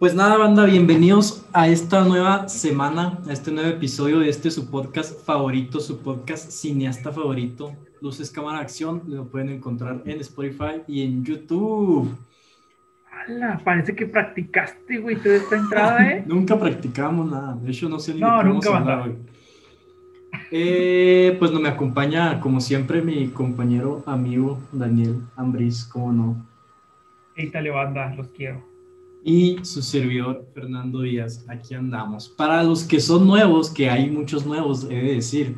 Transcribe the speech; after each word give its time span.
Pues 0.00 0.14
nada, 0.14 0.38
banda, 0.38 0.64
bienvenidos 0.64 1.46
a 1.52 1.68
esta 1.68 2.02
nueva 2.02 2.48
semana, 2.48 3.18
a 3.28 3.34
este 3.34 3.52
nuevo 3.52 3.68
episodio 3.68 4.20
de 4.20 4.30
este 4.30 4.50
su 4.50 4.70
podcast 4.70 5.26
favorito, 5.26 5.78
su 5.78 6.00
podcast 6.00 6.50
cineasta 6.50 7.12
favorito, 7.12 7.76
Luces 8.00 8.30
Cámara 8.30 8.60
Acción. 8.60 9.02
Lo 9.08 9.26
pueden 9.26 9.50
encontrar 9.50 10.00
en 10.06 10.18
Spotify 10.20 10.80
y 10.88 11.02
en 11.02 11.22
YouTube. 11.22 12.16
¡Hala! 13.12 13.60
Parece 13.62 13.94
que 13.94 14.06
practicaste, 14.06 14.96
güey, 15.00 15.16
toda 15.16 15.36
esta 15.36 15.56
entrada, 15.56 16.10
¿eh? 16.10 16.24
nunca 16.26 16.58
practicamos 16.58 17.30
nada, 17.30 17.54
de 17.56 17.70
hecho 17.70 17.86
no 17.90 17.98
sé 17.98 18.14
ni 18.14 18.20
No, 18.20 18.38
qué 18.38 18.48
nunca 18.48 18.78
hablar 18.78 19.00
hoy. 19.02 19.18
Eh, 20.50 21.36
pues 21.38 21.52
no 21.52 21.60
me 21.60 21.68
acompaña, 21.68 22.40
como 22.40 22.62
siempre, 22.62 23.02
mi 23.02 23.28
compañero, 23.28 24.02
amigo 24.06 24.60
Daniel 24.72 25.20
Ambris, 25.36 25.84
como 25.84 26.10
no. 26.10 26.46
Ítale, 27.36 27.68
banda, 27.68 28.14
los 28.14 28.28
quiero. 28.28 28.69
Y 29.24 29.58
su 29.64 29.82
servidor 29.82 30.46
Fernando 30.54 31.02
Díaz. 31.02 31.44
Aquí 31.48 31.74
andamos. 31.74 32.28
Para 32.28 32.62
los 32.62 32.84
que 32.84 33.00
son 33.00 33.26
nuevos, 33.26 33.70
que 33.70 33.90
hay 33.90 34.10
muchos 34.10 34.46
nuevos, 34.46 34.84
he 34.84 34.94
de 34.94 35.14
decir, 35.14 35.56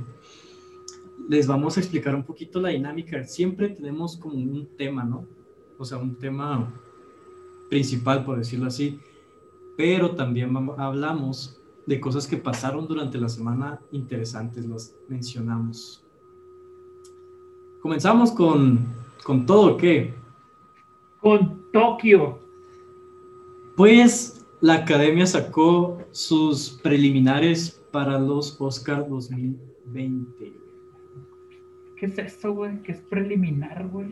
les 1.28 1.46
vamos 1.46 1.76
a 1.76 1.80
explicar 1.80 2.14
un 2.14 2.24
poquito 2.24 2.60
la 2.60 2.70
dinámica. 2.70 3.24
Siempre 3.24 3.68
tenemos 3.68 4.16
como 4.16 4.34
un 4.34 4.68
tema, 4.76 5.04
¿no? 5.04 5.26
O 5.78 5.84
sea, 5.84 5.98
un 5.98 6.16
tema 6.16 6.72
principal, 7.70 8.24
por 8.24 8.38
decirlo 8.38 8.66
así. 8.66 8.98
Pero 9.76 10.14
también 10.14 10.54
hablamos 10.76 11.58
de 11.86 12.00
cosas 12.00 12.26
que 12.26 12.36
pasaron 12.36 12.86
durante 12.86 13.18
la 13.18 13.28
semana 13.28 13.80
interesantes, 13.90 14.66
las 14.66 14.94
mencionamos. 15.08 16.04
Comenzamos 17.80 18.30
con, 18.30 18.86
con 19.24 19.46
todo, 19.46 19.76
¿qué? 19.76 20.14
Con 21.20 21.70
Tokio. 21.72 22.41
Pues 23.76 24.44
la 24.60 24.74
academia 24.74 25.26
sacó 25.26 25.98
sus 26.12 26.78
preliminares 26.82 27.82
para 27.92 28.18
los 28.18 28.56
Oscar 28.60 29.08
2020. 29.08 30.52
¿Qué 31.98 32.06
es 32.06 32.18
eso, 32.18 32.52
güey? 32.52 32.82
¿Qué 32.82 32.92
es 32.92 33.00
preliminar, 33.00 33.86
güey? 33.88 34.08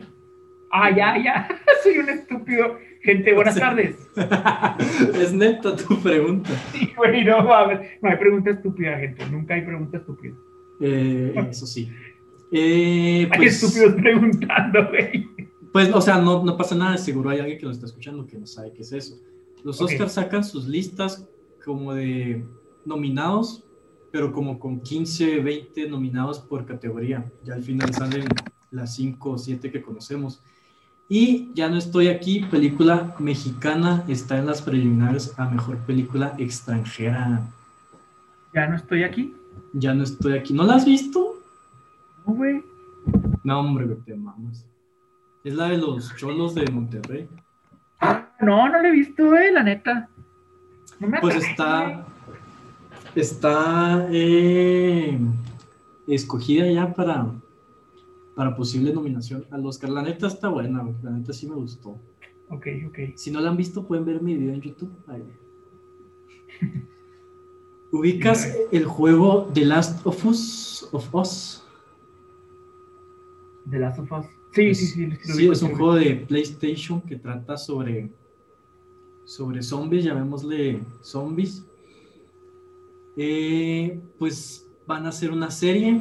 Ah, 0.71 0.89
ya, 0.95 1.21
ya. 1.21 1.47
Soy 1.83 1.97
un 1.99 2.09
estúpido. 2.09 2.77
Gente, 3.01 3.33
buenas 3.33 3.55
Sí. 3.55 3.59
tardes. 3.59 3.95
es 5.15 5.33
neta 5.33 5.75
tu 5.75 5.99
pregunta. 6.01 6.49
Sí, 6.71 6.91
güey, 6.95 7.25
no, 7.25 7.37
a 7.53 7.67
ver, 7.67 7.97
no 8.01 8.09
hay 8.09 8.17
pregunta 8.17 8.51
estúpida, 8.51 8.97
gente. 8.97 9.25
Nunca 9.29 9.55
hay 9.55 9.61
pregunta 9.63 9.97
estúpida. 9.97 10.35
Eh, 10.79 11.33
eso 11.49 11.65
sí. 11.65 11.89
Eh, 12.51 13.27
Hay 13.31 13.37
pues, 13.37 13.61
estúpidos 13.63 13.93
preguntando, 13.95 14.87
güey. 14.89 15.27
pues, 15.71 15.91
o 15.93 16.01
sea, 16.01 16.19
no, 16.19 16.43
no 16.43 16.55
pasa 16.57 16.75
nada. 16.75 16.97
Seguro 16.97 17.29
hay 17.31 17.39
alguien 17.39 17.57
que 17.59 17.65
lo 17.65 17.71
está 17.71 17.85
escuchando 17.87 18.25
que 18.27 18.37
no 18.37 18.45
sabe 18.45 18.71
qué 18.73 18.81
es 18.83 18.91
eso. 18.91 19.19
Los 19.63 19.81
Ok. 19.81 19.91
Oscars 19.91 20.13
sacan 20.13 20.43
sus 20.43 20.67
listas 20.67 21.27
como 21.63 21.93
de 21.93 22.45
nominados, 22.85 23.63
pero 24.11 24.31
como 24.33 24.59
con 24.59 24.81
15, 24.81 25.39
20 25.39 25.89
nominados 25.89 26.39
por 26.39 26.65
categoría. 26.65 27.31
Ya 27.43 27.53
al 27.53 27.63
final 27.63 27.93
salen 27.93 28.25
las 28.71 28.95
5 28.95 29.31
o 29.31 29.37
7 29.37 29.71
que 29.71 29.81
conocemos. 29.81 30.41
Y 31.07 31.51
ya 31.53 31.69
no 31.69 31.77
estoy 31.77 32.07
aquí, 32.07 32.45
película 32.49 33.15
mexicana 33.19 34.05
está 34.07 34.39
en 34.39 34.45
las 34.45 34.61
preliminares 34.61 35.37
a 35.37 35.49
mejor 35.49 35.77
película 35.79 36.35
extranjera. 36.37 37.49
Ya 38.53 38.67
no 38.67 38.77
estoy 38.77 39.03
aquí. 39.03 39.33
Ya 39.73 39.93
no 39.93 40.03
estoy 40.03 40.37
aquí. 40.37 40.53
¿No 40.53 40.63
la 40.63 40.75
has 40.75 40.85
visto? 40.85 41.35
No, 42.25 42.33
güey. 42.33 42.63
No, 43.43 43.59
hombre, 43.59 43.87
te 44.05 44.15
mamas. 44.15 44.65
Es 45.43 45.55
la 45.55 45.69
de 45.69 45.77
los 45.77 46.15
cholos 46.15 46.53
de 46.55 46.69
Monterrey. 46.71 47.27
No, 48.41 48.67
no 48.69 48.81
lo 48.81 48.87
he 48.87 48.91
visto, 48.91 49.27
güey, 49.27 49.51
la 49.51 49.63
neta. 49.63 50.09
No 50.99 51.07
me 51.07 51.19
Pues 51.19 51.35
atrae, 51.35 51.51
está, 51.51 52.07
está 53.15 54.07
eh, 54.11 55.19
escogida 56.07 56.65
ya 56.65 56.93
para, 56.93 57.27
para 58.35 58.55
posible 58.55 58.93
nominación 58.93 59.45
al 59.51 59.65
Oscar. 59.65 59.89
La 59.89 60.01
neta 60.01 60.27
está 60.27 60.49
buena, 60.49 60.83
la 61.03 61.11
neta 61.11 61.33
sí 61.33 61.47
me 61.47 61.55
gustó. 61.55 61.99
Ok, 62.49 62.67
ok. 62.87 62.99
Si 63.15 63.31
no 63.31 63.39
la 63.39 63.49
han 63.49 63.57
visto, 63.57 63.87
pueden 63.87 64.05
ver 64.05 64.21
mi 64.21 64.35
video 64.35 64.53
en 64.53 64.61
YouTube. 64.61 64.91
Ahí. 65.07 65.23
¿Ubicas 67.91 68.57
el 68.71 68.85
juego 68.85 69.49
The 69.53 69.65
Last 69.65 70.05
of 70.05 70.25
Us? 70.25 70.89
Of 70.91 71.13
Us? 71.13 71.63
The 73.69 73.79
Last 73.79 73.99
of 73.99 74.11
Us. 74.11 74.40
Sí, 74.53 74.75
sí, 74.75 74.85
sí. 74.87 75.09
Sí, 75.21 75.47
es 75.47 75.61
un 75.61 75.71
juego 75.71 75.95
de 75.95 76.15
PlayStation 76.27 77.01
que 77.01 77.15
trata 77.15 77.57
sobre, 77.57 78.09
sobre 79.25 79.63
zombies, 79.63 80.03
llamémosle 80.03 80.81
zombies. 81.01 81.65
Eh, 83.17 83.99
pues 84.17 84.67
van 84.87 85.05
a 85.05 85.09
hacer 85.09 85.31
una 85.31 85.51
serie 85.51 85.99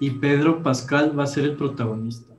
y 0.00 0.10
Pedro 0.10 0.62
Pascal 0.62 1.18
va 1.18 1.24
a 1.24 1.26
ser 1.26 1.44
el 1.44 1.56
protagonista. 1.56 2.34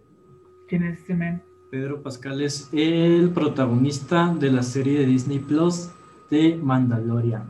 ¿Quién 0.68 0.84
es 0.84 1.00
ese 1.02 1.16
men? 1.16 1.42
Pedro 1.72 2.02
Pascal 2.02 2.42
es 2.42 2.70
el 2.72 3.32
protagonista 3.32 4.34
de 4.40 4.52
la 4.52 4.64
serie 4.64 5.00
de 5.00 5.06
Disney 5.06 5.40
Plus 5.40 5.90
de 6.30 6.56
Mandalorian. 6.62 7.46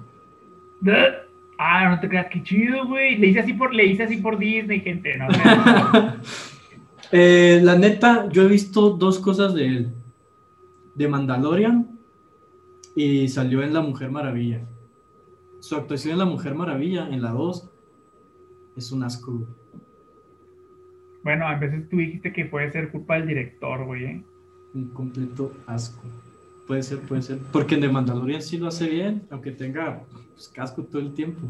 Ah, 1.60 1.90
no 1.90 2.00
te 2.00 2.08
creas, 2.08 2.28
qué 2.32 2.42
chido, 2.44 2.86
güey. 2.88 3.18
Le 3.18 3.28
hice 3.28 3.40
así 3.40 3.54
por, 3.54 3.74
le 3.74 3.86
hice 3.86 4.04
así 4.04 4.18
por 4.18 4.38
Disney, 4.38 4.80
gente. 4.80 5.18
No, 5.18 5.28
no. 5.28 6.14
Eh, 7.12 7.62
la 7.64 7.78
neta, 7.78 8.28
yo 8.30 8.44
he 8.44 8.48
visto 8.48 8.92
dos 8.92 9.20
cosas 9.20 9.54
de 9.54 9.66
él. 9.66 9.94
De 10.96 11.08
Mandalorian 11.08 11.98
y 12.96 13.28
salió 13.28 13.62
en 13.62 13.74
La 13.74 13.82
Mujer 13.82 14.10
Maravilla. 14.10 14.62
Su 15.60 15.76
actuación 15.76 16.14
en 16.14 16.20
La 16.20 16.26
Mujer 16.26 16.56
Maravilla, 16.56 17.08
en 17.10 17.22
la 17.22 17.32
2, 17.32 17.70
es 18.76 18.92
un 18.92 19.04
asco. 19.04 19.46
Bueno, 21.24 21.48
a 21.48 21.56
veces 21.56 21.88
tú 21.90 21.98
dijiste 21.98 22.34
que 22.34 22.46
puede 22.46 22.72
ser 22.72 22.92
culpa 22.92 23.16
del 23.16 23.28
director, 23.28 23.86
güey. 23.86 24.06
¿eh? 24.06 24.24
Un 24.74 24.90
completo 24.90 25.54
asco. 25.68 26.02
Puede 26.66 26.84
ser, 26.84 27.00
puede 27.00 27.22
ser. 27.22 27.38
Porque 27.52 27.76
en 27.76 27.82
The 27.82 27.90
Mandalorian 27.90 28.42
sí 28.42 28.58
lo 28.58 28.68
hace 28.68 28.90
bien, 28.90 29.28
aunque 29.30 29.52
tenga 29.52 30.04
pues, 30.34 30.50
casco 30.50 30.84
todo 30.84 31.02
el 31.02 31.14
tiempo. 31.14 31.48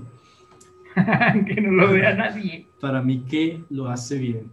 que 1.47 1.61
no 1.61 1.71
lo 1.71 1.91
vea 1.91 2.13
nadie. 2.13 2.67
Para 2.81 3.01
mí 3.01 3.23
que 3.23 3.63
lo 3.69 3.87
hace 3.87 4.17
bien. 4.17 4.51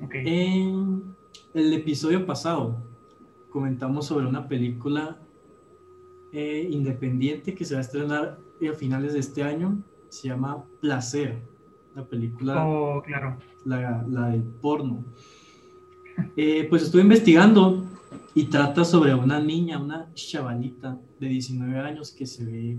En 0.00 1.14
el 1.54 1.72
episodio 1.72 2.26
pasado 2.26 2.76
comentamos 3.50 4.06
sobre 4.06 4.26
una 4.26 4.48
película 4.48 5.18
eh, 6.32 6.66
independiente 6.70 7.54
que 7.54 7.64
se 7.64 7.74
va 7.74 7.78
a 7.78 7.82
estrenar 7.82 8.38
a 8.68 8.74
finales 8.74 9.12
de 9.12 9.20
este 9.20 9.42
año. 9.42 9.82
Se 10.08 10.28
llama 10.28 10.64
Placer, 10.80 11.42
la 11.94 12.04
película, 12.06 12.66
Oh, 12.66 13.02
claro. 13.02 13.38
la, 13.64 14.04
la 14.08 14.28
del 14.30 14.42
porno. 14.42 15.04
Eh, 16.36 16.66
pues 16.70 16.82
estuve 16.82 17.02
investigando 17.02 17.84
y 18.34 18.44
trata 18.44 18.84
sobre 18.84 19.14
una 19.14 19.40
niña, 19.40 19.78
una 19.80 20.12
chavalita 20.14 20.98
de 21.20 21.28
19 21.28 21.78
años 21.80 22.12
que 22.12 22.26
se 22.26 22.44
ve 22.44 22.78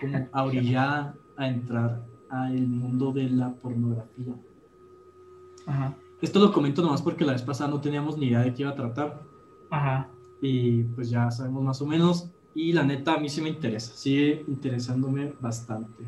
como 0.00 0.28
ahorillada 0.32 1.16
a 1.36 1.48
entrar 1.48 2.04
al 2.28 2.66
mundo 2.66 3.12
de 3.12 3.28
la 3.30 3.52
pornografía. 3.54 4.34
Ajá. 5.66 5.96
Esto 6.22 6.38
lo 6.38 6.52
comento 6.52 6.82
nomás 6.82 7.02
porque 7.02 7.24
la 7.24 7.32
vez 7.32 7.42
pasada 7.42 7.68
no 7.68 7.80
teníamos 7.80 8.16
ni 8.16 8.28
idea 8.28 8.40
de 8.40 8.54
qué 8.54 8.62
iba 8.62 8.70
a 8.70 8.76
tratar. 8.76 9.22
Ajá. 9.70 10.08
Y 10.40 10.84
pues 10.84 11.10
ya 11.10 11.30
sabemos 11.30 11.62
más 11.62 11.82
o 11.82 11.86
menos. 11.86 12.30
Y 12.54 12.72
la 12.72 12.84
neta 12.84 13.14
a 13.14 13.18
mí 13.18 13.28
sí 13.28 13.42
me 13.42 13.48
interesa. 13.48 13.92
Sigue 13.94 14.44
interesándome 14.46 15.34
bastante. 15.40 16.04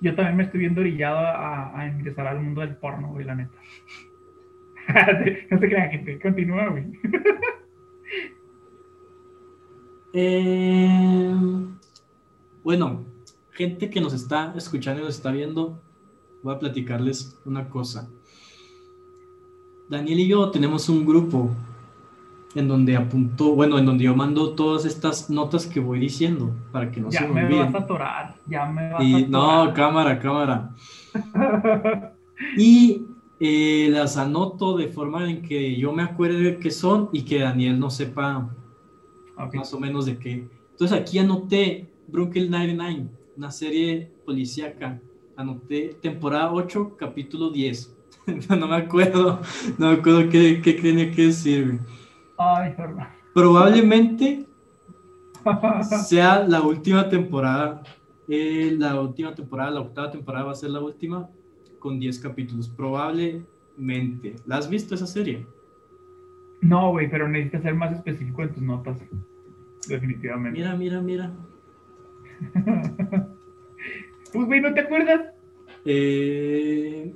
Yo 0.00 0.14
también 0.16 0.36
me 0.36 0.44
estoy 0.44 0.60
viendo 0.60 0.80
orillado 0.80 1.18
a, 1.18 1.78
a 1.78 1.86
ingresar 1.86 2.26
al 2.26 2.40
mundo 2.40 2.62
del 2.62 2.76
porno, 2.76 3.12
güey, 3.12 3.26
la 3.26 3.34
neta. 3.34 3.58
no 5.50 5.58
se 5.58 5.68
crean, 5.68 5.90
gente. 5.90 6.18
Continúa, 6.18 6.68
güey. 6.70 6.84
Eh, 10.14 11.34
bueno, 12.62 13.06
gente 13.52 13.88
que 13.88 14.00
nos 14.00 14.12
está 14.12 14.52
escuchando 14.56 15.00
y 15.00 15.04
nos 15.04 15.16
está 15.16 15.32
viendo, 15.32 15.80
voy 16.42 16.54
a 16.54 16.58
platicarles 16.58 17.38
una 17.44 17.68
cosa. 17.68 18.08
Daniel 19.88 20.20
y 20.20 20.28
yo 20.28 20.50
tenemos 20.50 20.88
un 20.88 21.04
grupo 21.04 21.50
en 22.54 22.68
donde 22.68 22.96
apuntó, 22.96 23.54
bueno, 23.54 23.78
en 23.78 23.86
donde 23.86 24.04
yo 24.04 24.14
mando 24.14 24.54
todas 24.54 24.84
estas 24.84 25.30
notas 25.30 25.66
que 25.66 25.80
voy 25.80 25.98
diciendo 26.00 26.54
para 26.70 26.90
que 26.90 27.00
no 27.00 27.10
ya 27.10 27.20
se 27.20 27.28
me 27.28 27.34
me 27.34 27.44
olviden. 27.46 27.72
vas 27.72 27.74
a 27.82 27.84
atorar. 27.84 28.34
Ya 28.46 28.66
me 28.66 28.92
vas 28.92 29.02
Y 29.04 29.24
a 29.24 29.28
no, 29.28 29.50
atorar. 29.50 29.74
cámara, 29.74 30.18
cámara. 30.18 30.74
Y 32.58 33.02
eh, 33.38 33.88
las 33.90 34.16
anoto 34.16 34.76
de 34.76 34.88
forma 34.88 35.30
en 35.30 35.42
que 35.42 35.76
yo 35.76 35.92
me 35.92 36.02
acuerde 36.02 36.58
qué 36.58 36.70
son 36.72 37.08
y 37.12 37.22
que 37.22 37.38
Daniel 37.40 37.78
no 37.78 37.88
sepa 37.88 38.50
Ok. 39.38 39.54
más 39.54 39.72
o 39.72 39.78
menos 39.80 40.06
de 40.06 40.18
qué. 40.18 40.48
Entonces 40.72 40.98
aquí 40.98 41.18
anoté 41.18 41.88
Brooklyn 42.08 42.50
99, 42.50 43.08
una 43.36 43.50
serie 43.50 44.10
policíaca. 44.24 45.00
Anoté 45.42 45.96
temporada 46.00 46.52
8, 46.52 46.96
capítulo 46.96 47.50
10. 47.50 47.96
no 48.48 48.68
me 48.68 48.76
acuerdo, 48.76 49.40
no 49.76 49.88
me 49.88 49.94
acuerdo 49.94 50.28
qué, 50.30 50.60
qué 50.62 50.74
tenía 50.74 51.10
que 51.10 51.26
decir. 51.26 51.80
Ay. 52.38 52.72
Probablemente 53.34 54.46
sea 56.06 56.44
la 56.46 56.62
última 56.62 57.08
temporada. 57.08 57.82
eh, 58.28 58.76
la 58.78 59.00
última 59.00 59.34
temporada, 59.34 59.72
la 59.72 59.80
octava 59.80 60.12
temporada 60.12 60.44
va 60.44 60.52
a 60.52 60.54
ser 60.54 60.70
la 60.70 60.78
última 60.78 61.28
con 61.80 61.98
10 61.98 62.20
capítulos. 62.20 62.68
Probablemente. 62.68 64.36
¿La 64.46 64.58
has 64.58 64.70
visto 64.70 64.94
esa 64.94 65.08
serie? 65.08 65.44
No, 66.60 66.92
güey, 66.92 67.10
pero 67.10 67.26
necesitas 67.26 67.62
ser 67.62 67.74
más 67.74 67.92
específico 67.92 68.44
en 68.44 68.54
tus 68.54 68.62
notas. 68.62 68.96
Definitivamente. 69.88 70.60
Mira, 70.60 70.76
mira, 70.76 71.00
mira. 71.00 71.32
Pues, 74.32 74.46
güey, 74.46 74.60
¿no 74.60 74.72
te 74.72 74.80
acuerdas? 74.80 75.31
Eh, 75.84 77.12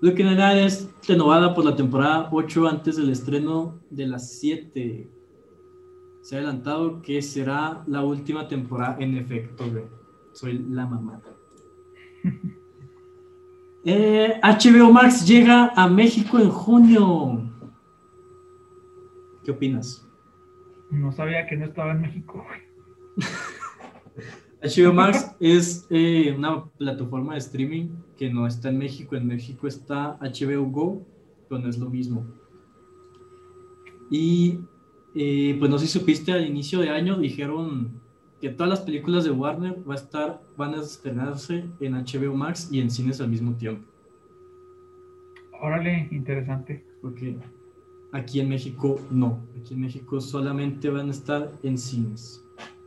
Looking 0.00 0.26
at 0.26 0.36
That 0.36 0.58
es 0.58 0.90
renovada 1.06 1.54
por 1.54 1.64
la 1.64 1.74
temporada 1.74 2.28
8 2.32 2.66
antes 2.66 2.96
del 2.96 3.10
estreno 3.10 3.80
de 3.90 4.06
las 4.06 4.38
7. 4.38 5.10
Se 6.22 6.34
ha 6.34 6.38
adelantado 6.38 7.00
que 7.02 7.22
será 7.22 7.84
la 7.86 8.02
última 8.02 8.46
temporada 8.48 8.96
en 8.98 9.16
efecto. 9.16 9.64
Soy 10.32 10.58
la 10.70 10.86
mamá. 10.86 11.22
Eh, 13.88 14.40
HBO 14.42 14.92
Max 14.92 15.24
llega 15.24 15.68
a 15.76 15.86
México 15.88 16.40
en 16.40 16.50
junio. 16.50 17.40
¿Qué 19.44 19.52
opinas? 19.52 20.04
No 20.90 21.12
sabía 21.12 21.46
que 21.46 21.56
no 21.56 21.66
estaba 21.66 21.92
en 21.92 22.00
México. 22.00 22.44
HBO 24.62 24.92
Max 24.92 25.34
es 25.38 25.86
eh, 25.90 26.34
una 26.36 26.64
plataforma 26.64 27.34
de 27.34 27.38
streaming 27.38 27.88
que 28.16 28.30
no 28.30 28.46
está 28.46 28.70
en 28.70 28.78
México. 28.78 29.14
En 29.16 29.26
México 29.26 29.66
está 29.66 30.18
HBO 30.20 30.64
Go, 30.64 31.06
pero 31.48 31.60
no 31.60 31.68
es 31.68 31.78
lo 31.78 31.90
mismo. 31.90 32.24
Y 34.10 34.60
eh, 35.14 35.56
pues 35.58 35.70
no 35.70 35.78
sé 35.78 35.86
si 35.86 35.98
supiste, 35.98 36.32
al 36.32 36.46
inicio 36.46 36.80
de 36.80 36.90
año 36.90 37.18
dijeron 37.18 38.00
que 38.40 38.50
todas 38.50 38.70
las 38.70 38.80
películas 38.80 39.24
de 39.24 39.30
Warner 39.30 39.78
va 39.88 39.94
a 39.94 39.96
estar, 39.96 40.42
van 40.56 40.74
a 40.74 40.82
estrenarse 40.82 41.64
en 41.80 41.94
HBO 41.94 42.34
Max 42.34 42.68
y 42.70 42.80
en 42.80 42.90
cines 42.90 43.20
al 43.20 43.28
mismo 43.28 43.54
tiempo. 43.54 43.86
Órale, 45.60 46.08
interesante. 46.10 46.84
Porque 47.00 47.36
aquí 48.12 48.40
en 48.40 48.48
México 48.48 49.00
no. 49.10 49.40
Aquí 49.60 49.74
en 49.74 49.80
México 49.80 50.20
solamente 50.20 50.90
van 50.90 51.08
a 51.08 51.12
estar 51.12 51.52
en 51.62 51.78
cines. 51.78 52.45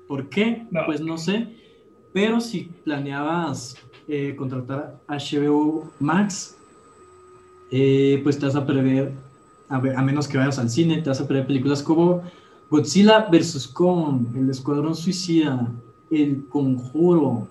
¿Por 0.10 0.28
qué? 0.28 0.66
No. 0.72 0.82
Pues 0.88 1.02
no 1.02 1.20
sé. 1.20 1.48
Pero 2.12 2.42
si 2.42 2.64
planeabas 2.84 3.78
eh, 4.08 4.36
contratar 4.36 5.00
HBO 5.08 5.88
Max, 6.00 6.58
eh, 7.70 8.20
pues 8.24 8.40
te 8.40 8.48
vas 8.48 8.56
a 8.56 8.66
prever, 8.66 9.12
a, 9.70 9.80
ver, 9.80 9.96
a 9.96 10.02
menos 10.02 10.28
que 10.28 10.40
vayas 10.40 10.58
al 10.58 10.72
cine, 10.72 11.04
te 11.04 11.10
vas 11.10 11.22
a 11.22 11.28
prever 11.28 11.46
películas 11.46 11.84
como 11.84 12.24
Godzilla 12.72 13.28
vs. 13.32 13.68
Kong, 13.68 14.36
El 14.36 14.50
Escuadrón 14.50 14.96
Suicida, 14.96 15.72
El 16.10 16.44
Conjuro, 16.48 17.48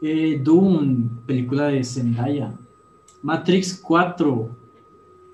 eh, 0.00 0.40
Dune, 0.40 1.10
película 1.26 1.66
de 1.66 1.82
Zendaya, 1.82 2.54
Matrix 3.20 3.80
4, 3.82 4.48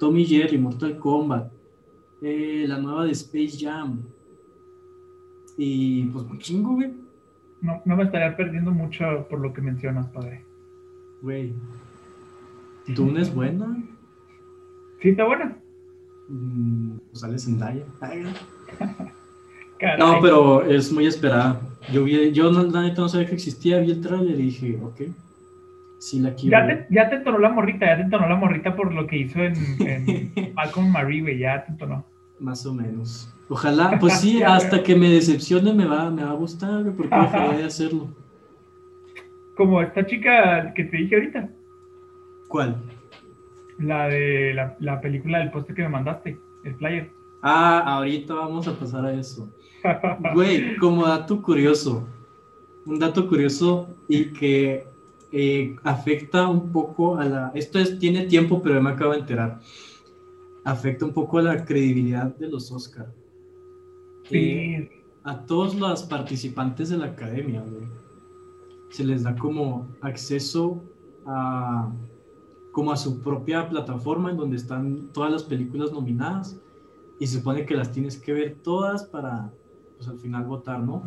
Tommy 0.01 0.25
Jerry, 0.25 0.57
Mortal 0.57 0.97
Kombat, 0.97 1.53
eh, 2.23 2.65
la 2.67 2.79
nueva 2.79 3.05
de 3.05 3.13
Space 3.13 3.59
Jam. 3.61 4.01
Y 5.59 6.05
pues 6.05 6.25
un 6.25 6.39
chingo, 6.39 6.75
güey. 6.75 6.93
No, 7.61 7.83
no 7.85 7.97
me 7.97 8.05
estaría 8.05 8.37
perdiendo 8.37 8.71
mucho 8.71 9.27
por 9.29 9.41
lo 9.41 9.53
que 9.53 9.61
mencionas, 9.61 10.07
padre. 10.07 10.45
Güey. 11.21 11.53
Dune 12.87 13.21
es 13.21 13.35
buena. 13.35 13.77
¿Sí 15.03 15.11
está 15.11 15.25
buena? 15.25 15.59
Mm, 16.29 16.99
pues 17.11 17.21
sale 17.21 17.39
Zendaya. 17.39 17.85
No, 19.97 20.19
pero 20.21 20.65
es 20.65 20.93
muy 20.93 21.07
esperada. 21.07 21.61
Yo 21.93 22.03
vi, 22.03 22.33
yo 22.33 22.51
no, 22.51 22.65
la 22.65 22.83
neta 22.83 23.01
no 23.01 23.09
sabía 23.09 23.29
que 23.29 23.35
existía, 23.35 23.79
vi 23.79 23.93
el 23.93 24.01
trailer 24.01 24.35
y 24.35 24.43
dije, 24.43 24.77
ok. 24.83 25.03
Sí 26.01 26.19
la 26.19 26.35
quiero. 26.35 26.59
Ya 26.59 26.67
te, 26.67 26.87
ya 26.93 27.09
te 27.09 27.15
entonó 27.15 27.39
la 27.39 27.51
morrita, 27.51 27.87
ya 27.87 27.95
te 27.95 28.03
entonó 28.03 28.29
la 28.29 28.35
morrita 28.35 28.75
por 28.75 28.93
lo 28.93 29.07
que 29.07 29.19
hizo 29.19 29.39
en, 29.39 29.55
en 29.79 30.53
Malcolm 30.55 30.91
Marie, 30.91 31.21
güey, 31.21 31.39
ya 31.39 31.65
te 31.65 31.71
entonó. 31.71 32.05
Más 32.41 32.67
o 32.67 32.75
menos. 32.75 33.33
Ojalá, 33.49 33.99
pues 33.99 34.21
sí, 34.21 34.43
hasta 34.47 34.83
que 34.83 34.95
me 34.95 35.09
decepcione 35.09 35.73
me 35.73 35.87
va, 35.87 36.11
me 36.11 36.25
va 36.25 36.31
a 36.31 36.35
gustar, 36.35 36.93
porque 36.97 37.15
dejaría 37.15 37.59
de 37.59 37.65
hacerlo. 37.65 38.09
Como 39.57 39.83
esta 39.83 40.07
chica 40.07 40.73
que 40.75 40.85
te 40.85 40.97
dije 40.97 41.15
ahorita, 41.17 41.51
¿Cuál? 42.49 42.77
la 43.79 44.09
de 44.09 44.55
la, 44.55 44.77
la 44.81 45.01
película 45.01 45.39
del 45.39 45.51
poste 45.51 45.75
que 45.75 45.83
me 45.83 45.89
mandaste, 45.89 46.39
el 46.65 46.75
flyer. 46.77 47.11
Ah, 47.43 47.81
ahorita 47.97 48.35
vamos 48.35 48.67
a 48.69 48.79
pasar 48.79 49.05
a 49.07 49.13
eso. 49.13 49.49
Güey, 50.35 50.77
como 50.77 51.07
dato 51.07 51.41
curioso, 51.41 52.07
un 52.85 52.99
dato 52.99 53.29
curioso 53.29 53.89
y 54.09 54.33
que 54.33 54.85
eh, 55.31 55.77
afecta 55.85 56.49
un 56.49 56.73
poco 56.73 57.19
a 57.19 57.25
la... 57.25 57.53
Esto 57.55 57.79
es, 57.79 57.99
tiene 57.99 58.27
tiempo, 58.27 58.61
pero 58.63 58.83
me 58.83 58.91
acabo 58.91 59.13
de 59.13 59.21
enterar. 59.21 59.61
Afecta 60.65 61.05
un 61.05 61.13
poco 61.13 61.39
a 61.39 61.43
la 61.43 61.65
credibilidad 61.65 62.35
de 62.37 62.49
los 62.49 62.73
Oscar. 62.73 63.07
A 65.25 65.41
todos 65.47 65.75
los 65.75 66.03
participantes 66.05 66.89
de 66.91 66.99
la 66.99 67.07
academia, 67.07 67.61
güey, 67.61 67.87
se 68.91 69.05
les 69.05 69.23
da 69.23 69.37
como 69.37 69.89
acceso 70.01 70.83
a 71.27 71.91
como 72.79 72.93
a 72.93 72.97
su 72.97 73.21
propia 73.21 73.69
plataforma 73.69 74.31
en 74.31 74.37
donde 74.37 74.57
están 74.57 75.09
todas 75.13 75.33
las 75.33 75.43
películas 75.43 75.91
nominadas 75.91 76.57
y 77.19 77.27
se 77.27 77.39
supone 77.39 77.67
que 77.67 77.75
las 77.75 77.91
tienes 77.91 78.17
que 78.17 78.33
ver 78.33 78.57
todas 78.63 79.03
para 79.03 79.51
pues 79.97 80.09
al 80.09 80.17
final 80.21 80.45
votar, 80.45 80.79
¿no? 80.79 81.03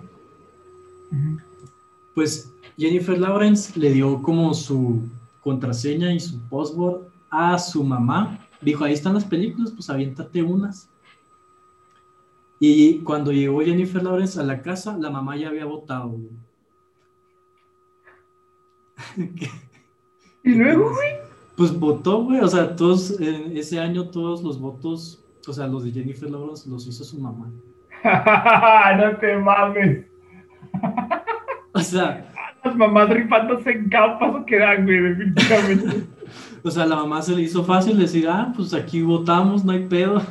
Pues 2.13 2.51
Jennifer 2.77 3.18
Lawrence 3.18 3.79
le 3.79 3.91
dio 3.94 4.21
como 4.21 4.53
su 4.53 5.00
contraseña 5.39 6.13
y 6.13 6.19
su 6.19 6.38
password 6.50 7.03
a 7.29 7.57
su 7.57 7.83
mamá. 7.85 8.38
Dijo, 8.59 8.83
ahí 8.83 8.91
están 8.94 9.13
las 9.13 9.23
películas, 9.23 9.71
pues 9.71 9.89
aviéntate 9.89 10.44
unas. 10.44 10.89
Y 12.63 12.99
cuando 12.99 13.31
llegó 13.31 13.61
Jennifer 13.61 14.03
Lawrence 14.03 14.39
a 14.39 14.43
la 14.43 14.61
casa, 14.61 14.95
la 14.95 15.09
mamá 15.09 15.35
ya 15.35 15.49
había 15.49 15.65
votado. 15.65 16.15
Y 20.43 20.55
luego, 20.55 20.89
güey, 20.89 21.11
Pues 21.55 21.77
votó, 21.77 22.23
güey. 22.23 22.39
O 22.39 22.47
sea, 22.47 22.75
todos, 22.75 23.19
en 23.19 23.55
ese 23.55 23.79
año 23.79 24.09
todos 24.09 24.41
los 24.43 24.59
votos, 24.59 25.23
o 25.47 25.53
sea, 25.53 25.68
los 25.68 25.83
de 25.83 25.91
Jennifer 25.91 26.30
Lawrence 26.31 26.68
los 26.68 26.87
hizo 26.87 27.03
su 27.03 27.19
mamá. 27.19 27.51
no 28.97 29.18
te 29.18 29.37
mames. 29.37 30.06
O 31.73 31.80
sea, 31.80 32.31
Las 32.63 32.75
mamás 32.75 33.09
rifándose 33.09 33.71
en 33.71 33.89
cada 33.89 34.19
paso 34.19 34.45
que 34.45 34.59
dan, 34.59 34.83
güey, 34.83 35.01
definitivamente. 35.01 36.03
o 36.63 36.69
sea, 36.69 36.85
la 36.85 36.97
mamá 36.97 37.21
se 37.21 37.35
le 37.35 37.44
hizo 37.44 37.63
fácil 37.63 37.97
decir, 37.97 38.27
ah, 38.27 38.51
pues 38.56 38.73
aquí 38.73 39.01
votamos, 39.01 39.63
no 39.63 39.71
hay 39.71 39.87
pedo. 39.87 40.21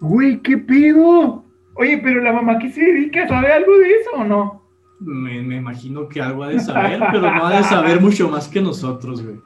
Güey, 0.00 0.40
¿qué 0.42 0.56
pedo? 0.58 1.44
Oye, 1.74 1.98
pero 2.02 2.20
la 2.22 2.32
mamá 2.32 2.58
que 2.58 2.70
se 2.70 2.80
dedica, 2.80 3.28
¿sabe 3.28 3.52
algo 3.52 3.76
de 3.78 3.90
eso 3.90 4.10
o 4.16 4.24
no? 4.24 4.62
Me, 5.00 5.42
me 5.42 5.56
imagino 5.56 6.08
que 6.08 6.20
algo 6.20 6.42
ha 6.44 6.48
de 6.48 6.60
saber, 6.60 7.00
pero 7.10 7.22
no 7.34 7.46
ha 7.46 7.56
de 7.56 7.62
saber 7.64 8.00
mucho 8.00 8.28
más 8.28 8.48
que 8.48 8.60
nosotros, 8.60 9.22
güey. 9.22 9.40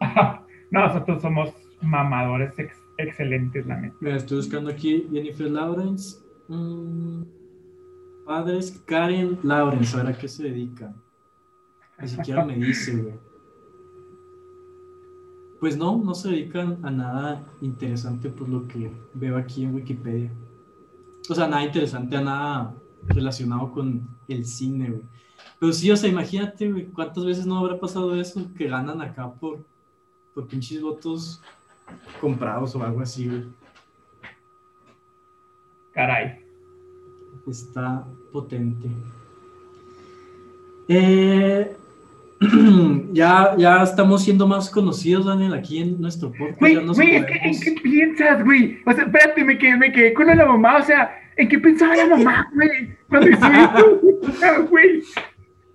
no, 0.70 0.86
nosotros 0.86 1.20
somos 1.20 1.52
mamadores 1.82 2.58
ex- 2.58 2.82
excelentes, 2.98 3.66
la 3.66 3.80
neta. 3.80 3.96
Mira, 4.00 4.16
estoy 4.16 4.38
buscando 4.38 4.70
aquí 4.70 5.06
Jennifer 5.12 5.50
Lawrence. 5.50 6.18
Mm, 6.48 7.22
padres 8.26 8.82
Karen 8.86 9.38
Lawrence, 9.42 9.94
a 9.98 10.02
ver 10.04 10.14
a 10.14 10.18
qué 10.18 10.28
se 10.28 10.44
dedica. 10.44 10.94
Ni 12.00 12.08
siquiera 12.08 12.44
me 12.44 12.54
dice, 12.56 12.96
güey. 12.96 13.14
Pues 15.64 15.78
no, 15.78 15.96
no 15.96 16.14
se 16.14 16.28
dedican 16.28 16.78
a 16.82 16.90
nada 16.90 17.42
interesante 17.62 18.28
por 18.28 18.50
lo 18.50 18.68
que 18.68 18.92
veo 19.14 19.38
aquí 19.38 19.64
en 19.64 19.74
Wikipedia. 19.74 20.30
O 21.26 21.34
sea, 21.34 21.48
nada 21.48 21.64
interesante, 21.64 22.18
a 22.18 22.20
nada 22.20 22.74
relacionado 23.06 23.72
con 23.72 24.06
el 24.28 24.44
cine, 24.44 24.90
güey. 24.90 25.02
Pero 25.58 25.72
sí, 25.72 25.90
o 25.90 25.96
sea, 25.96 26.10
imagínate, 26.10 26.70
güey, 26.70 26.84
cuántas 26.88 27.24
veces 27.24 27.46
no 27.46 27.56
habrá 27.56 27.80
pasado 27.80 28.14
eso 28.14 28.46
que 28.58 28.68
ganan 28.68 29.00
acá 29.00 29.32
por, 29.32 29.64
por 30.34 30.46
pinches 30.46 30.82
votos 30.82 31.40
comprados 32.20 32.76
o 32.76 32.82
algo 32.82 33.00
así, 33.00 33.26
güey. 33.26 33.44
Caray. 35.94 36.44
Está 37.46 38.06
potente. 38.30 38.90
Eh, 40.88 41.74
ya, 43.12 43.54
ya 43.56 43.82
estamos 43.82 44.24
siendo 44.24 44.46
más 44.46 44.70
conocidos, 44.70 45.26
Daniel, 45.26 45.54
aquí 45.54 45.78
en 45.82 46.00
nuestro 46.00 46.30
podcast. 46.32 46.60
Güey, 46.60 46.74
¿en 46.76 46.86
qué, 47.26 47.32
podemos- 47.40 47.66
en 47.66 47.74
qué 47.74 47.80
piensas, 47.82 48.44
güey? 48.44 48.78
O 48.86 48.92
sea, 48.92 49.04
espérate, 49.04 49.44
me 49.44 49.58
quedé, 49.58 49.76
me 49.76 49.92
quedé 49.92 50.14
con 50.14 50.26
la 50.26 50.34
mamá, 50.46 50.76
o 50.78 50.82
sea, 50.82 51.16
¿en 51.36 51.48
qué 51.48 51.58
pensaba 51.58 51.96
la 51.96 52.06
mamá, 52.06 52.48
güey? 52.54 52.94
Cuando 53.08 53.28
hizo 53.30 53.46
esto, 54.40 54.66
güey. 54.70 55.02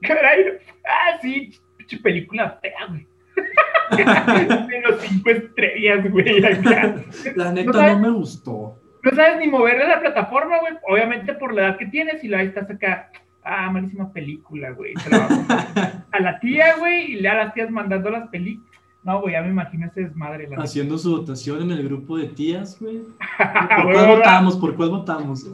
Caray. 0.02 0.44
Ah, 0.88 1.18
sí, 1.22 1.52
pinche 1.78 1.98
película 1.98 2.58
fea, 2.62 2.86
güey. 2.90 3.08
De 3.98 4.82
los 4.82 5.02
cinco 5.02 5.30
estrellas, 5.32 6.12
güey, 6.12 6.44
acá. 6.46 6.96
La 7.36 7.46
¿No 7.46 7.52
neta 7.54 7.74
sabes? 7.74 7.94
no 7.94 8.00
me 8.00 8.10
gustó. 8.12 8.80
no 9.04 9.12
sabes 9.12 9.40
ni 9.40 9.48
moverle 9.48 9.88
la 9.88 10.00
plataforma, 10.00 10.60
güey. 10.60 10.74
Obviamente 10.88 11.34
por 11.34 11.54
la 11.54 11.68
edad 11.68 11.78
que 11.78 11.86
tienes 11.88 12.24
y 12.24 12.28
la 12.28 12.44
estás 12.44 12.70
acá. 12.70 13.10
Ah, 13.44 13.70
malísima 13.72 14.12
película, 14.12 14.72
güey. 14.72 14.94
a 16.12 16.20
la 16.20 16.40
tía, 16.40 16.78
güey, 16.78 17.14
y 17.14 17.22
le 17.22 17.30
a 17.30 17.36
las 17.36 17.54
tías 17.54 17.72
mandando 17.72 18.10
las 18.10 18.28
películas. 18.30 18.70
No, 19.04 19.22
güey, 19.22 19.34
ya 19.34 19.42
me 19.42 19.50
imagino 19.50 19.88
ese 19.88 20.02
desmadre. 20.02 20.50
Haciendo 20.58 20.98
su 20.98 21.12
votación 21.12 21.62
en 21.62 21.72
el 21.72 21.84
grupo 21.84 22.18
de 22.18 22.28
tías, 22.28 22.78
güey. 22.80 22.98
¿Por 23.38 23.94
cuál 23.94 24.08
votamos? 24.18 24.58
¿Por 24.58 24.76
cuál 24.76 24.90
votamos? 24.90 25.46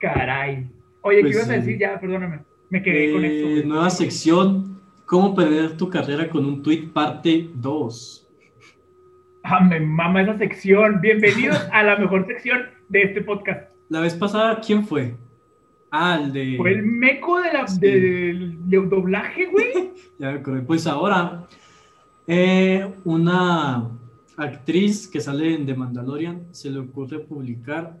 Caray. 0.00 0.70
Oye, 1.02 1.16
¿qué 1.16 1.22
pues 1.22 1.36
ibas 1.36 1.48
a 1.48 1.52
decir? 1.54 1.78
Ya, 1.78 1.98
perdóname. 1.98 2.40
Me 2.70 2.82
quedé 2.82 3.12
con 3.12 3.24
esto. 3.24 3.48
Eh, 3.48 3.62
nueva 3.64 3.90
sección. 3.90 4.80
¿Cómo 5.06 5.34
perder 5.34 5.76
tu 5.76 5.90
carrera 5.90 6.30
con 6.30 6.46
un 6.46 6.62
tweet 6.62 6.88
parte 6.92 7.50
2? 7.54 8.28
Ah, 9.42 9.60
me 9.60 9.80
mama 9.80 10.22
esa 10.22 10.38
sección. 10.38 11.00
Bienvenidos 11.00 11.68
a 11.72 11.82
la 11.82 11.96
mejor 11.96 12.26
sección 12.26 12.62
de 12.88 13.02
este 13.02 13.20
podcast. 13.20 13.70
La 13.90 14.00
vez 14.00 14.14
pasada, 14.14 14.60
¿quién 14.64 14.86
fue? 14.86 15.14
Ah, 15.96 16.20
el 16.20 16.32
de. 16.32 16.56
Fue 16.56 16.72
el 16.72 16.82
meco 16.82 17.40
de 17.40 17.52
la, 17.52 17.66
del, 17.78 18.88
doblaje, 18.88 19.46
güey. 19.46 19.92
ya 20.18 20.32
me 20.32 20.38
acordé. 20.40 20.62
Pues 20.62 20.88
ahora, 20.88 21.46
eh, 22.26 22.92
una 23.04 23.90
actriz 24.36 25.06
que 25.06 25.20
sale 25.20 25.54
en 25.54 25.66
The 25.66 25.76
Mandalorian 25.76 26.48
se 26.50 26.68
le 26.70 26.80
ocurre 26.80 27.20
publicar 27.20 27.96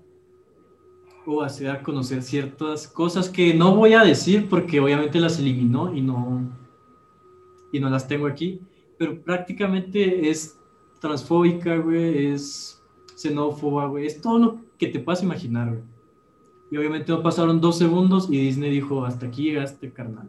o 1.24 1.40
hacer 1.40 1.70
a 1.70 1.84
conocer 1.84 2.24
ciertas 2.24 2.88
cosas 2.88 3.28
que 3.28 3.54
no 3.54 3.76
voy 3.76 3.92
a 3.92 4.02
decir 4.02 4.48
porque 4.48 4.80
obviamente 4.80 5.20
las 5.20 5.38
eliminó 5.38 5.94
y 5.94 6.00
no, 6.00 6.50
y 7.70 7.78
no 7.78 7.90
las 7.90 8.08
tengo 8.08 8.26
aquí, 8.26 8.60
pero 8.98 9.22
prácticamente 9.22 10.28
es 10.28 10.58
transfóbica, 11.00 11.76
güey, 11.76 12.32
es 12.32 12.82
xenófoba, 13.14 13.86
güey, 13.86 14.06
es 14.06 14.20
todo 14.20 14.38
lo 14.40 14.60
que 14.78 14.88
te 14.88 14.98
puedas 14.98 15.22
imaginar, 15.22 15.68
güey. 15.68 15.93
Y 16.74 16.76
obviamente 16.76 17.12
no 17.12 17.22
pasaron 17.22 17.60
dos 17.60 17.78
segundos 17.78 18.28
y 18.28 18.36
Disney 18.36 18.68
dijo, 18.68 19.04
hasta 19.04 19.26
aquí 19.26 19.44
llegaste, 19.44 19.92
carnal. 19.92 20.28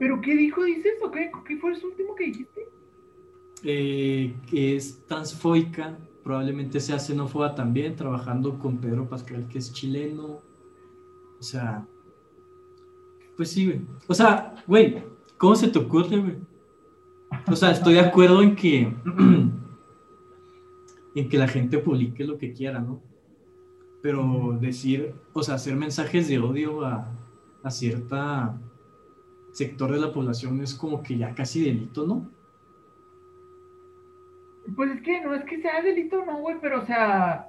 ¿Pero 0.00 0.20
qué 0.20 0.34
dijo, 0.34 0.64
dices? 0.64 0.94
¿O 1.00 1.12
qué, 1.12 1.30
qué 1.46 1.56
fue 1.58 1.74
el 1.74 1.84
último 1.84 2.16
que 2.16 2.24
dijiste? 2.24 2.68
Eh, 3.62 4.34
que 4.50 4.74
es 4.74 5.06
transfóbica, 5.06 5.96
probablemente 6.24 6.80
sea 6.80 6.98
xenófoba 6.98 7.54
también, 7.54 7.94
trabajando 7.94 8.58
con 8.58 8.78
Pedro 8.78 9.08
Pascal, 9.08 9.46
que 9.46 9.58
es 9.58 9.72
chileno. 9.72 10.40
O 11.38 11.42
sea, 11.42 11.86
pues 13.36 13.52
sí, 13.52 13.66
güey. 13.66 13.80
O 14.08 14.14
sea, 14.14 14.56
güey, 14.66 15.04
¿cómo 15.38 15.54
se 15.54 15.68
te 15.68 15.78
ocurre, 15.78 16.16
güey? 16.16 16.34
O 17.46 17.54
sea, 17.54 17.70
estoy 17.70 17.94
de 17.94 18.00
acuerdo 18.00 18.42
en 18.42 18.56
que, 18.56 18.80
en 21.14 21.28
que 21.28 21.38
la 21.38 21.46
gente 21.46 21.78
publique 21.78 22.24
lo 22.24 22.38
que 22.38 22.52
quiera, 22.52 22.80
¿no? 22.80 23.13
Pero 24.04 24.58
decir, 24.60 25.14
o 25.32 25.42
sea, 25.42 25.54
hacer 25.54 25.76
mensajes 25.76 26.28
de 26.28 26.38
odio 26.38 26.84
a, 26.84 27.08
a 27.62 27.70
cierta 27.70 28.54
sector 29.50 29.90
de 29.90 29.98
la 29.98 30.12
población 30.12 30.60
es 30.60 30.74
como 30.74 31.02
que 31.02 31.16
ya 31.16 31.34
casi 31.34 31.64
delito, 31.64 32.06
¿no? 32.06 32.30
Pues 34.76 34.90
es 34.90 35.00
que 35.00 35.22
no 35.22 35.34
es 35.34 35.42
que 35.44 35.58
sea 35.62 35.80
delito, 35.80 36.22
no, 36.22 36.36
güey, 36.40 36.58
pero 36.60 36.82
o 36.82 36.84
sea, 36.84 37.48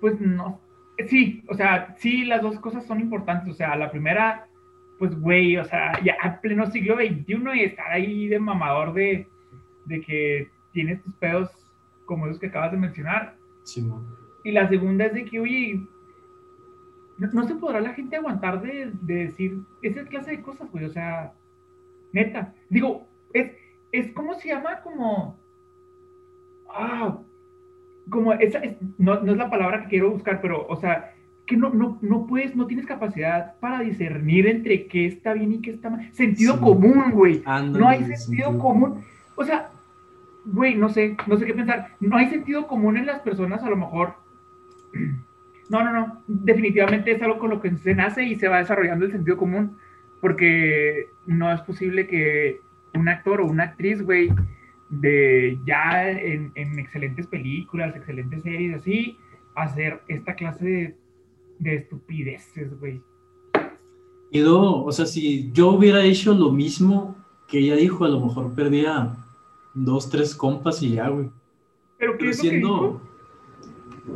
pues 0.00 0.18
no. 0.18 0.62
Sí, 1.08 1.44
o 1.50 1.54
sea, 1.54 1.94
sí, 1.98 2.24
las 2.24 2.40
dos 2.40 2.58
cosas 2.60 2.86
son 2.86 2.98
importantes. 2.98 3.52
O 3.52 3.54
sea, 3.54 3.76
la 3.76 3.90
primera, 3.90 4.48
pues, 4.98 5.14
güey, 5.20 5.58
o 5.58 5.64
sea, 5.66 6.02
ya 6.02 6.16
a 6.22 6.40
pleno 6.40 6.70
siglo 6.70 6.96
XXI 6.96 7.36
y 7.54 7.64
estar 7.64 7.92
ahí 7.92 8.28
de 8.28 8.38
mamador 8.38 8.94
de, 8.94 9.28
de 9.84 10.00
que 10.00 10.48
tienes 10.72 11.02
tus 11.02 11.14
pedos 11.16 11.50
como 12.06 12.28
esos 12.28 12.38
que 12.38 12.46
acabas 12.46 12.72
de 12.72 12.78
mencionar. 12.78 13.36
Sí, 13.64 13.86
Y 14.44 14.52
la 14.52 14.68
segunda 14.68 15.06
es 15.06 15.14
de 15.14 15.24
que, 15.24 15.40
oye, 15.40 15.86
no, 17.18 17.46
se 17.46 17.54
podrá 17.54 17.80
la 17.80 17.94
gente 17.94 18.16
aguantar 18.16 18.60
de, 18.62 18.92
de, 19.02 19.14
decir 19.26 19.58
esa 19.82 20.04
clase 20.04 20.32
de 20.32 20.42
cosas, 20.42 20.70
güey, 20.70 20.84
o 20.84 20.90
sea, 20.90 21.32
neta. 22.12 22.54
Digo, 22.68 23.06
es, 23.32 23.52
es 23.92 24.12
como 24.12 24.34
se 24.34 24.48
llama 24.48 24.80
como 24.80 25.38
ah, 26.74 27.18
como 28.10 28.32
esa, 28.32 28.60
no, 28.98 29.20
no, 29.20 29.32
es 29.32 29.38
la 29.38 29.50
palabra 29.50 29.82
que 29.82 29.90
quiero 29.90 30.10
buscar, 30.10 30.40
pero, 30.40 30.66
o 30.66 30.76
sea, 30.76 31.12
que 31.46 31.56
no, 31.56 31.70
no, 31.70 31.98
no 32.00 32.26
puedes, 32.26 32.56
no 32.56 32.66
tienes 32.66 32.86
capacidad 32.86 33.58
para 33.60 33.80
discernir 33.80 34.46
entre 34.46 34.86
qué 34.86 35.06
está 35.06 35.34
bien 35.34 35.52
y 35.52 35.60
qué 35.60 35.70
está 35.70 35.90
mal. 35.90 36.12
Sentido 36.12 36.60
común, 36.60 37.10
güey. 37.12 37.42
no 37.44 37.88
hay 37.88 38.04
sentido, 38.04 38.58
común. 38.58 39.02
O 39.36 39.44
sea, 39.44 39.70
güey, 40.44 40.74
no 40.74 40.88
sé, 40.88 41.16
no 41.26 41.36
sé 41.36 41.46
qué 41.46 41.54
pensar. 41.54 41.96
No 42.00 42.16
hay 42.16 42.28
sentido 42.28 42.66
común 42.66 42.96
en 42.96 43.06
las 43.06 43.20
personas, 43.20 43.62
a 43.62 43.70
lo 43.70 43.76
mejor. 43.76 44.14
No, 45.70 45.82
no, 45.82 45.92
no. 45.92 46.22
Definitivamente 46.26 47.12
es 47.12 47.22
algo 47.22 47.38
con 47.38 47.50
lo 47.50 47.60
que 47.60 47.76
se 47.78 47.94
nace 47.94 48.24
y 48.24 48.36
se 48.36 48.48
va 48.48 48.58
desarrollando 48.58 49.06
el 49.06 49.12
sentido 49.12 49.36
común. 49.36 49.78
Porque 50.20 51.06
no 51.26 51.52
es 51.52 51.60
posible 51.62 52.06
que 52.06 52.60
un 52.94 53.08
actor 53.08 53.40
o 53.40 53.46
una 53.46 53.64
actriz, 53.64 54.02
güey, 54.02 54.30
de 54.90 55.58
ya 55.64 56.10
en, 56.10 56.52
excelentes 56.54 57.26
películas, 57.26 57.96
excelentes 57.96 58.42
series, 58.42 58.76
así, 58.76 59.18
hacer 59.54 60.02
esta 60.08 60.34
clase 60.34 60.64
de, 60.64 60.96
de 61.58 61.74
estupideces, 61.76 62.78
güey. 62.78 63.00
Y 64.30 64.40
luego, 64.40 64.84
o 64.84 64.92
sea, 64.92 65.06
si 65.06 65.50
yo 65.52 65.70
hubiera 65.70 66.02
hecho 66.02 66.34
lo 66.34 66.50
mismo 66.52 67.16
que 67.48 67.58
ella 67.58 67.76
dijo, 67.76 68.04
a 68.04 68.08
lo 68.08 68.20
mejor 68.20 68.54
perdía 68.54 69.14
dos, 69.74 70.08
tres 70.08 70.34
compas 70.34 70.82
y 70.82 70.94
ya, 70.94 71.08
güey. 71.08 71.30
Pero 71.98 72.16
qué 72.18 72.32
siendo, 72.32 73.00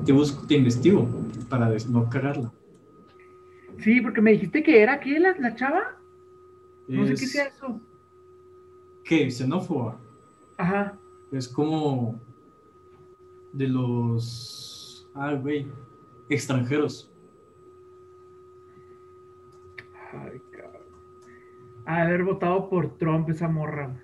te 0.04 0.12
busco, 0.12 0.46
te 0.46 0.54
investigo 0.54 1.08
para 1.48 1.70
no 1.88 2.08
cagarla. 2.08 2.52
Sí, 3.78 4.00
porque 4.00 4.20
me 4.20 4.32
dijiste 4.32 4.62
que 4.62 4.82
era 4.82 5.00
qué 5.00 5.18
la, 5.18 5.36
la 5.38 5.54
chava. 5.54 5.98
No 6.88 7.06
sé 7.06 7.14
qué 7.14 7.26
sea 7.26 7.44
eso. 7.46 7.80
¿Qué? 9.04 9.30
¿Xenófoba? 9.30 9.98
Ajá. 10.56 10.98
Es 11.32 11.48
como 11.48 12.20
de 13.52 13.68
los. 13.68 15.08
Ah, 15.14 15.34
güey. 15.34 15.66
Extranjeros. 16.28 17.12
Ay, 20.12 20.40
cabrón. 20.50 20.82
Haber 21.84 22.24
votado 22.24 22.68
por 22.68 22.96
Trump 22.98 23.28
esa 23.28 23.48
morra. 23.48 24.02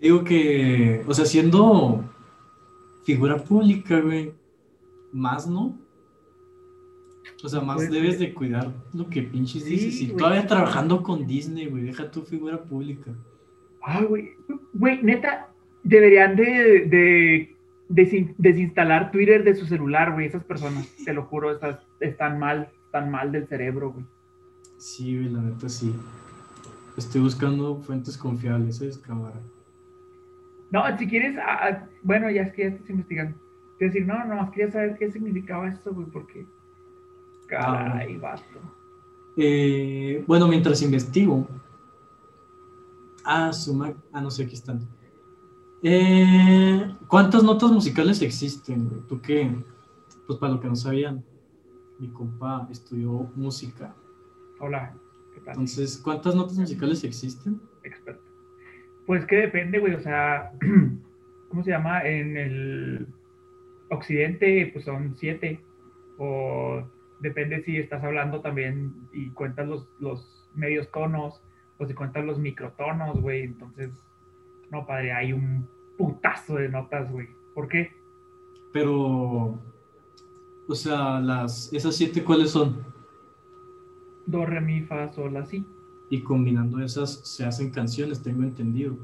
Digo 0.00 0.22
que, 0.22 1.04
o 1.06 1.14
sea, 1.14 1.24
siendo 1.24 2.04
figura 3.08 3.38
pública, 3.42 4.00
güey, 4.00 4.34
más, 5.12 5.48
¿no? 5.48 5.78
O 7.42 7.48
sea, 7.48 7.62
más 7.62 7.76
pues, 7.76 7.90
debes 7.90 8.18
de 8.18 8.34
cuidar 8.34 8.70
lo 8.92 9.08
que 9.08 9.22
pinches 9.22 9.64
dices. 9.64 10.02
Y 10.02 10.08
todavía 10.08 10.46
trabajando 10.46 11.02
con 11.02 11.26
Disney, 11.26 11.68
güey, 11.70 11.84
deja 11.84 12.10
tu 12.10 12.20
figura 12.20 12.62
pública. 12.62 13.14
Ay, 13.82 14.04
güey, 14.04 14.28
güey, 14.74 15.02
neta, 15.02 15.48
deberían 15.84 16.36
de, 16.36 17.56
desinstalar 17.88 19.10
Twitter 19.10 19.42
de 19.42 19.54
su 19.54 19.64
celular, 19.64 20.12
güey, 20.12 20.26
esas 20.26 20.44
personas, 20.44 20.86
te 21.04 21.14
lo 21.14 21.24
juro, 21.24 21.52
están, 21.52 21.78
están 22.00 22.38
mal, 22.38 22.68
están 22.84 23.10
mal 23.10 23.32
del 23.32 23.48
cerebro, 23.48 23.92
güey. 23.94 24.04
Sí, 24.76 25.16
güey, 25.16 25.30
la 25.30 25.40
neta 25.40 25.66
sí. 25.70 25.94
Estoy 26.98 27.22
buscando 27.22 27.76
fuentes 27.76 28.18
confiables, 28.18 28.82
¿es 28.82 28.98
cámara? 28.98 29.40
No, 30.70 30.98
si 30.98 31.08
quieres, 31.08 31.36
ah, 31.38 31.58
ah, 31.62 31.88
bueno, 32.02 32.30
ya 32.30 32.42
es 32.42 32.52
que 32.52 32.62
ya 32.62 32.68
estás 32.68 32.90
investigando. 32.90 33.38
Quiero 33.78 33.92
decir, 33.92 34.06
no, 34.06 34.24
no, 34.24 34.50
quería 34.50 34.70
saber 34.70 34.96
qué 34.98 35.10
significaba 35.10 35.68
esto, 35.68 35.94
güey, 35.94 36.06
porque. 36.08 36.46
Caray, 37.48 38.16
ah, 38.16 38.20
vato. 38.20 38.60
Eh, 39.36 40.24
bueno, 40.26 40.48
mientras 40.48 40.82
investigo, 40.82 41.46
Ah, 43.30 43.52
suma. 43.52 43.92
Ah, 44.10 44.22
no 44.22 44.30
sé, 44.30 44.44
aquí 44.44 44.54
están. 44.54 44.88
Eh, 45.82 46.96
¿Cuántas 47.08 47.42
notas 47.44 47.70
musicales 47.70 48.22
existen? 48.22 48.88
¿Tú 49.06 49.20
qué? 49.20 49.54
Pues 50.26 50.38
para 50.38 50.54
lo 50.54 50.60
que 50.60 50.68
no 50.68 50.74
sabían, 50.74 51.22
mi 51.98 52.08
compa 52.08 52.66
estudió 52.70 53.30
música. 53.36 53.94
Hola, 54.60 54.94
¿qué 55.34 55.40
tal? 55.40 55.52
Entonces, 55.52 55.98
¿cuántas 55.98 56.34
notas 56.34 56.56
musicales 56.56 57.04
existen? 57.04 57.60
Pues 59.08 59.26
que 59.26 59.36
depende, 59.36 59.80
güey, 59.80 59.94
o 59.94 60.00
sea, 60.00 60.52
¿cómo 61.48 61.64
se 61.64 61.70
llama? 61.70 62.02
En 62.02 62.36
el 62.36 63.08
occidente, 63.90 64.70
pues 64.72 64.84
son 64.84 65.16
siete. 65.16 65.60
O 66.18 66.84
depende 67.18 67.62
si 67.62 67.78
estás 67.78 68.04
hablando 68.04 68.40
también 68.40 68.92
y 69.12 69.30
cuentas 69.30 69.66
los, 69.66 69.88
los 69.98 70.48
medios 70.54 70.88
tonos 70.92 71.42
pues 71.78 71.88
si 71.88 71.94
cuentas 71.94 72.24
los 72.24 72.38
microtonos, 72.38 73.20
güey, 73.22 73.44
entonces, 73.44 73.90
no, 74.70 74.84
padre, 74.84 75.12
hay 75.12 75.32
un 75.32 75.66
putazo 75.96 76.56
de 76.56 76.68
notas, 76.68 77.10
güey. 77.10 77.28
¿Por 77.54 77.68
qué? 77.68 77.92
Pero, 78.72 79.58
o 80.68 80.74
sea, 80.74 81.20
las, 81.20 81.72
esas 81.72 81.94
siete, 81.94 82.24
¿cuáles 82.24 82.50
son? 82.50 82.84
Do, 84.26 84.44
re, 84.44 84.60
mi, 84.60 84.82
fa, 84.82 85.08
sol, 85.08 85.32
la, 85.32 85.46
si. 85.46 85.64
Y 86.10 86.22
combinando 86.22 86.80
esas 86.82 87.20
se 87.28 87.44
hacen 87.44 87.70
canciones, 87.70 88.22
tengo 88.22 88.42
entendido. 88.42 88.96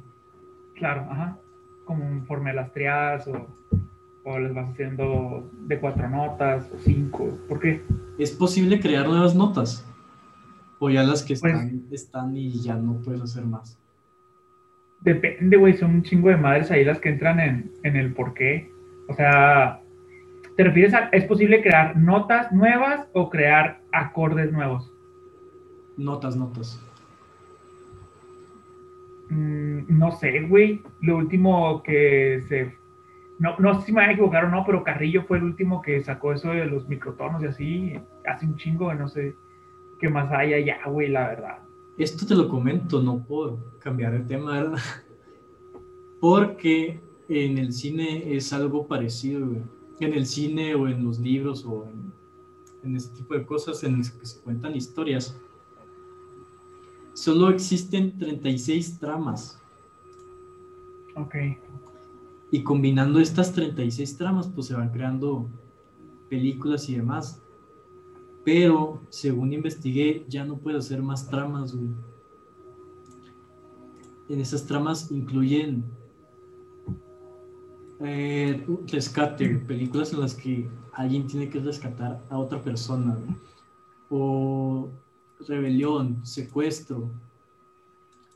Claro, 0.74 1.06
ajá. 1.10 1.38
conforme 1.84 2.50
a 2.50 2.54
las 2.54 2.72
triadas 2.72 3.28
o, 3.28 3.46
o 4.24 4.38
les 4.38 4.54
vas 4.54 4.70
haciendo 4.70 5.50
de 5.66 5.78
cuatro 5.78 6.08
notas 6.08 6.70
o 6.74 6.78
cinco? 6.78 7.38
¿Por 7.48 7.60
qué? 7.60 7.82
¿Es 8.18 8.30
posible 8.32 8.80
crear 8.80 9.06
nuevas 9.06 9.34
notas? 9.34 9.86
¿O 10.78 10.88
ya 10.88 11.02
las 11.02 11.22
que 11.22 11.34
Pues- 11.36 11.52
están, 11.54 11.82
están 11.90 12.36
y 12.36 12.60
ya 12.62 12.74
no 12.76 12.94
puedes 13.02 13.20
hacer 13.20 13.44
más? 13.44 13.78
Depende, 15.00 15.58
güey, 15.58 15.74
son 15.76 15.90
un 15.96 16.02
chingo 16.02 16.30
de 16.30 16.36
madres 16.38 16.70
ahí 16.70 16.84
las 16.84 16.98
que 16.98 17.10
entran 17.10 17.38
en, 17.38 17.70
en 17.82 17.96
el 17.96 18.14
por 18.14 18.32
qué. 18.32 18.72
O 19.10 19.14
sea, 19.14 19.82
¿te 20.56 20.64
refieres 20.64 20.94
a, 20.94 21.08
es 21.10 21.24
posible 21.26 21.60
crear 21.62 21.94
notas 21.98 22.50
nuevas 22.52 23.06
o 23.12 23.28
crear 23.28 23.82
acordes 23.92 24.50
nuevos? 24.50 24.90
Notas, 25.98 26.34
notas. 26.36 26.80
Mm, 29.30 29.98
no 29.98 30.12
sé, 30.12 30.40
güey. 30.42 30.82
Lo 31.00 31.16
último 31.16 31.82
que 31.82 32.42
se. 32.48 32.76
No, 33.38 33.56
no 33.58 33.80
sé 33.80 33.86
si 33.86 33.92
me 33.92 34.02
voy 34.02 34.10
a 34.10 34.12
equivocar 34.12 34.44
o 34.44 34.48
no, 34.48 34.64
pero 34.64 34.84
Carrillo 34.84 35.24
fue 35.24 35.38
el 35.38 35.44
último 35.44 35.82
que 35.82 36.02
sacó 36.02 36.32
eso 36.32 36.50
de 36.50 36.66
los 36.66 36.88
microtonos 36.88 37.42
y 37.42 37.46
así. 37.46 38.00
Hace 38.26 38.46
un 38.46 38.56
chingo, 38.56 38.92
no 38.94 39.08
sé 39.08 39.34
qué 39.98 40.08
más 40.08 40.30
haya 40.32 40.58
ya, 40.60 40.78
güey, 40.86 41.08
la 41.08 41.28
verdad. 41.28 41.58
Esto 41.98 42.26
te 42.26 42.34
lo 42.34 42.48
comento, 42.48 43.02
no 43.02 43.24
por 43.24 43.78
cambiar 43.78 44.12
de 44.12 44.20
tema, 44.20 44.52
¿verdad? 44.52 44.78
Porque 46.20 47.00
en 47.28 47.58
el 47.58 47.72
cine 47.72 48.34
es 48.34 48.52
algo 48.52 48.86
parecido, 48.86 49.46
güey. 49.46 49.62
En 50.00 50.12
el 50.12 50.26
cine 50.26 50.74
o 50.74 50.88
en 50.88 51.04
los 51.04 51.18
libros 51.18 51.64
o 51.64 51.86
en, 51.86 52.12
en 52.82 52.96
ese 52.96 53.14
tipo 53.14 53.34
de 53.34 53.46
cosas 53.46 53.82
en 53.84 53.98
las 53.98 54.10
que 54.10 54.26
se 54.26 54.40
cuentan 54.40 54.74
historias, 54.74 55.40
solo 57.14 57.48
existen 57.50 58.18
36 58.18 58.98
tramas. 58.98 59.60
Ok. 61.16 61.34
Y 62.50 62.62
combinando 62.62 63.20
estas 63.20 63.52
36 63.52 64.16
tramas, 64.16 64.48
pues 64.48 64.66
se 64.66 64.74
van 64.74 64.90
creando 64.90 65.48
películas 66.28 66.88
y 66.88 66.96
demás. 66.96 67.40
Pero, 68.44 69.00
según 69.08 69.52
investigué, 69.52 70.26
ya 70.28 70.44
no 70.44 70.58
puedo 70.58 70.78
hacer 70.78 71.02
más 71.02 71.28
tramas, 71.28 71.74
güey. 71.74 71.90
En 74.28 74.40
esas 74.40 74.66
tramas 74.66 75.10
incluyen 75.10 75.84
eh, 78.00 78.66
rescate, 78.86 79.48
películas 79.58 80.12
en 80.12 80.20
las 80.20 80.34
que 80.34 80.68
alguien 80.92 81.26
tiene 81.26 81.48
que 81.48 81.60
rescatar 81.60 82.22
a 82.28 82.38
otra 82.38 82.60
persona, 82.62 83.14
güey. 83.14 83.36
O 84.10 84.90
rebelión, 85.40 86.24
secuestro, 86.24 87.10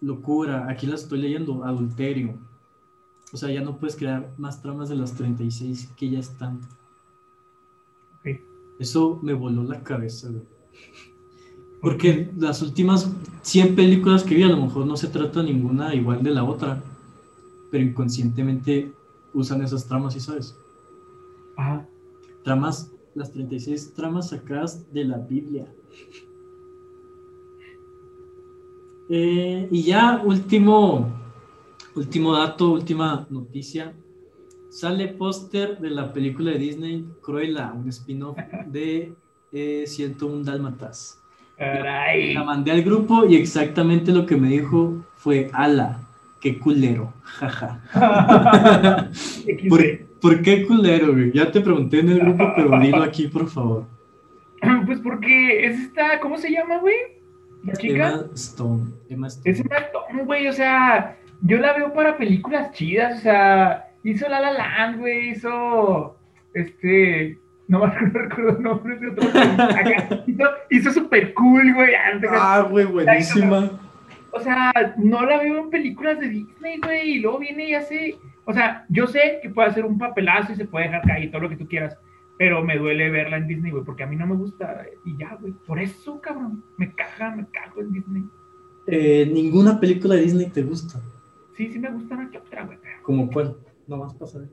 locura, 0.00 0.66
aquí 0.68 0.86
las 0.86 1.02
estoy 1.02 1.20
leyendo, 1.20 1.64
adulterio. 1.64 2.38
O 3.32 3.36
sea, 3.36 3.50
ya 3.50 3.60
no 3.60 3.78
puedes 3.78 3.96
crear 3.96 4.32
más 4.38 4.62
tramas 4.62 4.88
de 4.88 4.96
las 4.96 5.14
36 5.14 5.92
que 5.96 6.10
ya 6.10 6.18
están. 6.18 6.60
Eso 8.78 9.18
me 9.22 9.34
voló 9.34 9.64
la 9.64 9.82
cabeza, 9.82 10.28
güey. 10.28 10.42
Porque 11.80 12.30
las 12.36 12.62
últimas 12.62 13.10
100 13.42 13.74
películas 13.74 14.24
que 14.24 14.34
vi, 14.34 14.42
a 14.42 14.48
lo 14.48 14.56
mejor 14.56 14.86
no 14.86 14.96
se 14.96 15.08
trata 15.08 15.42
ninguna 15.42 15.94
igual 15.94 16.22
de 16.22 16.30
la 16.30 16.44
otra, 16.44 16.82
pero 17.70 17.84
inconscientemente 17.84 18.92
usan 19.34 19.62
esas 19.62 19.86
tramas, 19.86 20.14
¿sí 20.14 20.20
sabes? 20.20 20.56
Ajá. 21.56 21.88
Tramas, 22.44 22.92
las 23.14 23.32
36 23.32 23.94
tramas 23.94 24.30
sacadas 24.30 24.92
de 24.92 25.04
la 25.04 25.18
Biblia. 25.18 25.72
Eh, 29.08 29.68
y 29.70 29.82
ya, 29.82 30.20
último, 30.24 31.08
último 31.94 32.36
dato, 32.36 32.72
última 32.72 33.26
noticia. 33.30 33.94
Sale 34.70 35.08
póster 35.08 35.78
de 35.78 35.90
la 35.90 36.12
película 36.12 36.50
de 36.50 36.58
Disney 36.58 37.06
Cruella, 37.22 37.72
un 37.72 37.88
spin-off 37.88 38.36
de 38.66 39.14
eh, 39.52 39.84
101 39.86 40.44
Dálmatas. 40.44 41.22
Caray. 41.56 42.34
La 42.34 42.44
mandé 42.44 42.70
al 42.70 42.82
grupo 42.82 43.26
y 43.26 43.36
exactamente 43.36 44.12
lo 44.12 44.26
que 44.26 44.36
me 44.36 44.48
dijo 44.48 45.04
fue, 45.16 45.50
ala, 45.52 46.06
qué 46.40 46.58
culero, 46.58 47.12
jaja. 47.24 47.80
¿Por, 49.68 49.80
por 50.20 50.42
qué 50.42 50.66
culero, 50.66 51.12
güey? 51.12 51.32
Ya 51.32 51.50
te 51.50 51.60
pregunté 51.60 52.00
en 52.00 52.10
el 52.10 52.20
grupo, 52.20 52.52
pero 52.54 52.78
dilo 52.78 53.02
aquí, 53.02 53.26
por 53.26 53.48
favor. 53.48 53.86
Pues 54.86 55.00
porque 55.00 55.66
es 55.66 55.80
esta, 55.80 56.20
¿cómo 56.20 56.36
se 56.36 56.50
llama, 56.50 56.78
güey? 56.78 57.17
La 57.64 57.72
chica. 57.74 58.08
Emma 58.10 58.24
Stone. 58.34 58.84
Emma 59.08 59.26
Stone. 59.28 59.50
Es 59.50 59.60
un 59.60 59.72
actor, 59.72 60.24
güey, 60.24 60.48
o 60.48 60.52
sea, 60.52 61.16
yo 61.42 61.58
la 61.58 61.72
veo 61.74 61.92
para 61.92 62.16
películas 62.16 62.72
chidas, 62.72 63.18
o 63.18 63.22
sea, 63.22 63.88
hizo 64.04 64.28
La 64.28 64.40
La 64.40 64.52
Land, 64.52 64.98
güey, 65.00 65.30
hizo, 65.30 66.16
este, 66.54 67.38
no 67.66 67.86
me 67.86 67.94
recuerdo 68.12 68.58
nombres 68.60 69.00
de 69.00 69.08
otro, 69.10 69.28
acá, 69.28 70.22
hizo, 70.26 70.44
hizo 70.70 70.92
super 70.92 71.34
cool, 71.34 71.74
güey, 71.74 71.94
antes, 71.94 72.30
Ah, 72.32 72.66
güey, 72.68 72.86
buenísima. 72.86 73.70
o 74.32 74.40
sea, 74.40 74.72
no 74.96 75.24
la 75.24 75.38
veo 75.38 75.58
en 75.58 75.70
películas 75.70 76.18
de 76.20 76.28
Disney, 76.28 76.78
güey, 76.78 77.10
y 77.12 77.18
luego 77.20 77.38
viene 77.38 77.68
y 77.68 77.74
hace, 77.74 78.16
o 78.44 78.52
sea, 78.52 78.84
yo 78.88 79.06
sé 79.06 79.40
que 79.42 79.50
puede 79.50 79.68
hacer 79.68 79.84
un 79.84 79.98
papelazo 79.98 80.52
y 80.52 80.56
se 80.56 80.64
puede 80.64 80.86
dejar 80.86 81.02
caer 81.02 81.24
y 81.24 81.30
todo 81.30 81.42
lo 81.42 81.48
que 81.48 81.56
tú 81.56 81.66
quieras, 81.68 81.98
pero 82.38 82.64
me 82.64 82.78
duele 82.78 83.10
verla 83.10 83.36
en 83.36 83.48
Disney, 83.48 83.72
güey, 83.72 83.84
porque 83.84 84.04
a 84.04 84.06
mí 84.06 84.14
no 84.14 84.26
me 84.26 84.36
gusta, 84.36 84.86
y 85.04 85.18
ya, 85.18 85.36
güey, 85.40 85.52
por 85.66 85.80
eso, 85.80 86.20
cabrón, 86.20 86.64
me 86.76 86.94
caga, 86.94 87.34
me 87.34 87.46
cago 87.50 87.80
en 87.80 87.92
Disney. 87.92 88.24
Eh, 88.86 89.28
ninguna 89.30 89.78
película 89.80 90.14
de 90.14 90.22
Disney 90.22 90.46
te 90.46 90.62
gusta. 90.62 91.00
Sí, 91.56 91.70
sí 91.72 91.78
me 91.80 91.90
gusta 91.90 92.14
una 92.14 92.30
que 92.30 92.38
otra, 92.38 92.64
güey, 92.64 92.78
¿Como 93.02 93.28
cuál? 93.28 93.56
Nomás 93.88 94.14
para 94.14 94.30
saber. 94.30 94.48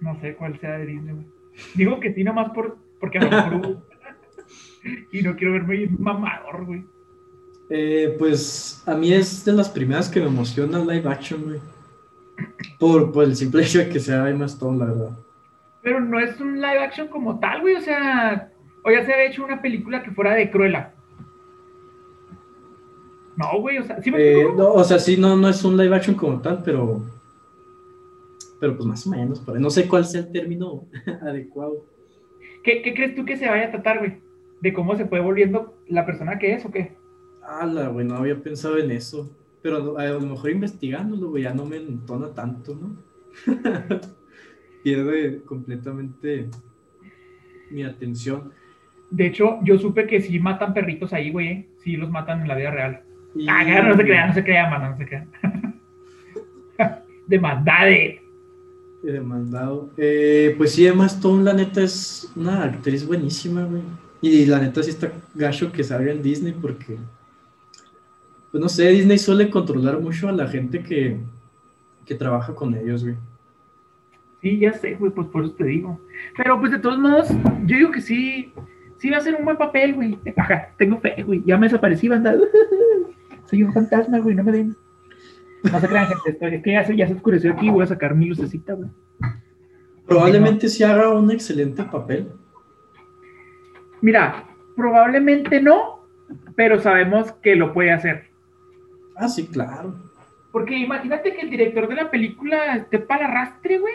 no 0.00 0.20
sé 0.20 0.36
cuál 0.36 0.60
sea 0.60 0.78
de 0.78 0.86
Disney, 0.86 1.14
güey. 1.14 1.26
Digo 1.74 1.98
que 1.98 2.12
sí, 2.12 2.22
nomás 2.22 2.52
por, 2.52 2.76
porque 3.00 3.18
a 3.18 3.22
lo 3.22 3.30
mejor... 3.30 3.86
y 5.12 5.22
no 5.22 5.34
quiero 5.36 5.54
verme 5.54 5.88
mamador, 5.98 6.66
güey. 6.66 6.84
Eh, 7.70 8.14
pues 8.18 8.82
a 8.84 8.94
mí 8.94 9.12
es 9.12 9.44
de 9.44 9.52
las 9.52 9.70
primeras 9.70 10.08
que 10.08 10.20
me 10.20 10.26
emociona 10.26 10.80
live 10.80 11.08
action, 11.08 11.44
güey. 11.44 11.60
Por, 12.78 13.10
por 13.10 13.24
el 13.24 13.36
simple 13.36 13.62
hecho 13.62 13.78
de 13.78 13.88
que 13.88 14.00
sea 14.00 14.28
Emma 14.28 14.46
Stone, 14.46 14.78
la 14.78 14.86
verdad. 14.86 15.18
Pero 15.82 16.00
no 16.00 16.18
es 16.20 16.40
un 16.40 16.60
live 16.60 16.78
action 16.78 17.08
como 17.08 17.38
tal, 17.38 17.60
güey, 17.62 17.76
o 17.76 17.80
sea... 17.80 18.52
O 18.82 18.90
ya 18.90 19.04
se 19.04 19.12
había 19.12 19.26
hecho 19.26 19.44
una 19.44 19.60
película 19.60 20.02
que 20.02 20.10
fuera 20.10 20.34
de 20.34 20.50
Cruella. 20.50 20.94
No, 23.36 23.60
güey, 23.60 23.78
o 23.78 23.84
sea, 23.84 24.02
¿sí 24.02 24.10
me 24.10 24.18
Eh, 24.18 24.46
no, 24.56 24.72
o 24.72 24.84
sea, 24.84 24.98
sí, 24.98 25.16
no, 25.16 25.36
no 25.36 25.48
es 25.48 25.64
un 25.64 25.76
live 25.76 25.94
action 25.94 26.16
como 26.16 26.40
tal, 26.40 26.62
pero. 26.62 27.02
Pero 28.58 28.76
pues 28.76 28.86
más 28.86 29.06
o 29.06 29.10
menos, 29.10 29.40
por 29.40 29.56
ahí. 29.56 29.62
No 29.62 29.70
sé 29.70 29.88
cuál 29.88 30.04
sea 30.04 30.20
el 30.20 30.32
término 30.32 30.86
adecuado. 31.22 31.84
¿Qué, 32.62 32.82
qué 32.82 32.94
crees 32.94 33.14
tú 33.14 33.24
que 33.24 33.36
se 33.36 33.48
vaya 33.48 33.68
a 33.68 33.70
tratar, 33.70 33.98
güey? 33.98 34.20
¿De 34.60 34.72
cómo 34.74 34.94
se 34.96 35.06
fue 35.06 35.20
volviendo 35.20 35.74
la 35.88 36.04
persona 36.04 36.38
que 36.38 36.52
es 36.52 36.64
o 36.66 36.70
qué? 36.70 36.96
Ala, 37.42 37.88
güey, 37.88 38.06
no 38.06 38.16
había 38.16 38.42
pensado 38.42 38.76
en 38.76 38.90
eso. 38.90 39.34
Pero 39.62 39.98
a 39.98 40.04
lo 40.04 40.20
mejor 40.20 40.50
investigándolo, 40.50 41.30
güey, 41.30 41.44
ya 41.44 41.54
no 41.54 41.64
me 41.64 41.76
entona 41.76 42.34
tanto, 42.34 42.74
¿no? 42.74 42.96
Pierde 44.82 45.42
completamente 45.44 46.46
mi 47.70 47.82
atención. 47.82 48.52
De 49.10 49.26
hecho, 49.26 49.58
yo 49.62 49.78
supe 49.78 50.06
que 50.06 50.20
sí 50.20 50.38
matan 50.38 50.72
perritos 50.72 51.12
ahí, 51.12 51.30
güey, 51.30 51.48
¿eh? 51.48 51.68
Sí 51.82 51.96
los 51.96 52.10
matan 52.10 52.40
en 52.42 52.48
la 52.48 52.54
vida 52.56 52.70
real. 52.70 53.02
Y- 53.34 53.46
Ah, 53.48 53.82
no 53.82 53.96
se 53.96 54.04
crean, 54.04 54.28
no 54.28 54.34
se 54.34 54.44
crean, 54.44 54.70
mano, 54.70 54.90
no 54.90 54.96
se 54.96 55.06
crean. 55.06 55.28
De 57.26 57.38
maldades. 57.38 58.20
He 59.04 59.12
demandado. 59.12 59.90
Eh, 59.96 60.54
pues 60.58 60.72
sí, 60.72 60.86
Emma 60.86 61.06
Stone, 61.06 61.44
la 61.44 61.52
neta, 61.54 61.82
es 61.82 62.30
una 62.36 62.64
actriz 62.64 63.06
buenísima, 63.06 63.64
güey. 63.64 63.82
Y 64.20 64.44
la 64.46 64.58
neta 64.58 64.82
sí 64.82 64.90
está 64.90 65.10
gacho 65.34 65.72
que 65.72 65.82
salga 65.84 66.12
en 66.12 66.22
Disney 66.22 66.52
porque, 66.60 66.96
pues 68.50 68.60
no 68.60 68.68
sé, 68.68 68.88
Disney 68.90 69.16
suele 69.18 69.48
controlar 69.48 69.98
mucho 70.00 70.28
a 70.28 70.32
la 70.32 70.46
gente 70.48 70.82
que, 70.82 71.16
que 72.04 72.14
trabaja 72.14 72.54
con 72.54 72.74
ellos, 72.74 73.02
güey. 73.04 73.16
Sí, 74.40 74.58
ya 74.58 74.72
sé, 74.72 74.94
güey, 74.94 75.12
pues 75.12 75.26
por 75.28 75.44
eso 75.44 75.54
te 75.54 75.64
digo. 75.64 76.00
Pero 76.36 76.58
pues 76.58 76.72
de 76.72 76.78
todos 76.78 76.98
modos, 76.98 77.28
yo 77.66 77.76
digo 77.76 77.90
que 77.90 78.00
sí, 78.00 78.52
sí 78.98 79.10
va 79.10 79.18
a 79.18 79.20
ser 79.20 79.34
un 79.34 79.44
buen 79.44 79.56
papel, 79.58 79.94
güey. 79.94 80.18
Ajá, 80.36 80.70
tengo 80.78 80.98
fe, 80.98 81.22
güey. 81.22 81.42
Ya 81.44 81.58
me 81.58 81.66
desaparecí, 81.66 82.08
banda. 82.08 82.34
Soy 83.44 83.62
un 83.64 83.72
fantasma, 83.72 84.18
güey, 84.18 84.34
no 84.34 84.44
me 84.44 84.52
ven. 84.52 84.76
No 85.70 85.78
se 85.78 85.88
crean, 85.88 86.06
gente, 86.06 86.30
estoy- 86.30 86.54
es 86.54 86.62
que 86.62 86.72
ya 86.72 86.84
se, 86.84 86.96
ya 86.96 87.06
se 87.06 87.14
oscureció 87.14 87.52
aquí, 87.52 87.68
voy 87.68 87.82
a 87.84 87.86
sacar 87.86 88.14
mi 88.14 88.26
lucecita, 88.26 88.72
güey. 88.74 88.88
Probablemente 90.06 90.68
sí 90.68 90.82
haga 90.84 91.10
un 91.12 91.30
excelente 91.30 91.82
papel. 91.84 92.28
Mira, 94.00 94.44
probablemente 94.76 95.60
no, 95.60 96.06
pero 96.56 96.80
sabemos 96.80 97.32
que 97.42 97.56
lo 97.56 97.72
puede 97.74 97.92
hacer. 97.92 98.24
Ah, 99.16 99.28
sí, 99.28 99.46
claro. 99.46 99.94
Porque 100.50 100.76
imagínate 100.78 101.34
que 101.34 101.42
el 101.42 101.50
director 101.50 101.86
de 101.88 101.94
la 101.94 102.10
película 102.10 102.76
esté 102.76 102.98
para 102.98 103.26
el 103.26 103.30
arrastre, 103.32 103.78
güey. 103.78 103.94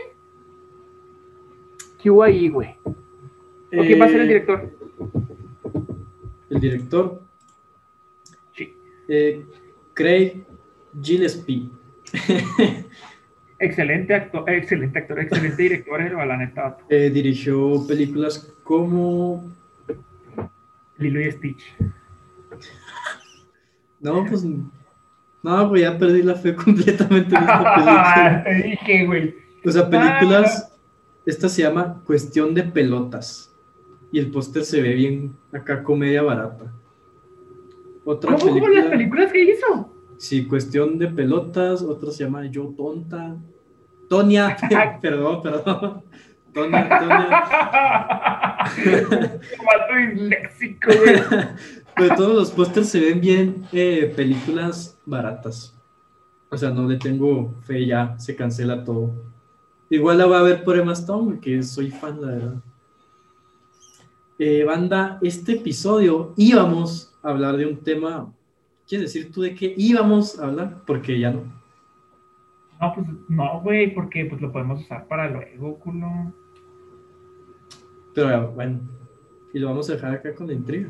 ¿Qué 2.06 2.12
hubo 2.12 2.22
ahí, 2.22 2.50
güey? 2.50 2.70
¿O 2.86 3.82
quién 3.82 4.00
va 4.00 4.06
a 4.06 4.10
ser 4.10 4.22
el 4.22 4.26
Eh, 4.26 4.28
director? 4.28 4.72
El 6.52 6.60
director, 6.60 7.24
Sí. 8.56 8.72
eh, 9.08 9.44
Craig 9.96 10.44
Gillespie. 11.02 11.68
Excelente 13.58 14.13
actor, 14.13 14.48
excelente 14.48 15.00
actor, 15.00 15.20
excelente 15.20 15.63
director, 15.63 16.00
el 16.00 16.15
la 16.15 16.38
neta. 16.38 16.78
Eh, 16.89 17.10
dirigió 17.10 17.88
películas 17.88 18.54
como 18.63 19.52
Lilo 21.00 21.22
y 21.22 21.32
Stitch. 21.32 21.76
No, 24.00 24.24
pues. 24.26 24.46
No, 25.41 25.70
pues 25.70 25.82
ya 25.82 25.98
perdí 25.98 26.22
la 26.22 26.36
fe 26.36 26.54
completamente 26.65 27.36
en 27.36 27.41
esta 27.41 27.58
película. 27.76 28.44
Te 28.44 28.54
dije, 28.54 29.06
güey. 29.08 29.36
O 29.65 29.72
sea, 29.72 29.89
películas. 29.89 30.72
Esta 31.26 31.50
se 31.50 31.64
llama 31.64 32.04
Cuestión 32.06 32.54
de 32.54 32.64
Pelotas. 32.64 33.52
Y 34.12 34.20
el 34.20 34.30
póster 34.32 34.64
se 34.64 34.82
ve 34.82 34.94
bien 34.94 35.36
acá, 35.52 35.84
comedia 35.84 36.22
barata. 36.22 36.72
Otra 38.06 38.36
¿Cómo 38.36 38.46
película, 38.46 38.82
las 38.82 38.92
películas 38.92 39.32
que 39.32 39.44
hizo? 39.44 39.92
Sí, 40.18 40.46
Cuestión 40.46 41.00
de 41.00 41.08
Pelotas. 41.08 41.82
Otra 41.82 42.12
se 42.12 42.24
llama 42.24 42.46
Yo 42.46 42.74
Tonta. 42.78 43.36
Tonia, 44.08 44.56
perdón, 45.02 45.42
perdón. 45.42 46.04
Tonia, 46.54 46.88
Tonia. 47.00 47.30
Mato 49.66 49.96
léxico, 50.16 50.92
güey. 50.96 51.22
Pero 51.96 52.16
todos 52.16 52.36
los 52.36 52.52
pósters 52.52 52.90
se 52.90 53.00
ven 53.00 53.22
bien 53.22 53.66
eh, 53.72 54.12
películas 54.16 55.00
baratas. 55.06 55.76
O 56.50 56.58
sea, 56.58 56.70
no 56.70 56.88
le 56.88 56.98
tengo 56.98 57.56
fe 57.64 57.86
ya, 57.86 58.16
se 58.20 58.36
cancela 58.36 58.84
todo. 58.84 59.35
Igual 59.89 60.17
la 60.17 60.26
va 60.26 60.39
a 60.39 60.43
ver 60.43 60.63
por 60.63 60.78
Emma 60.78 60.93
Stone, 60.93 61.39
que 61.39 61.62
soy 61.62 61.91
fan, 61.91 62.21
la 62.21 62.28
verdad. 62.28 62.63
Eh, 64.38 64.63
banda, 64.63 65.19
este 65.21 65.54
episodio 65.54 66.34
íbamos 66.36 67.17
a 67.21 67.30
hablar 67.30 67.56
de 67.56 67.67
un 67.67 67.78
tema. 67.78 68.34
¿Quieres 68.88 69.13
decir 69.13 69.32
tú 69.32 69.41
de 69.41 69.56
qué 69.56 69.74
íbamos 69.78 70.39
a 70.39 70.45
hablar? 70.45 70.82
Porque 70.86 71.19
ya 71.19 71.32
no. 71.32 71.43
No, 72.82 72.93
pues 72.93 73.08
no, 73.30 73.62
güey, 73.62 73.93
porque 73.93 74.26
pues 74.26 74.41
lo 74.41 74.52
podemos 74.52 74.82
usar 74.82 75.08
para 75.08 75.30
luego, 75.30 75.80
culo. 75.80 76.34
Pero 78.13 78.52
bueno, 78.52 78.82
y 79.54 79.60
lo 79.60 79.67
vamos 79.67 79.89
a 79.89 79.93
dejar 79.93 80.15
acá 80.15 80.36
con 80.36 80.48
la 80.48 80.54
intriga. 80.54 80.89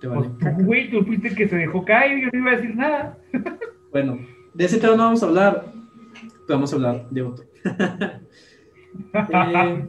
Te 0.00 0.06
vale 0.06 0.30
pues, 0.40 0.64
güey, 0.64 0.90
tú 0.90 1.04
fuiste 1.04 1.34
que 1.34 1.48
se 1.48 1.56
dejó 1.56 1.84
caer 1.84 2.20
yo 2.20 2.28
no 2.32 2.38
iba 2.38 2.52
a 2.52 2.56
decir 2.56 2.74
nada. 2.74 3.18
bueno, 3.90 4.18
de 4.54 4.64
ese 4.64 4.78
tema 4.78 4.96
no 4.96 5.04
vamos 5.04 5.22
a 5.22 5.26
hablar, 5.26 5.72
vamos 6.48 6.72
a 6.72 6.76
hablar 6.76 7.10
de 7.10 7.22
otro. 7.22 7.47
Eh, 9.30 9.88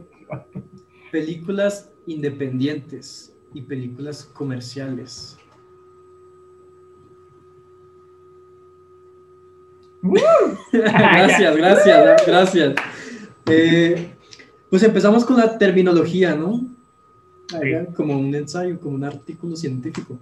películas 1.10 1.90
independientes 2.06 3.34
y 3.54 3.62
películas 3.62 4.24
comerciales. 4.24 5.36
gracias, 10.72 11.56
gracias, 11.56 12.26
gracias. 12.26 12.74
Eh, 13.46 14.14
pues 14.70 14.82
empezamos 14.82 15.24
con 15.24 15.36
la 15.36 15.58
terminología, 15.58 16.34
¿no? 16.34 16.68
Como 17.96 18.18
un 18.18 18.34
ensayo, 18.34 18.78
como 18.78 18.94
un 18.94 19.04
artículo 19.04 19.56
científico. 19.56 20.20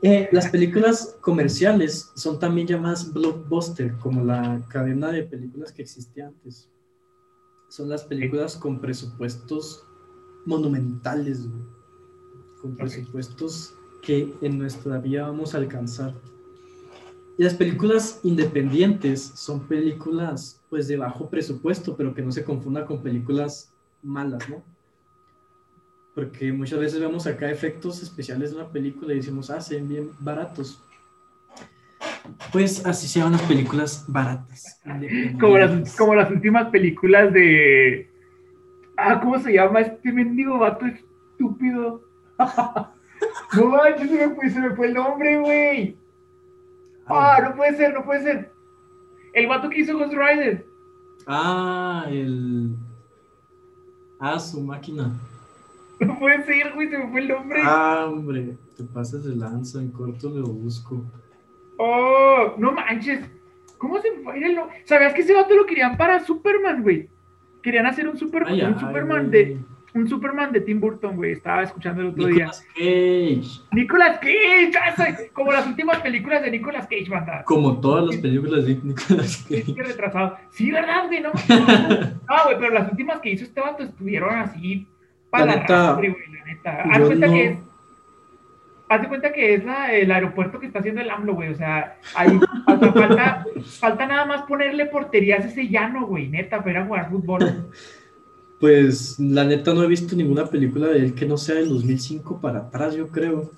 Eh, 0.00 0.28
las 0.32 0.48
películas 0.48 1.16
comerciales 1.20 2.10
son 2.14 2.38
también 2.40 2.66
llamadas 2.66 3.12
blockbuster, 3.12 3.92
como 3.98 4.24
la 4.24 4.60
cadena 4.68 5.12
de 5.12 5.22
películas 5.22 5.70
que 5.70 5.82
existía 5.82 6.26
antes. 6.26 6.71
Son 7.72 7.88
las 7.88 8.04
películas 8.04 8.54
con 8.54 8.80
presupuestos 8.80 9.86
monumentales, 10.44 11.48
con 12.60 12.76
presupuestos 12.76 13.72
que 14.02 14.30
en 14.42 14.58
nuestra 14.58 14.98
vida 14.98 15.22
vamos 15.22 15.54
a 15.54 15.56
alcanzar. 15.56 16.12
Y 17.38 17.44
las 17.44 17.54
películas 17.54 18.20
independientes 18.24 19.22
son 19.22 19.66
películas 19.68 20.60
pues 20.68 20.86
de 20.86 20.98
bajo 20.98 21.30
presupuesto, 21.30 21.96
pero 21.96 22.12
que 22.12 22.20
no 22.20 22.30
se 22.30 22.44
confunda 22.44 22.84
con 22.84 23.02
películas 23.02 23.72
malas, 24.02 24.46
¿no? 24.50 24.62
Porque 26.14 26.52
muchas 26.52 26.78
veces 26.78 27.00
vemos 27.00 27.26
acá 27.26 27.50
efectos 27.50 28.02
especiales 28.02 28.50
de 28.50 28.56
una 28.56 28.68
película 28.68 29.14
y 29.14 29.16
decimos, 29.16 29.48
ah, 29.48 29.62
se 29.62 29.76
ven 29.76 29.88
bien 29.88 30.10
baratos. 30.20 30.78
Pues 32.52 32.84
así 32.86 33.08
se 33.08 33.18
llaman 33.18 33.34
las 33.34 33.42
películas 33.42 34.04
baratas. 34.08 34.80
Como 35.40 35.58
las, 35.58 35.96
como 35.96 36.14
las 36.14 36.30
últimas 36.30 36.68
películas 36.70 37.32
de. 37.32 38.08
Ah, 38.96 39.20
¿cómo 39.20 39.38
se 39.38 39.52
llama 39.52 39.80
este 39.80 40.12
mendigo 40.12 40.58
vato 40.58 40.86
estúpido? 40.86 42.02
no 42.38 43.66
manches, 43.66 44.10
se 44.10 44.26
me 44.28 44.34
fue, 44.34 44.50
se 44.50 44.60
me 44.60 44.76
fue 44.76 44.86
el 44.88 44.94
nombre, 44.94 45.38
güey. 45.38 45.96
Ah, 47.06 47.38
no 47.42 47.56
puede 47.56 47.76
ser, 47.76 47.94
no 47.94 48.04
puede 48.04 48.22
ser. 48.22 48.52
El 49.34 49.46
vato 49.48 49.68
que 49.68 49.80
hizo 49.80 49.98
Ghost 49.98 50.12
Rider. 50.12 50.64
Ah, 51.26 52.06
el. 52.08 52.76
Ah, 54.20 54.38
su 54.38 54.60
máquina. 54.60 55.12
No 56.00 56.18
puede 56.18 56.44
ser, 56.44 56.72
güey, 56.74 56.88
se 56.88 56.98
me 56.98 57.10
fue 57.10 57.20
el 57.20 57.28
nombre. 57.28 57.60
Ah, 57.64 58.08
hombre, 58.08 58.56
te 58.76 58.84
pasas 58.84 59.24
de 59.24 59.34
lanza, 59.34 59.80
en 59.80 59.90
corto 59.90 60.30
lo 60.30 60.46
busco. 60.46 61.04
Oh, 61.78 62.54
no 62.58 62.72
manches. 62.72 63.28
¿Cómo 63.78 64.00
se 64.00 64.12
fue? 64.22 64.40
¿Sabías 64.84 65.14
que 65.14 65.22
ese 65.22 65.34
vato 65.34 65.54
lo 65.54 65.66
querían 65.66 65.96
para 65.96 66.20
Superman, 66.20 66.82
güey? 66.82 67.08
Querían 67.62 67.86
hacer 67.86 68.08
un, 68.08 68.16
Superman, 68.16 68.74
un 68.74 68.80
Superman 68.80 69.30
de 69.30 69.58
un 69.94 70.08
Superman 70.08 70.52
de 70.52 70.60
Tim 70.60 70.80
Burton, 70.80 71.16
güey. 71.16 71.32
Estaba 71.32 71.62
escuchando 71.62 72.02
el 72.02 72.08
otro 72.08 72.26
Nicolas 72.26 72.66
día. 72.74 73.36
Cage. 73.40 73.60
Nicolas 73.72 74.18
Cage. 74.18 75.30
Como 75.32 75.52
las 75.52 75.66
últimas 75.66 76.00
películas 76.00 76.42
de 76.42 76.50
Nicolas 76.50 76.86
Cage, 76.86 77.08
banda. 77.08 77.44
Como 77.44 77.78
todas 77.80 78.06
las 78.06 78.16
películas 78.16 78.64
de 78.64 78.78
Nicolas 78.82 79.44
Cage. 79.48 79.74
Qué 79.74 79.82
retrasado. 79.82 80.36
Sí, 80.50 80.70
¿verdad, 80.70 81.06
güey? 81.06 81.20
No, 81.20 81.30
no, 81.48 82.44
güey, 82.44 82.58
pero 82.58 82.70
las 82.70 82.90
últimas 82.90 83.20
que 83.20 83.30
hizo 83.30 83.44
este 83.44 83.60
vato 83.60 83.82
estuvieron 83.82 84.34
así 84.34 84.86
para 85.30 85.46
la 85.46 85.56
neta, 85.56 85.92
güey, 85.94 86.08
la 86.10 86.44
neta. 86.46 86.82
Haz 86.90 87.00
cuenta 87.02 87.28
que 87.28 87.58
Haz 88.92 89.08
cuenta 89.08 89.32
que 89.32 89.54
es 89.54 89.64
la, 89.64 89.90
el 89.90 90.12
aeropuerto 90.12 90.60
que 90.60 90.66
está 90.66 90.80
haciendo 90.80 91.00
el 91.00 91.08
AMLO, 91.08 91.34
güey. 91.34 91.48
O 91.48 91.54
sea, 91.54 91.96
ahí 92.14 92.38
falta, 92.66 93.46
falta 93.80 94.06
nada 94.06 94.26
más 94.26 94.42
ponerle 94.42 94.84
porterías 94.84 95.44
a 95.44 95.48
ese 95.48 95.68
llano, 95.68 96.06
güey, 96.06 96.28
neta, 96.28 96.62
para 96.62 96.84
jugar 96.84 97.10
fútbol. 97.10 97.70
Pues 98.60 99.18
la 99.18 99.44
neta 99.44 99.72
no 99.72 99.82
he 99.82 99.88
visto 99.88 100.14
ninguna 100.14 100.44
película 100.46 100.88
de 100.88 100.98
él 100.98 101.14
que 101.14 101.24
no 101.24 101.38
sea 101.38 101.54
del 101.54 101.70
2005 101.70 102.38
para 102.38 102.58
atrás, 102.60 102.94
yo 102.94 103.08
creo. 103.08 103.50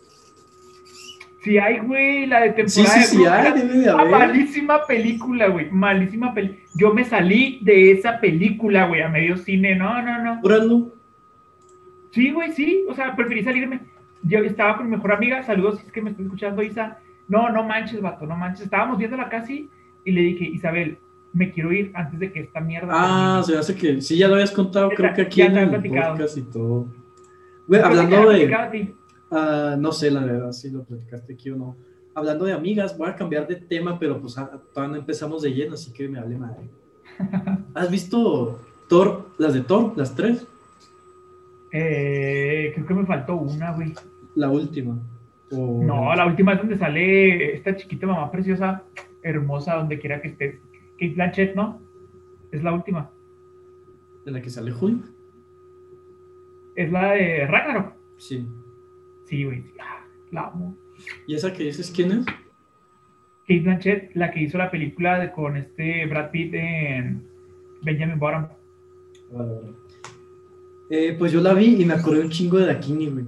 Sí 1.42 1.58
hay, 1.58 1.80
güey, 1.80 2.26
la 2.26 2.40
de 2.40 2.50
temporada. 2.50 2.94
Sí, 2.94 3.02
sí, 3.02 3.16
sí 3.16 3.24
hay, 3.26 3.52
debe 3.52 3.80
de 3.80 3.90
haber. 3.90 4.10
Malísima 4.10 4.86
película, 4.86 5.48
güey, 5.48 5.68
malísima 5.70 6.32
película. 6.32 6.60
Yo 6.76 6.94
me 6.94 7.04
salí 7.04 7.58
de 7.62 7.90
esa 7.90 8.20
película, 8.20 8.86
güey, 8.86 9.02
a 9.02 9.08
medio 9.08 9.36
cine, 9.36 9.74
no, 9.74 10.00
no, 10.00 10.22
no. 10.22 10.40
¿Jurando? 10.40 10.94
Sí, 12.12 12.30
güey, 12.30 12.52
sí, 12.52 12.84
o 12.88 12.94
sea, 12.94 13.16
preferí 13.16 13.42
salirme. 13.42 13.80
Yo 14.24 14.38
estaba 14.38 14.76
con 14.76 14.88
mi 14.88 14.96
mejor 14.96 15.12
amiga, 15.12 15.42
saludos, 15.42 15.78
si 15.78 15.86
es 15.86 15.92
que 15.92 16.02
me 16.02 16.10
está 16.10 16.22
escuchando 16.22 16.62
Isa. 16.62 16.98
No, 17.28 17.50
no 17.50 17.62
manches, 17.64 18.00
vato, 18.00 18.26
no 18.26 18.36
manches. 18.36 18.64
Estábamos 18.64 18.98
viéndola 18.98 19.28
casi 19.28 19.68
y 20.04 20.12
le 20.12 20.20
dije, 20.22 20.44
Isabel, 20.44 20.98
me 21.32 21.50
quiero 21.50 21.72
ir 21.72 21.90
antes 21.94 22.18
de 22.18 22.32
que 22.32 22.40
esta 22.40 22.60
mierda. 22.60 22.88
Ah, 22.92 23.42
se 23.44 23.56
hace 23.56 23.74
que 23.74 24.00
sí, 24.00 24.16
ya 24.16 24.28
lo 24.28 24.34
habías 24.34 24.52
contado, 24.52 24.90
creo 24.90 25.12
que 25.12 25.22
aquí 25.22 25.42
en 25.42 25.56
el 25.56 25.70
podcast 25.70 26.38
y 26.38 26.42
todo. 26.42 26.86
Güey, 27.66 27.80
hablando 27.80 28.30
de. 28.30 28.94
Uh, 29.30 29.76
no 29.78 29.90
sé, 29.90 30.10
la 30.10 30.24
verdad, 30.24 30.52
si 30.52 30.70
lo 30.70 30.84
platicaste 30.84 31.34
aquí 31.34 31.50
o 31.50 31.56
no. 31.56 31.76
Hablando 32.14 32.44
de 32.44 32.52
amigas, 32.52 32.96
voy 32.96 33.08
a 33.08 33.16
cambiar 33.16 33.48
de 33.48 33.56
tema, 33.56 33.98
pero 33.98 34.20
pues 34.20 34.38
ah, 34.38 34.60
todavía 34.72 34.94
no 34.94 35.00
empezamos 35.00 35.42
de 35.42 35.52
lleno, 35.52 35.74
así 35.74 35.92
que 35.92 36.08
me 36.08 36.18
hable 36.18 36.38
madre. 36.38 36.70
¿Has 37.74 37.90
visto 37.90 38.60
Thor, 38.88 39.30
las 39.38 39.54
de 39.54 39.62
Thor, 39.62 39.92
las 39.96 40.14
tres? 40.14 40.46
Eh, 41.72 42.70
creo 42.74 42.86
que 42.86 42.94
me 42.94 43.06
faltó 43.06 43.34
una, 43.34 43.72
güey. 43.72 43.92
La 44.34 44.50
última. 44.50 45.00
No, 45.50 46.14
la 46.14 46.26
última 46.26 46.54
es 46.54 46.58
donde 46.58 46.78
sale 46.78 47.54
esta 47.54 47.76
chiquita 47.76 48.06
mamá 48.06 48.30
preciosa, 48.30 48.82
hermosa, 49.22 49.76
donde 49.76 49.98
quiera 49.98 50.20
que 50.20 50.28
esté 50.28 50.60
Kate 50.98 51.14
Blanchett, 51.14 51.54
¿no? 51.54 51.80
Es 52.50 52.62
la 52.62 52.72
última. 52.72 53.10
¿De 54.24 54.32
la 54.32 54.40
que 54.40 54.50
sale 54.50 54.72
Hulk? 54.72 55.04
Es 56.76 56.90
la 56.90 57.12
de 57.12 57.46
Ragnarok. 57.46 57.94
Sí. 58.18 58.46
Sí, 59.26 59.44
güey. 59.44 59.64
Ah, 59.80 60.04
la 60.32 60.48
amo. 60.48 60.76
¿Y 61.26 61.34
esa 61.34 61.52
que 61.52 61.64
dices 61.64 61.92
quién 61.94 62.12
es? 62.12 62.26
Kate 63.46 63.60
Blanchett, 63.60 64.14
la 64.14 64.30
que 64.30 64.42
hizo 64.42 64.58
la 64.58 64.70
película 64.70 65.18
de, 65.18 65.30
con 65.30 65.56
este 65.56 66.06
Brad 66.06 66.30
Pitt 66.30 66.54
en 66.54 67.28
Benjamin 67.82 68.18
Bottom. 68.18 68.48
Eh, 70.90 71.14
pues 71.18 71.32
yo 71.32 71.40
la 71.40 71.54
vi 71.54 71.80
y 71.80 71.84
me 71.84 71.94
acordé 71.94 72.20
un 72.20 72.30
chingo 72.30 72.58
de 72.58 72.66
Dakini, 72.66 73.08
güey. 73.08 73.24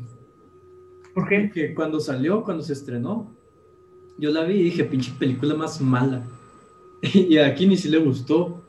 ¿Por 1.17 1.27
qué? 1.29 1.41
Porque 1.45 1.75
cuando 1.75 1.99
salió, 1.99 2.45
cuando 2.45 2.63
se 2.63 2.75
estrenó, 2.75 3.35
yo 4.19 4.31
la 4.31 4.45
vi 4.45 4.57
y 4.57 4.63
dije, 4.65 4.85
pinche 4.85 5.15
película 5.19 5.55
más 5.55 5.81
mala. 5.81 6.23
y 7.01 7.39
a 7.39 7.45
Dakini 7.45 7.79
sí 7.79 7.89
le 7.89 7.97
gustó. 7.97 8.63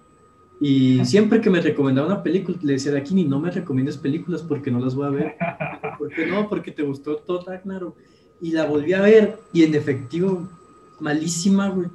Y 0.61 1.03
siempre 1.05 1.41
que 1.41 1.49
me 1.49 1.59
recomendaba 1.59 2.07
una 2.07 2.23
película, 2.23 2.57
le 2.61 2.73
decía 2.73 2.93
a 2.93 2.95
Dakini, 2.95 3.25
no 3.25 3.41
me 3.41 3.51
recomiendes 3.51 3.97
películas 3.97 4.43
porque 4.43 4.71
no 4.71 4.79
las 4.79 4.95
voy 4.95 5.07
a 5.07 5.09
ver. 5.09 5.35
¿Por 5.99 6.07
qué 6.07 6.25
no? 6.25 6.47
Porque 6.47 6.71
te 6.71 6.83
gustó 6.83 7.17
todo 7.17 7.43
Ragnarok. 7.45 7.97
Y 8.39 8.51
la 8.51 8.63
volví 8.63 8.93
a 8.93 9.01
ver 9.01 9.39
y 9.51 9.63
en 9.63 9.75
efectivo, 9.75 10.47
malísima, 11.01 11.67
güey. 11.67 11.89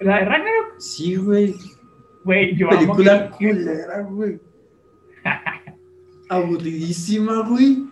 ¿La 0.00 0.18
de 0.18 0.24
Ragnarok? 0.26 0.74
Sí, 0.76 1.16
güey. 1.16 1.56
Güey, 2.24 2.54
yo 2.56 2.68
Película 2.68 3.30
culera, 3.30 4.02
güey. 4.02 4.38
Aburridísima, 6.28 7.48
güey. 7.48 7.86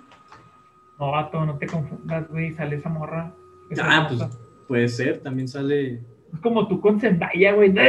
No, 0.98 1.10
vato, 1.10 1.44
no 1.44 1.58
te 1.58 1.66
confundas, 1.66 2.28
güey. 2.28 2.52
Sale 2.54 2.76
esa 2.76 2.88
morra. 2.88 3.34
Esa 3.70 3.82
Ah, 3.86 4.08
pues 4.08 4.22
puede 4.68 4.88
ser, 4.88 5.20
también 5.20 5.48
sale. 5.48 6.00
Es 6.32 6.40
como 6.42 6.66
tú 6.68 6.80
con 6.80 7.00
Zendaya, 7.00 7.52
güey. 7.52 7.74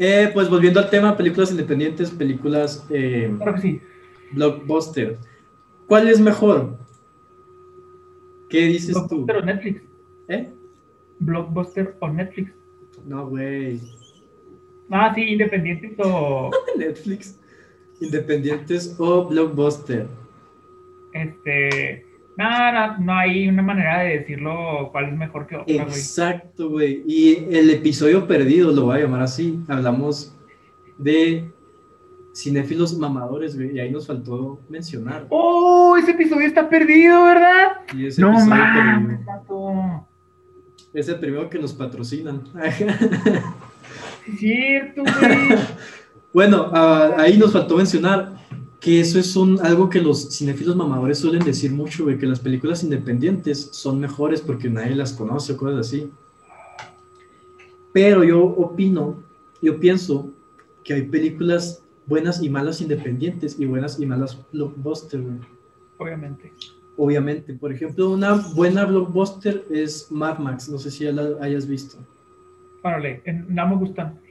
Eh, 0.00 0.28
pues 0.34 0.50
volviendo 0.50 0.80
al 0.80 0.90
tema, 0.90 1.16
películas 1.16 1.52
independientes, 1.52 2.10
películas 2.10 2.84
eh, 2.90 3.32
Claro 3.36 3.54
que 3.54 3.60
sí. 3.60 3.80
blockbuster. 4.32 5.18
¿Cuál 5.86 6.08
es 6.08 6.18
mejor? 6.20 6.78
¿Qué 8.50 8.66
dices 8.66 8.94
tú? 9.08 9.24
Blockbuster 9.24 9.36
o 9.36 9.42
Netflix. 9.44 9.82
¿Eh? 10.28 10.48
Blockbuster 11.20 11.96
o 12.00 12.08
Netflix. 12.08 12.52
No, 13.06 13.28
güey. 13.28 13.80
Ah, 14.90 15.12
sí, 15.14 15.22
independientes 15.22 15.92
o 16.04 16.50
Netflix. 16.76 17.40
Independientes 18.00 18.94
o 18.98 19.26
blockbuster. 19.26 20.06
este. 21.12 22.06
No, 22.36 22.72
no, 22.72 22.98
no 22.98 23.14
hay 23.14 23.48
una 23.48 23.62
manera 23.62 24.00
de 24.00 24.18
decirlo 24.18 24.88
cuál 24.90 25.10
es 25.10 25.16
mejor 25.16 25.46
que 25.46 25.54
otra, 25.54 25.72
güey. 25.72 25.86
Exacto, 25.86 26.68
güey. 26.68 27.04
Y 27.06 27.46
el 27.54 27.70
episodio 27.70 28.26
perdido, 28.26 28.72
lo 28.72 28.86
voy 28.86 28.98
a 28.98 29.02
llamar 29.02 29.22
así. 29.22 29.60
Hablamos 29.68 30.36
de 30.98 31.48
cinéfilos 32.34 32.98
mamadores, 32.98 33.54
güey. 33.54 33.76
Y 33.76 33.78
ahí 33.78 33.90
nos 33.92 34.08
faltó 34.08 34.60
mencionar. 34.68 35.26
¡Oh! 35.30 35.96
Ese 35.96 36.10
episodio 36.10 36.48
está 36.48 36.68
perdido, 36.68 37.22
¿verdad? 37.22 37.82
Y 37.94 38.06
ese 38.06 38.20
No 38.20 38.32
mames, 38.32 39.20
es 40.92 41.08
el 41.08 41.18
primero 41.20 41.48
que 41.48 41.58
nos 41.58 41.72
patrocinan. 41.72 42.42
Es 42.62 44.38
cierto, 44.38 45.02
güey. 45.20 45.58
Bueno, 46.34 46.68
ah, 46.72 47.14
ahí 47.16 47.38
nos 47.38 47.52
faltó 47.52 47.76
mencionar 47.76 48.34
que 48.80 49.00
eso 49.00 49.18
es 49.18 49.34
un, 49.36 49.58
algo 49.64 49.88
que 49.88 50.00
los 50.02 50.36
cinéfilos 50.36 50.76
mamadores 50.76 51.18
suelen 51.18 51.42
decir 51.42 51.70
mucho, 51.70 52.04
güey, 52.04 52.18
que 52.18 52.26
las 52.26 52.40
películas 52.40 52.82
independientes 52.84 53.70
son 53.72 53.98
mejores 54.00 54.42
porque 54.42 54.68
nadie 54.68 54.94
las 54.94 55.14
conoce 55.14 55.54
o 55.54 55.56
cosas 55.56 55.86
así. 55.86 56.10
Pero 57.92 58.24
yo 58.24 58.42
opino, 58.42 59.22
yo 59.62 59.78
pienso 59.80 60.30
que 60.82 60.94
hay 60.94 61.02
películas 61.02 61.82
buenas 62.06 62.42
y 62.42 62.50
malas 62.50 62.80
independientes 62.80 63.58
y 63.58 63.64
buenas 63.64 63.98
y 64.00 64.04
malas 64.04 64.38
blockbuster, 64.52 65.22
güey. 65.22 65.38
Obviamente. 65.98 66.52
Obviamente, 66.96 67.54
por 67.54 67.72
ejemplo, 67.72 68.10
una 68.10 68.34
buena 68.54 68.84
blockbuster 68.84 69.64
es 69.70 70.10
Mad 70.10 70.38
Max, 70.38 70.68
no 70.68 70.78
sé 70.78 70.90
si 70.90 71.04
ya 71.04 71.12
la 71.12 71.42
hayas 71.42 71.66
visto. 71.66 71.96
En- 73.24 73.46
no 73.48 73.68
me 73.68 73.76
gustan. 73.76 74.20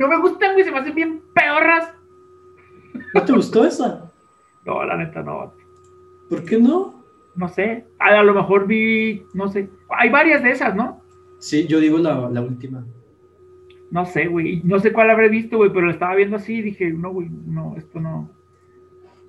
no 0.00 0.08
me 0.08 0.18
gustan, 0.18 0.54
güey, 0.54 0.64
se 0.64 0.72
me 0.72 0.78
hacen 0.78 0.94
bien 0.94 1.22
peorras. 1.34 1.92
¿No 3.12 3.22
te 3.22 3.34
gustó 3.34 3.66
esa? 3.66 4.10
No, 4.64 4.82
la 4.82 4.96
neta, 4.96 5.22
no. 5.22 5.52
¿Por 6.30 6.42
qué 6.46 6.58
no? 6.58 7.04
No 7.36 7.48
sé. 7.48 7.84
A, 7.98 8.22
lo 8.22 8.32
mejor 8.32 8.66
vi, 8.66 9.26
no 9.34 9.48
sé. 9.48 9.68
Hay 9.90 10.08
varias 10.08 10.42
de 10.42 10.52
esas, 10.52 10.74
¿no? 10.74 11.02
Sí, 11.38 11.66
yo 11.66 11.80
digo 11.80 11.98
la, 11.98 12.30
la 12.30 12.40
última. 12.40 12.82
No 13.90 14.06
sé, 14.06 14.26
güey. 14.26 14.62
No 14.64 14.80
sé 14.80 14.90
cuál 14.90 15.10
habré 15.10 15.28
visto, 15.28 15.58
güey, 15.58 15.70
pero 15.70 15.86
la 15.86 15.92
estaba 15.92 16.14
viendo 16.14 16.36
así 16.36 16.54
y 16.54 16.62
dije, 16.62 16.90
no, 16.90 17.12
güey, 17.12 17.28
no, 17.28 17.76
esto 17.76 18.00
no. 18.00 18.30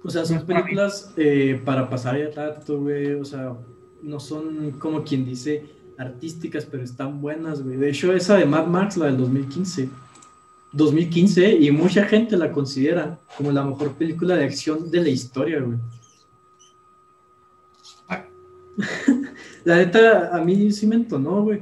O 0.06 0.10
sea, 0.10 0.22
No 0.22 0.28
son 0.28 0.38
es 0.38 0.44
para 0.44 0.62
películas 0.62 1.14
eh, 1.18 1.62
para 1.66 1.90
pasar 1.90 2.16
el 2.16 2.34
rato, 2.34 2.80
güey. 2.80 3.12
O 3.16 3.26
sea, 3.26 3.58
no 4.02 4.22
son 4.22 4.72
como 4.80 5.04
quien 5.04 5.26
dice 5.26 5.66
artísticas, 5.98 6.66
pero 6.66 6.82
están 6.82 7.20
buenas, 7.20 7.62
güey. 7.62 7.76
De 7.76 7.90
hecho, 7.90 8.14
esa 8.14 8.38
de 8.38 8.46
Mad 8.46 8.68
Max, 8.68 8.96
la 8.96 9.08
del 9.08 9.18
2015. 9.18 9.90
2015, 10.74 11.58
y 11.58 11.72
mucha 11.72 12.06
gente 12.06 12.38
la 12.38 12.52
considera 12.52 13.20
como 13.38 13.52
la 13.52 13.64
mejor 13.64 13.94
película 13.94 14.36
de 14.36 14.46
acción 14.46 14.90
de 14.90 15.02
la 15.02 15.10
historia, 15.10 15.60
güey. 15.60 15.78
La 19.64 19.78
neta, 19.78 20.36
a 20.36 20.44
mí 20.44 20.72
sí 20.72 20.88
me 20.88 20.96
entonó, 20.96 21.44
güey. 21.44 21.62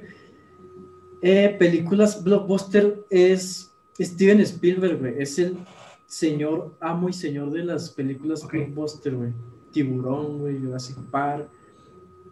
Eh, 1.22 1.56
películas 1.60 2.24
blockbuster 2.24 3.06
es 3.10 3.72
Steven 4.00 4.40
Spielberg, 4.42 5.00
güey. 5.00 5.16
Es 5.22 5.38
el 5.40 5.58
señor, 6.06 6.74
amo 6.80 7.10
y 7.10 7.14
señor 7.14 7.52
de 7.52 7.64
las 7.64 7.90
películas 7.90 8.48
blockbuster, 8.48 9.16
güey. 9.16 9.34
Tiburón, 9.72 10.40
güey, 10.40 10.60
Jurassic 10.60 10.98
Park. 11.12 11.50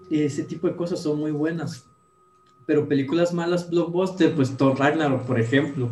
Y 0.10 0.22
ese 0.22 0.44
tipo 0.44 0.68
de 0.68 0.76
cosas 0.76 1.02
son 1.02 1.20
muy 1.20 1.32
buenas. 1.32 1.86
Pero 2.66 2.88
películas 2.88 3.34
malas 3.34 3.70
blockbuster, 3.70 4.34
pues 4.36 4.56
Thor 4.56 4.78
Ragnarok, 4.78 5.26
por 5.26 5.40
ejemplo. 5.40 5.90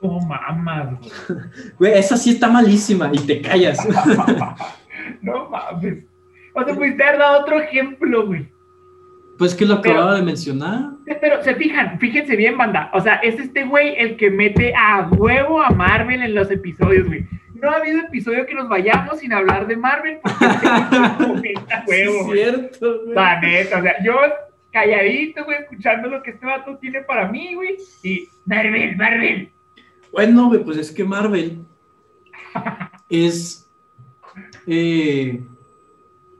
Oh, 0.00 0.20
mamas, 0.20 0.98
güey. 0.98 1.40
Güey, 1.78 1.92
esa 1.94 2.16
sí 2.16 2.30
está 2.30 2.48
malísima 2.48 3.10
y 3.12 3.18
te 3.18 3.40
callas. 3.40 3.78
no 5.22 5.48
mames. 5.48 6.04
O 6.54 6.64
sea, 6.64 6.74
pudiste 6.74 7.02
haber 7.02 7.18
dado 7.18 7.40
otro 7.40 7.60
ejemplo, 7.60 8.26
güey. 8.26 8.48
Pues 9.38 9.54
que 9.54 9.66
lo 9.66 9.74
acababa 9.74 10.14
de 10.14 10.22
mencionar. 10.22 10.90
Pero 11.20 11.42
se 11.42 11.54
fijan, 11.54 11.98
fíjense 12.00 12.36
bien, 12.36 12.56
banda. 12.56 12.90
O 12.94 13.00
sea, 13.00 13.16
es 13.16 13.38
este 13.38 13.64
güey 13.64 13.94
el 13.98 14.16
que 14.16 14.30
mete 14.30 14.72
a 14.74 15.08
huevo 15.10 15.60
a 15.60 15.70
Marvel 15.70 16.22
en 16.22 16.34
los 16.34 16.50
episodios, 16.50 17.06
güey. 17.06 17.26
No 17.54 17.70
ha 17.70 17.76
habido 17.76 18.00
episodio 18.00 18.46
que 18.46 18.54
nos 18.54 18.68
vayamos 18.68 19.18
sin 19.18 19.32
hablar 19.32 19.66
de 19.66 19.76
Marvel 19.76 20.18
porque 20.22 20.66
comenta 21.26 21.84
huevo, 21.86 22.24
Sí, 22.24 22.32
cierto, 22.32 23.00
güey. 23.04 23.14
La 23.14 23.40
neta, 23.40 23.78
o 23.78 23.82
sea, 23.82 24.02
yo 24.02 24.14
calladito, 24.72 25.44
güey, 25.44 25.58
escuchando 25.58 26.08
lo 26.08 26.22
que 26.22 26.30
este 26.30 26.46
vato 26.46 26.76
tiene 26.78 27.02
para 27.02 27.28
mí, 27.28 27.54
güey. 27.54 27.76
Y 28.02 28.28
Marvel, 28.46 28.96
Marvel. 28.96 29.50
Bueno, 30.12 30.50
pues 30.64 30.78
es 30.78 30.92
que 30.92 31.04
Marvel 31.04 31.64
es 33.08 33.68
eh, 34.66 35.44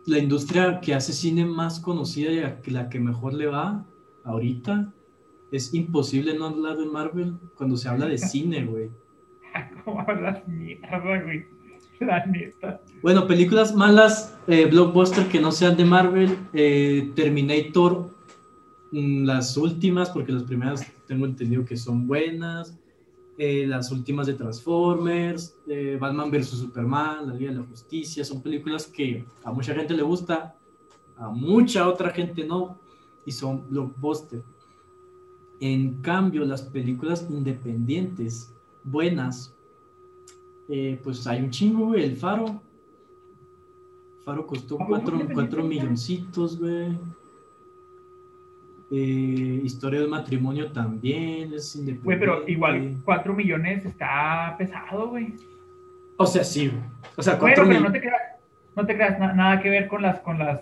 la 0.06 0.18
industria 0.18 0.80
que 0.80 0.94
hace 0.94 1.12
cine 1.12 1.44
más 1.44 1.80
conocida 1.80 2.58
y 2.64 2.70
la 2.70 2.88
que 2.88 3.00
mejor 3.00 3.34
le 3.34 3.46
va 3.46 3.84
ahorita. 4.24 4.92
Es 5.52 5.74
imposible 5.74 6.36
no 6.36 6.46
hablar 6.46 6.76
de 6.76 6.86
Marvel 6.86 7.34
cuando 7.54 7.76
se 7.76 7.88
habla 7.88 8.06
de 8.06 8.18
cine, 8.18 8.64
güey. 8.64 8.90
¿Cómo 9.84 10.00
hablas 10.00 10.46
mierda, 10.48 11.22
güey? 11.22 11.44
La 12.00 12.26
neta. 12.26 12.80
Bueno, 13.02 13.26
películas 13.26 13.74
malas, 13.74 14.36
eh, 14.48 14.66
blockbuster 14.66 15.28
que 15.28 15.40
no 15.40 15.50
sean 15.50 15.76
de 15.76 15.84
Marvel, 15.84 16.36
eh, 16.52 17.10
Terminator, 17.14 18.10
mm, 18.92 19.24
las 19.24 19.56
últimas, 19.56 20.10
porque 20.10 20.32
las 20.32 20.42
primeras 20.42 20.86
tengo 21.06 21.24
entendido 21.24 21.64
que 21.64 21.76
son 21.76 22.06
buenas, 22.06 22.78
eh, 23.38 23.66
las 23.66 23.92
últimas 23.92 24.26
de 24.26 24.34
Transformers, 24.34 25.58
eh, 25.66 25.98
Batman 26.00 26.30
vs. 26.30 26.48
Superman, 26.48 27.28
La 27.28 27.34
Liga 27.34 27.52
de 27.52 27.58
la 27.58 27.66
Justicia, 27.66 28.24
son 28.24 28.42
películas 28.42 28.86
que 28.86 29.24
a 29.44 29.52
mucha 29.52 29.74
gente 29.74 29.94
le 29.94 30.02
gusta, 30.02 30.56
a 31.16 31.28
mucha 31.28 31.88
otra 31.88 32.10
gente 32.10 32.44
no, 32.44 32.78
y 33.26 33.32
son 33.32 33.68
blockbuster. 33.68 34.42
En 35.60 36.00
cambio, 36.00 36.44
las 36.44 36.62
películas 36.62 37.26
independientes, 37.28 38.52
buenas, 38.84 39.54
eh, 40.68 40.98
pues 41.02 41.26
hay 41.26 41.42
un 41.42 41.50
chingo, 41.50 41.86
güey, 41.86 42.04
El 42.04 42.16
Faro. 42.16 42.60
Faro 44.24 44.46
costó 44.46 44.76
¿A 44.76 44.78
poco 44.78 44.90
4 44.90 45.14
independiente, 45.14 45.56
güey? 45.56 45.68
milloncitos, 45.68 46.58
güey. 46.58 46.98
Eh, 48.90 49.60
historia 49.64 50.00
del 50.00 50.08
matrimonio 50.08 50.70
también 50.70 51.52
es 51.52 51.74
independiente. 51.74 52.04
Güey, 52.04 52.18
pero 52.20 52.48
igual 52.48 52.96
4 53.04 53.34
millones 53.34 53.84
está 53.84 54.54
pesado, 54.56 55.08
güey. 55.08 55.34
O 56.18 56.24
sea, 56.26 56.44
sí, 56.44 56.68
güey. 56.68 56.80
O 57.16 57.22
sea, 57.22 57.34
Bueno, 57.34 57.54
4 57.56 57.64
pero 57.64 57.74
mil. 57.74 57.82
no 57.82 57.92
te 57.92 58.00
creas, 58.00 58.22
no 58.76 58.86
te 58.86 58.94
creas 58.94 59.18
na- 59.18 59.32
nada 59.32 59.60
que 59.60 59.70
ver 59.70 59.88
con 59.88 60.02
las, 60.02 60.20
con 60.20 60.38
las, 60.38 60.60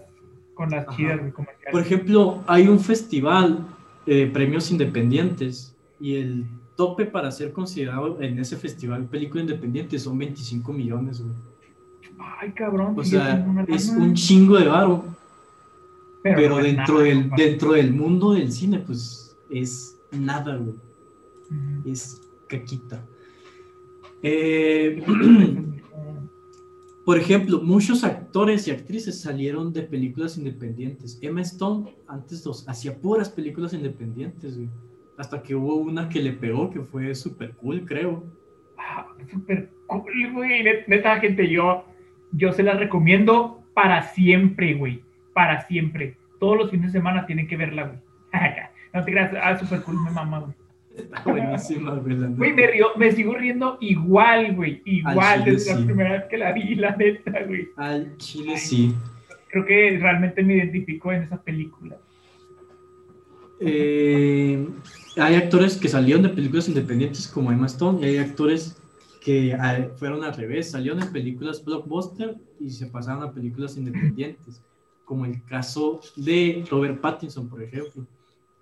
con 0.54 0.70
las 0.70 0.86
Ajá. 0.88 0.96
chidas, 0.96 1.20
güey, 1.20 1.32
comerciales. 1.32 1.72
Por 1.72 1.80
ejemplo, 1.82 2.42
hay 2.46 2.66
un 2.66 2.80
festival 2.80 3.66
de 4.06 4.26
premios 4.28 4.70
independientes 4.70 5.76
y 6.00 6.16
el 6.16 6.46
tope 6.76 7.04
para 7.04 7.30
ser 7.30 7.52
considerado 7.52 8.20
en 8.22 8.38
ese 8.38 8.56
festival 8.56 9.04
película 9.04 9.42
independiente 9.42 9.98
son 9.98 10.16
25 10.18 10.72
millones, 10.72 11.20
güey. 11.22 11.34
Ay, 12.40 12.52
cabrón. 12.52 12.94
O 12.96 13.04
sea, 13.04 13.46
es 13.68 13.88
un 13.90 14.14
chingo 14.14 14.56
de 14.58 14.68
varo, 14.68 15.04
pero 16.24 16.48
no 16.56 16.62
dentro 16.62 16.94
nada, 16.94 17.04
del, 17.06 17.30
dentro 17.36 17.72
del 17.72 17.92
mundo 17.92 18.32
del 18.32 18.50
cine, 18.50 18.78
pues 18.80 19.36
es 19.50 20.00
nada, 20.10 20.56
güey. 20.56 20.74
Es 21.84 22.20
caquita. 22.48 23.04
Eh, 24.22 25.02
por 27.04 27.18
ejemplo, 27.18 27.60
muchos 27.60 28.02
actores 28.04 28.66
y 28.66 28.70
actrices 28.70 29.20
salieron 29.20 29.72
de 29.72 29.82
películas 29.82 30.38
independientes. 30.38 31.18
Emma 31.20 31.42
Stone 31.42 31.94
antes 32.08 32.44
los 32.46 32.66
hacía 32.68 32.96
puras 32.98 33.28
películas 33.28 33.74
independientes, 33.74 34.56
güey. 34.56 34.70
Hasta 35.18 35.42
que 35.42 35.54
hubo 35.54 35.76
una 35.76 36.08
que 36.08 36.20
le 36.20 36.32
pegó, 36.32 36.70
que 36.70 36.80
fue 36.80 37.14
súper 37.14 37.52
cool, 37.56 37.84
creo. 37.84 38.24
Ah, 38.78 39.06
Súper 39.30 39.70
cool, 39.86 40.32
güey. 40.32 40.62
Net- 40.64 40.86
Neta, 40.88 41.20
gente, 41.20 41.48
yo, 41.48 41.84
yo 42.32 42.52
se 42.52 42.62
la 42.62 42.74
recomiendo 42.74 43.62
para 43.74 44.02
siempre, 44.14 44.74
güey. 44.74 45.03
Para 45.34 45.66
siempre. 45.66 46.16
Todos 46.40 46.56
los 46.56 46.70
fines 46.70 46.92
de 46.92 46.98
semana 46.98 47.26
tienen 47.26 47.46
que 47.46 47.56
verla, 47.56 47.84
güey. 47.84 47.98
No 48.94 49.04
te 49.04 49.10
creas, 49.10 49.32
ah, 49.42 49.58
super 49.58 49.82
cool, 49.82 50.00
me 50.04 50.10
mama, 50.12 50.38
güey. 50.38 50.52
Está 50.96 51.22
buenísima, 51.24 51.96
güey. 51.96 52.16
Güey, 52.16 52.52
me, 52.52 52.66
río- 52.68 52.94
me 52.96 53.10
sigo 53.10 53.34
riendo 53.34 53.76
igual, 53.80 54.54
güey. 54.54 54.80
Igual, 54.84 55.44
desde 55.44 55.74
sí. 55.74 55.80
la 55.80 55.84
primera 55.86 56.12
vez 56.12 56.24
que 56.30 56.38
la 56.38 56.52
vi, 56.52 56.76
la 56.76 56.94
neta, 56.94 57.42
güey. 57.44 57.68
Al 57.76 58.16
chile 58.18 58.56
sí. 58.56 58.94
Creo 59.48 59.66
que 59.66 59.98
realmente 60.00 60.44
me 60.44 60.54
identifico 60.54 61.12
en 61.12 61.24
esa 61.24 61.42
película. 61.42 61.96
Eh, 63.60 64.64
hay 65.16 65.34
actores 65.36 65.76
que 65.76 65.88
salieron 65.88 66.22
de 66.22 66.28
películas 66.28 66.68
independientes 66.68 67.28
como 67.28 67.50
Emma 67.50 67.66
Stone 67.66 68.00
y 68.00 68.10
hay 68.10 68.18
actores 68.18 68.76
que 69.24 69.54
ah, 69.54 69.88
fueron 69.96 70.22
al 70.22 70.36
revés, 70.36 70.70
salieron 70.70 71.02
en 71.02 71.12
películas 71.12 71.64
blockbuster 71.64 72.36
y 72.60 72.70
se 72.70 72.86
pasaron 72.86 73.22
a 73.22 73.32
películas 73.32 73.76
independientes, 73.76 74.62
como 75.04 75.24
el 75.26 75.44
caso 75.44 76.00
de 76.16 76.64
Robert 76.70 77.00
Pattinson, 77.00 77.48
por 77.48 77.62
ejemplo, 77.62 78.06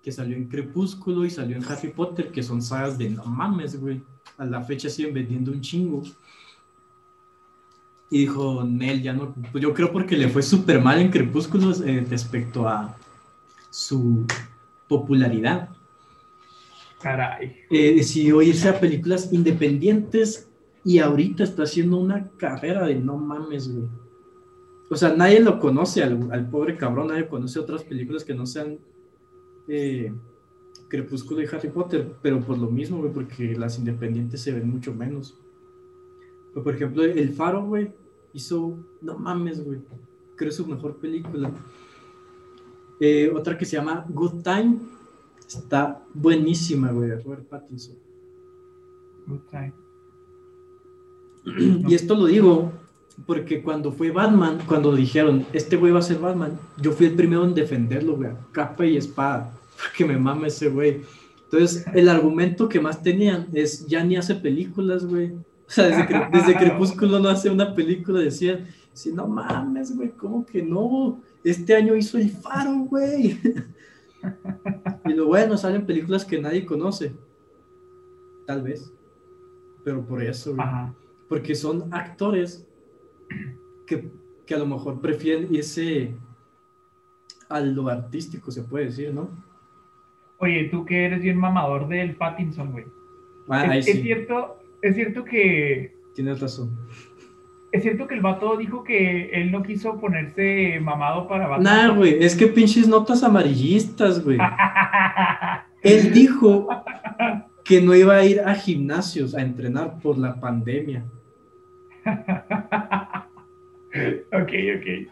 que 0.01 0.11
salió 0.11 0.35
en 0.35 0.47
Crepúsculo 0.47 1.25
y 1.25 1.29
salió 1.29 1.55
en 1.55 1.63
Harry 1.63 1.89
Potter, 1.89 2.31
que 2.31 2.43
son 2.43 2.61
sagas 2.61 2.97
de 2.97 3.09
no 3.09 3.23
mames, 3.25 3.79
güey, 3.79 4.01
a 4.37 4.45
la 4.45 4.61
fecha 4.61 4.89
siguen 4.89 5.13
vendiendo 5.13 5.51
un 5.51 5.61
chingo. 5.61 6.03
Y 8.11 8.19
dijo, 8.19 8.63
Nel, 8.63 9.01
ya 9.01 9.13
no, 9.13 9.33
pues 9.51 9.61
yo 9.61 9.73
creo 9.73 9.91
porque 9.91 10.17
le 10.17 10.29
fue 10.29 10.43
súper 10.43 10.81
mal 10.81 10.99
en 10.99 11.09
Crepúsculo 11.09 11.71
eh, 11.85 12.05
respecto 12.07 12.67
a 12.67 12.95
su 13.69 14.25
popularidad. 14.87 15.69
Caray. 17.01 17.55
Eh, 17.69 17.95
decidió 17.95 18.41
irse 18.41 18.69
a 18.69 18.79
películas 18.79 19.31
independientes 19.31 20.49
y 20.85 20.99
ahorita 20.99 21.43
está 21.43 21.63
haciendo 21.63 21.97
una 21.97 22.29
carrera 22.37 22.85
de 22.85 22.95
no 22.95 23.17
mames, 23.17 23.73
güey. 23.73 23.87
O 24.93 24.95
sea, 24.95 25.15
nadie 25.15 25.39
lo 25.39 25.59
conoce 25.59 26.03
al, 26.03 26.31
al 26.31 26.47
pobre 26.51 26.77
cabrón, 26.77 27.07
nadie 27.07 27.27
conoce 27.27 27.59
otras 27.59 27.83
películas 27.83 28.23
que 28.23 28.35
no 28.35 28.45
sean 28.45 28.77
eh, 29.67 30.13
Crepúsculo 30.87 31.41
y 31.41 31.47
Harry 31.47 31.69
Potter, 31.69 32.15
pero 32.21 32.39
por 32.39 32.59
lo 32.59 32.69
mismo, 32.69 32.99
güey, 32.99 33.11
porque 33.11 33.55
las 33.55 33.79
independientes 33.79 34.41
se 34.41 34.51
ven 34.51 34.69
mucho 34.69 34.93
menos. 34.93 35.35
Pero, 36.53 36.63
por 36.63 36.75
ejemplo, 36.75 37.03
El 37.03 37.33
Faro, 37.33 37.65
güey, 37.65 37.91
hizo, 38.33 38.77
no 39.01 39.17
mames, 39.17 39.65
güey, 39.65 39.79
creo 40.35 40.51
su 40.51 40.67
mejor 40.67 40.97
película. 40.97 41.51
Eh, 42.99 43.31
otra 43.35 43.57
que 43.57 43.65
se 43.65 43.77
llama 43.77 44.05
Good 44.07 44.43
Time, 44.43 44.77
está 45.47 46.05
buenísima, 46.13 46.91
güey, 46.91 47.09
de 47.09 47.19
Robert 47.19 47.47
Pattinson. 47.47 47.95
Good 49.25 49.41
time. 49.49 49.73
Y 51.89 51.95
esto 51.95 52.13
lo 52.13 52.27
digo 52.27 52.82
porque 53.25 53.61
cuando 53.61 53.91
fue 53.91 54.11
Batman, 54.11 54.59
cuando 54.67 54.95
dijeron, 54.95 55.45
este 55.53 55.75
güey 55.75 55.91
va 55.91 55.99
a 55.99 56.03
ser 56.03 56.19
Batman, 56.19 56.59
yo 56.81 56.91
fui 56.91 57.07
el 57.07 57.13
primero 57.13 57.45
en 57.45 57.53
defenderlo, 57.53 58.15
güey, 58.15 58.31
capa 58.51 58.85
y 58.85 58.97
espada, 58.97 59.53
porque 59.77 60.05
me 60.05 60.17
mama 60.17 60.47
ese 60.47 60.69
güey. 60.69 61.01
Entonces, 61.45 61.85
el 61.93 62.09
argumento 62.09 62.67
que 62.67 62.79
más 62.79 63.03
tenían 63.03 63.47
es, 63.53 63.85
ya 63.87 64.03
ni 64.03 64.15
hace 64.15 64.35
películas, 64.35 65.05
güey. 65.05 65.33
O 65.65 65.71
sea, 65.75 65.85
desde, 65.87 66.03
Cre- 66.07 66.29
desde 66.29 66.57
Crepúsculo 66.57 67.19
no 67.19 67.29
hace 67.29 67.49
una 67.49 67.73
película, 67.73 68.19
decían, 68.19 68.67
sí, 68.91 69.11
no 69.13 69.27
mames, 69.27 69.95
güey, 69.95 70.11
¿cómo 70.11 70.45
que 70.45 70.61
no? 70.61 71.21
Este 71.43 71.73
año 71.75 71.95
hizo 71.95 72.17
El 72.17 72.29
Faro, 72.29 72.75
güey. 72.89 73.39
Y 75.05 75.13
lo 75.13 75.27
bueno, 75.27 75.57
salen 75.57 75.85
películas 75.85 76.23
que 76.25 76.39
nadie 76.39 76.65
conoce. 76.65 77.13
Tal 78.45 78.61
vez. 78.61 78.91
Pero 79.83 80.05
por 80.05 80.21
eso, 80.21 80.55
güey 80.55 80.67
porque 81.33 81.55
son 81.55 81.91
actores 81.91 82.67
que, 83.87 84.09
que 84.45 84.55
a 84.55 84.57
lo 84.57 84.65
mejor 84.65 85.01
prefieren 85.01 85.53
irse 85.53 86.13
a 87.49 87.59
lo 87.59 87.89
artístico, 87.89 88.51
se 88.51 88.63
puede 88.63 88.85
decir, 88.85 89.13
¿no? 89.13 89.29
Oye, 90.39 90.65
tú 90.69 90.85
que 90.85 91.05
eres 91.05 91.21
bien 91.21 91.37
mamador 91.37 91.87
del 91.87 92.15
Pattinson, 92.15 92.71
güey. 92.71 92.85
Ah, 93.47 93.77
es, 93.77 93.87
es 93.87 93.95
sí, 93.95 94.01
cierto, 94.01 94.59
es 94.81 94.95
cierto 94.95 95.23
que 95.23 95.95
tienes 96.15 96.39
razón. 96.39 96.77
es 97.71 97.81
cierto 97.81 98.07
que 98.07 98.15
el 98.15 98.21
vato 98.21 98.55
dijo 98.57 98.83
que 98.83 99.29
él 99.31 99.51
no 99.51 99.63
quiso 99.63 99.99
ponerse 99.99 100.79
mamado 100.81 101.27
para 101.27 101.47
Batman. 101.47 101.87
Nah, 101.87 101.95
güey, 101.95 102.23
es 102.23 102.35
que 102.35 102.47
pinches 102.47 102.87
notas 102.87 103.23
amarillistas, 103.23 104.23
güey. 104.23 104.37
Él 105.81 106.13
dijo 106.13 106.69
que 107.65 107.81
no 107.81 107.93
iba 107.93 108.15
a 108.15 108.23
ir 108.23 108.39
a 108.39 108.55
gimnasios 108.55 109.35
a 109.35 109.41
entrenar 109.41 109.99
por 109.99 110.17
la 110.17 110.39
pandemia, 110.39 111.03
ok, 114.31 114.51
ok. 114.77 115.11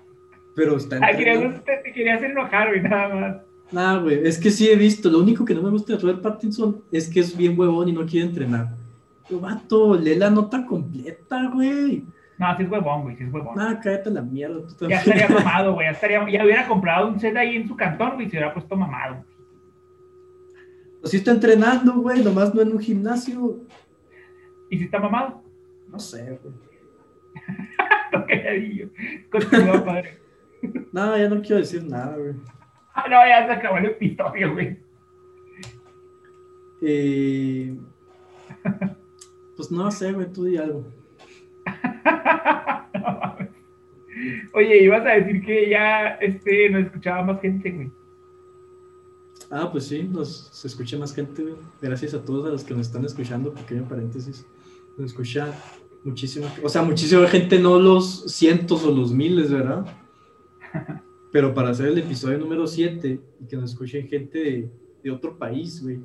pero 0.56 0.78
está 0.78 0.98
Ah, 1.02 1.16
querías, 1.16 1.64
te, 1.64 1.92
querías 1.94 2.22
enojar, 2.24 2.70
güey, 2.70 2.82
nada 2.82 3.16
más. 3.16 3.38
Nah, 3.72 4.00
güey, 4.00 4.28
es 4.28 4.38
que 4.38 4.52
sí 4.52 4.70
he 4.70 4.76
visto. 4.76 5.10
Lo 5.10 5.20
único 5.20 5.46
que 5.46 5.56
no 5.56 5.62
me 5.62 5.70
gusta 5.70 5.94
de 5.94 6.00
Robert 6.00 6.22
Pattinson 6.22 6.84
es 6.92 7.10
que 7.10 7.22
es 7.22 7.36
bien 7.36 7.58
huevón 7.58 7.88
y 7.88 7.94
no 7.94 8.06
quiere 8.06 8.28
entrenar. 8.28 8.76
Pero, 9.28 9.40
vato, 9.40 9.96
lee 9.96 10.16
la 10.16 10.30
nota 10.30 10.66
completa, 10.66 11.50
güey. 11.54 12.06
No, 12.38 12.58
sí 12.58 12.64
es 12.64 12.72
huevón, 12.72 13.04
güey, 13.04 13.16
sí 13.16 13.24
es 13.24 13.32
huevón. 13.32 13.56
Nah, 13.56 13.80
cállate 13.80 14.10
la 14.10 14.22
mierda. 14.22 14.68
Tú 14.78 14.90
Ya 14.90 14.98
estaría 14.98 15.30
mamado, 15.30 15.74
güey, 15.74 15.88
ya, 15.88 15.92
estaría, 15.92 16.30
ya 16.30 16.44
hubiera 16.44 16.68
comprado 16.68 17.08
un 17.08 17.20
set 17.20 17.38
ahí 17.38 17.56
en 17.56 17.68
su 17.68 17.76
cantón, 17.76 18.16
güey, 18.16 18.28
y 18.28 18.30
se 18.30 18.38
hubiera 18.38 18.54
puesto 18.54 18.76
mamado. 18.76 19.24
Pues 21.00 21.12
sí 21.12 21.18
está 21.18 21.32
entrenando, 21.32 21.94
güey, 21.94 22.24
nomás 22.24 22.54
no 22.54 22.62
en 22.62 22.74
un 22.74 22.80
gimnasio. 22.80 23.62
¿Y 24.70 24.78
si 24.78 24.86
está 24.86 25.00
mamado? 25.00 25.44
No 25.88 26.00
sé, 26.00 26.40
güey. 26.42 26.54
Continúa, 29.32 29.84
padre. 29.86 30.18
No, 30.94 31.18
ya 31.18 31.28
no 31.28 31.42
quiero 31.42 31.58
decir 31.58 31.84
nada, 31.84 32.16
güey. 32.16 32.36
Ah, 32.94 33.06
no, 33.10 33.16
ya 33.28 33.48
se 33.48 33.52
acabó 33.54 33.78
el 33.78 33.86
episodio, 33.88 34.54
güey. 34.54 34.78
Eh, 36.84 37.76
Pues 39.56 39.72
no 39.72 39.90
sé, 39.90 40.12
güey, 40.12 40.32
tú 40.32 40.44
di 40.46 40.58
algo. 40.58 40.86
No 42.94 43.20
mames. 43.20 43.50
Oye, 44.54 44.84
ibas 44.84 45.06
a 45.06 45.12
decir 45.14 45.44
que 45.44 45.70
ya 45.70 46.10
este, 46.22 46.70
nos 46.70 46.86
escuchaba 46.86 47.24
más 47.24 47.42
gente, 47.42 47.72
güey. 47.72 47.92
Ah, 49.50 49.70
pues 49.72 49.88
sí, 49.88 50.04
nos 50.04 50.48
se 50.54 50.68
escucha 50.68 50.98
más 50.98 51.14
gente, 51.16 51.42
güey. 51.42 51.56
Gracias 51.82 52.14
a 52.14 52.24
todos 52.24 52.48
a 52.48 52.52
los 52.52 52.64
que 52.64 52.74
nos 52.76 52.88
están 52.88 53.04
escuchando, 53.04 53.54
pequeño 53.54 53.88
paréntesis. 53.88 54.46
Nos 54.98 55.12
escucha 55.12 55.54
muchísima, 56.04 56.48
o 56.64 56.70
sea, 56.70 56.82
muchísima 56.82 57.28
gente, 57.28 57.60
no 57.60 57.80
los 57.80 58.24
cientos 58.32 58.84
o 58.86 58.92
los 58.92 59.14
miles, 59.14 59.52
¿verdad? 59.52 59.86
Pero 61.32 61.54
para 61.54 61.70
hacer 61.70 61.88
el 61.88 61.98
episodio 61.98 62.38
número 62.38 62.68
7 62.68 63.20
y 63.40 63.46
que 63.46 63.56
nos 63.56 63.72
escuchen 63.72 64.08
gente 64.08 64.40
de, 64.40 64.72
de 65.04 65.12
otro 65.12 65.38
país, 65.38 65.82
güey. 65.82 65.98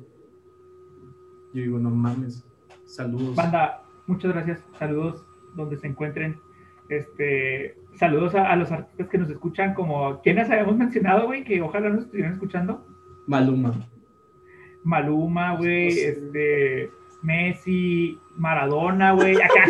Yo 1.53 1.63
digo, 1.63 1.79
no 1.79 1.89
mames. 1.89 2.45
Saludos. 2.85 3.35
Banda, 3.35 3.83
muchas 4.05 4.31
gracias. 4.31 4.63
Saludos 4.77 5.25
donde 5.55 5.77
se 5.77 5.87
encuentren. 5.87 6.39
Este, 6.89 7.75
saludos 7.95 8.35
a, 8.35 8.51
a 8.51 8.55
los 8.55 8.71
artistas 8.71 9.09
que 9.09 9.17
nos 9.17 9.29
escuchan, 9.29 9.73
como 9.73 10.21
quienes 10.21 10.49
habíamos 10.49 10.77
mencionado, 10.77 11.25
güey, 11.25 11.43
que 11.43 11.61
ojalá 11.61 11.89
nos 11.89 12.05
estuvieran 12.05 12.33
escuchando. 12.33 12.85
Maluma. 13.25 13.73
Maluma, 14.83 15.57
güey, 15.57 15.87
este, 15.87 16.91
Messi, 17.27 18.17
Maradona, 18.37 19.11
güey. 19.11 19.35
Acá. 19.41 19.65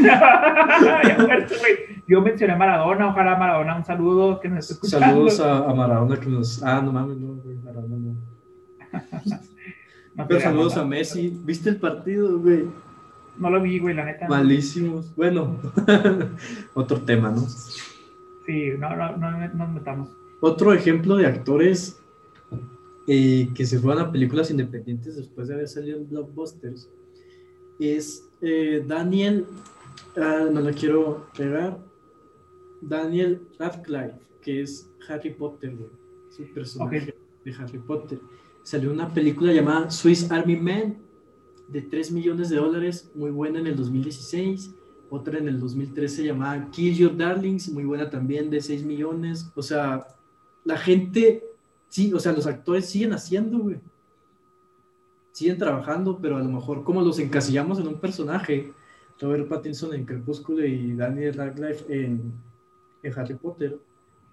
Yo 2.08 2.22
mencioné 2.22 2.56
Maradona, 2.56 3.10
ojalá 3.10 3.36
Maradona 3.36 3.78
un 3.78 3.84
saludo 3.84 4.40
que 4.40 4.48
nos 4.48 4.60
esté 4.60 4.74
escuchando. 4.76 5.08
Saludos 5.08 5.40
a, 5.40 5.70
a 5.70 5.74
Maradona 5.74 6.20
que 6.20 6.28
nos. 6.28 6.62
Ah, 6.62 6.82
no 6.82 6.92
mames, 6.94 7.18
no, 7.18 7.34
güey. 7.42 7.58
Maradona 7.58 7.98
no. 7.98 8.16
No 10.16 10.28
Pero 10.28 10.40
saludos 10.40 10.78
a. 10.78 10.86
Messi. 10.86 11.30
¿Viste 11.46 11.70
el 11.70 11.78
partido, 11.78 12.40
güey? 12.40 12.66
No 13.38 13.52
lo 13.52 13.62
vi, 13.62 13.78
güey, 13.78 13.94
la 13.94 14.06
neta. 14.06 14.28
Malísimos. 14.28 15.16
Bueno, 15.16 15.58
otro 16.74 17.02
tema, 17.02 17.30
¿no? 17.30 17.42
Sí, 18.48 18.72
no, 18.80 18.96
no, 18.96 19.18
no 19.18 19.48
nos 19.48 19.70
metamos. 19.70 20.10
Otro 20.42 20.74
ejemplo 20.74 21.18
de 21.18 21.28
actores 21.28 22.02
eh, 23.08 23.50
que 23.54 23.66
se 23.66 23.78
fueron 23.78 24.08
a 24.08 24.12
películas 24.12 24.50
independientes 24.50 25.18
después 25.18 25.48
de 25.48 25.54
haber 25.54 25.68
salido 25.68 25.98
en 26.00 26.10
blockbusters 26.10 26.90
es 27.80 28.30
eh, 28.42 28.84
Daniel, 28.86 29.46
ah, 30.16 30.48
no 30.52 30.62
lo 30.62 30.72
quiero 30.72 31.28
pegar, 31.36 31.78
Daniel 32.82 33.42
Radcliffe, 33.58 34.20
que 34.42 34.62
es 34.62 34.90
Harry 35.08 35.34
Potter, 35.34 35.76
es 36.30 36.40
un 36.40 36.54
personaje 36.54 37.16
de 37.44 37.54
Harry 37.54 37.80
Potter. 37.80 38.20
Salió 38.64 38.92
una 38.92 39.14
película 39.14 39.54
llamada 39.54 39.90
Swiss 39.90 40.30
Army 40.30 40.58
Man 40.58 40.98
de 41.68 41.82
3 41.82 42.12
millones 42.12 42.50
de 42.50 42.58
dólares, 42.58 43.10
muy 43.16 43.32
buena 43.32 43.60
en 43.60 43.68
el 43.68 43.76
2016. 43.76 44.74
Otra 45.10 45.38
en 45.38 45.48
el 45.48 45.60
2013 45.60 46.26
llamada 46.26 46.70
Kill 46.72 46.96
Your 46.96 47.16
Darlings, 47.16 47.70
muy 47.70 47.86
buena 47.86 48.10
también, 48.10 48.50
de 48.50 48.62
6 48.62 48.84
millones. 48.84 49.50
O 49.56 49.62
sea, 49.62 50.06
la 50.66 50.78
gente, 50.78 51.44
sí, 51.88 52.14
o 52.14 52.20
sea, 52.20 52.34
los 52.34 52.46
actores 52.46 52.86
siguen 52.88 53.14
haciendo, 53.14 53.60
güey. 53.60 53.78
Siguen 55.38 55.60
trabajando, 55.60 56.18
pero 56.20 56.38
a 56.38 56.40
lo 56.40 56.50
mejor 56.50 56.84
como 56.84 57.00
los 57.02 57.20
encasillamos 57.20 57.78
en 57.80 57.88
un 57.88 58.00
personaje, 58.00 58.72
Robert 59.22 59.48
Pattinson 59.48 59.94
en 59.94 60.04
Crepúsculo 60.04 60.66
y 60.66 60.96
Daniel 60.96 61.36
Radcliffe 61.36 61.86
en, 61.94 62.34
en 63.04 63.20
Harry 63.20 63.36
Potter, 63.36 63.78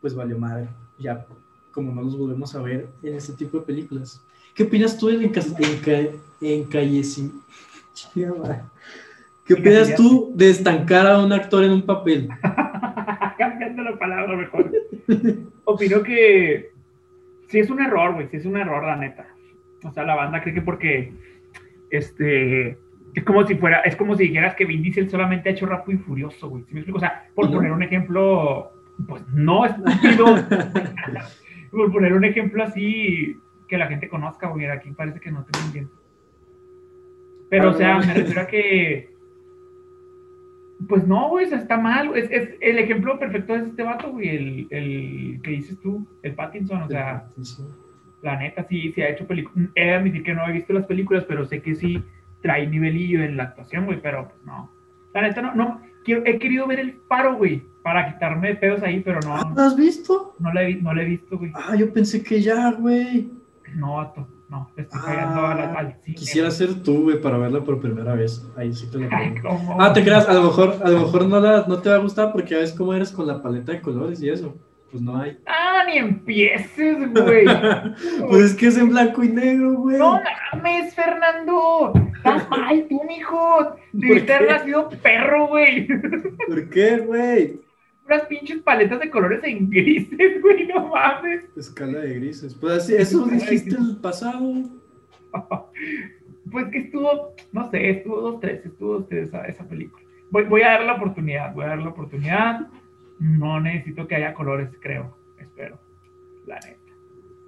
pues 0.00 0.14
valió 0.14 0.38
madre. 0.38 0.66
Ya 0.98 1.26
como 1.72 1.92
no 1.92 2.00
los 2.00 2.16
volvemos 2.16 2.54
a 2.54 2.62
ver 2.62 2.88
en 3.02 3.14
este 3.16 3.34
tipo 3.34 3.58
de 3.58 3.64
películas. 3.66 4.22
¿Qué 4.54 4.62
opinas 4.62 4.96
tú 4.96 5.08
del 5.08 5.20
enca- 5.30 5.44
enca- 5.58 6.10
encallecimiento? 6.40 7.44
¿Qué 9.44 9.52
opinas 9.54 9.94
tú 9.96 10.32
de 10.34 10.48
estancar 10.48 11.06
a 11.06 11.22
un 11.22 11.34
actor 11.34 11.64
en 11.64 11.72
un 11.72 11.82
papel? 11.84 12.30
Cambiando 13.38 13.82
la 13.82 13.98
palabra 13.98 14.34
mejor. 14.38 14.72
Opino 15.64 16.02
que 16.02 16.72
sí 17.48 17.58
es 17.58 17.68
un 17.68 17.82
error, 17.82 18.14
güey, 18.14 18.28
sí 18.30 18.38
es 18.38 18.46
un 18.46 18.56
error, 18.56 18.82
la 18.84 18.96
neta. 18.96 19.26
O 19.84 19.92
sea, 19.92 20.04
la 20.04 20.14
banda 20.14 20.42
cree 20.42 20.54
que 20.54 20.62
porque 20.62 21.12
este 21.90 22.78
es 23.14 23.24
como 23.24 23.46
si 23.46 23.54
fuera, 23.54 23.80
es 23.80 23.94
como 23.96 24.16
si 24.16 24.24
dijeras 24.24 24.54
que 24.56 24.64
Vin 24.64 24.82
Diesel 24.82 25.08
solamente 25.08 25.48
ha 25.48 25.52
hecho 25.52 25.66
Rápido 25.66 25.98
y 25.98 26.02
Furioso, 26.02 26.48
güey. 26.48 26.64
¿Sí 26.64 26.74
me 26.74 26.80
explico? 26.80 26.96
O 26.98 27.00
sea, 27.00 27.28
por 27.34 27.50
poner 27.50 27.70
un 27.70 27.82
ejemplo, 27.82 28.72
pues 29.06 29.22
no 29.28 29.64
estúpido. 29.64 30.26
por 31.70 31.92
poner 31.92 32.12
un 32.12 32.24
ejemplo 32.24 32.64
así 32.64 33.36
que 33.68 33.78
la 33.78 33.86
gente 33.86 34.08
conozca, 34.08 34.48
güey. 34.48 34.66
Aquí 34.66 34.90
parece 34.90 35.20
que 35.20 35.30
no 35.30 35.44
te 35.44 35.58
bien. 35.72 35.88
Pero, 37.50 37.70
o 37.70 37.74
sea, 37.74 37.98
me 37.98 38.14
refiero 38.14 38.40
a 38.40 38.46
que. 38.46 39.14
Pues 40.88 41.06
no, 41.06 41.28
güey, 41.28 41.44
está 41.44 41.78
mal. 41.78 42.16
Es, 42.16 42.28
es, 42.32 42.56
el 42.60 42.78
ejemplo 42.78 43.18
perfecto 43.18 43.54
es 43.54 43.68
este 43.68 43.84
vato, 43.84 44.10
güey, 44.10 44.28
el, 44.28 44.66
el 44.70 45.40
que 45.40 45.50
dices 45.52 45.78
tú, 45.80 46.04
el 46.22 46.34
Pattinson, 46.34 46.82
o 46.82 46.88
sea, 46.88 47.28
la 48.24 48.36
neta 48.36 48.66
sí, 48.68 48.92
sí 48.94 49.02
ha 49.02 49.10
hecho 49.10 49.26
películas. 49.26 49.68
He 49.74 49.84
de 49.86 49.94
admitir 49.94 50.22
que 50.24 50.34
no 50.34 50.46
he 50.48 50.52
visto 50.52 50.72
las 50.72 50.86
películas, 50.86 51.24
pero 51.28 51.44
sé 51.44 51.60
que 51.62 51.74
sí 51.76 52.02
trae 52.42 52.66
nivelillo 52.66 53.22
en 53.22 53.36
la 53.36 53.44
actuación, 53.44 53.84
güey, 53.86 54.00
pero 54.02 54.28
pues 54.28 54.44
no. 54.44 54.70
La 55.12 55.22
neta 55.22 55.42
no, 55.42 55.54
no. 55.54 55.80
Quiero, 56.04 56.22
he 56.26 56.38
querido 56.38 56.66
ver 56.66 56.80
el 56.80 56.98
faro, 57.08 57.36
güey, 57.36 57.62
para 57.82 58.12
quitarme 58.12 58.48
de 58.48 58.54
pedos 58.56 58.82
ahí, 58.82 59.00
pero 59.00 59.20
no, 59.20 59.54
¿Lo 59.54 59.62
has 59.62 59.76
visto? 59.76 60.34
no 60.38 60.52
la 60.52 60.62
he, 60.62 60.66
vi- 60.74 60.82
no 60.82 60.92
he 60.92 61.04
visto, 61.04 61.38
güey. 61.38 61.52
Ah, 61.54 61.74
yo 61.76 61.92
pensé 61.92 62.22
que 62.22 62.42
ya, 62.42 62.72
güey. 62.72 63.30
No, 63.74 63.96
vato, 63.96 64.28
no, 64.50 64.70
le 64.76 64.82
estoy 64.82 65.00
cagando 65.00 65.46
a 65.46 65.54
la- 65.54 65.72
al 65.72 65.96
cine. 66.04 66.16
Quisiera 66.16 66.50
ser 66.50 66.82
tú, 66.82 67.04
güey, 67.04 67.20
para 67.20 67.38
verla 67.38 67.62
por 67.64 67.80
primera 67.80 68.14
vez. 68.14 68.46
Ahí 68.56 68.72
sí 68.74 68.86
te 68.90 68.98
lo 68.98 69.08
Ay, 69.10 69.34
pongo. 69.40 69.48
cómo. 69.56 69.82
Ah, 69.82 69.92
te 69.94 70.02
creas, 70.04 70.28
a 70.28 70.34
lo 70.34 70.42
mejor, 70.42 70.76
a 70.84 70.88
lo 70.90 70.98
mejor 71.00 71.26
no, 71.26 71.40
la, 71.40 71.64
no 71.66 71.78
te 71.78 71.88
va 71.88 71.94
a 71.96 71.98
gustar 72.00 72.32
porque 72.32 72.50
ya 72.50 72.58
ves 72.58 72.72
cómo 72.72 72.92
eres 72.92 73.10
con 73.10 73.26
la 73.26 73.40
paleta 73.42 73.72
de 73.72 73.80
colores 73.80 74.22
y 74.22 74.28
eso. 74.28 74.54
Pues 74.94 75.02
no 75.02 75.20
hay. 75.20 75.36
Ah, 75.44 75.82
ni 75.88 75.98
empieces, 75.98 77.12
güey. 77.12 77.44
Pues 78.28 78.42
es 78.42 78.54
que 78.54 78.68
es 78.68 78.78
en 78.78 78.90
blanco 78.90 79.24
y 79.24 79.28
negro, 79.28 79.72
güey. 79.72 79.98
No 79.98 80.20
mames, 80.52 80.94
Fernando. 80.94 81.92
Estás 82.14 82.48
mal, 82.48 82.86
tú, 82.88 83.02
mijo. 83.02 83.74
Debiste 83.92 84.32
haber 84.34 84.52
nacido 84.52 84.88
perro, 85.02 85.48
güey. 85.48 85.88
¿Por 86.46 86.70
qué, 86.70 86.98
güey? 86.98 87.60
Unas 88.06 88.22
pinches 88.26 88.62
paletas 88.62 89.00
de 89.00 89.10
colores 89.10 89.42
en 89.42 89.68
grises, 89.68 90.40
güey, 90.40 90.68
no 90.68 90.86
mames. 90.86 91.42
Escala 91.56 91.98
de 91.98 92.14
grises. 92.14 92.54
Pues 92.54 92.74
así, 92.74 92.94
eso 92.94 93.24
dijiste 93.24 93.70
grises. 93.70 93.88
el 93.88 93.96
pasado. 93.96 94.44
Pues 96.52 96.66
que 96.66 96.78
estuvo, 96.78 97.34
no 97.52 97.68
sé, 97.70 97.90
estuvo 97.90 98.20
dos, 98.20 98.38
tres, 98.38 98.64
estuvo 98.64 98.98
dos, 98.98 99.08
tres 99.08 99.28
esa, 99.28 99.44
esa 99.46 99.66
película. 99.66 100.04
Voy, 100.30 100.44
voy 100.44 100.62
a 100.62 100.72
dar 100.72 100.84
la 100.84 100.92
oportunidad, 100.94 101.52
voy 101.52 101.64
a 101.64 101.68
dar 101.68 101.78
la 101.78 101.88
oportunidad. 101.88 102.68
No 103.18 103.60
necesito 103.60 104.06
que 104.06 104.16
haya 104.16 104.34
colores, 104.34 104.70
creo, 104.80 105.16
espero, 105.38 105.78
la 106.46 106.56
neta. 106.60 106.78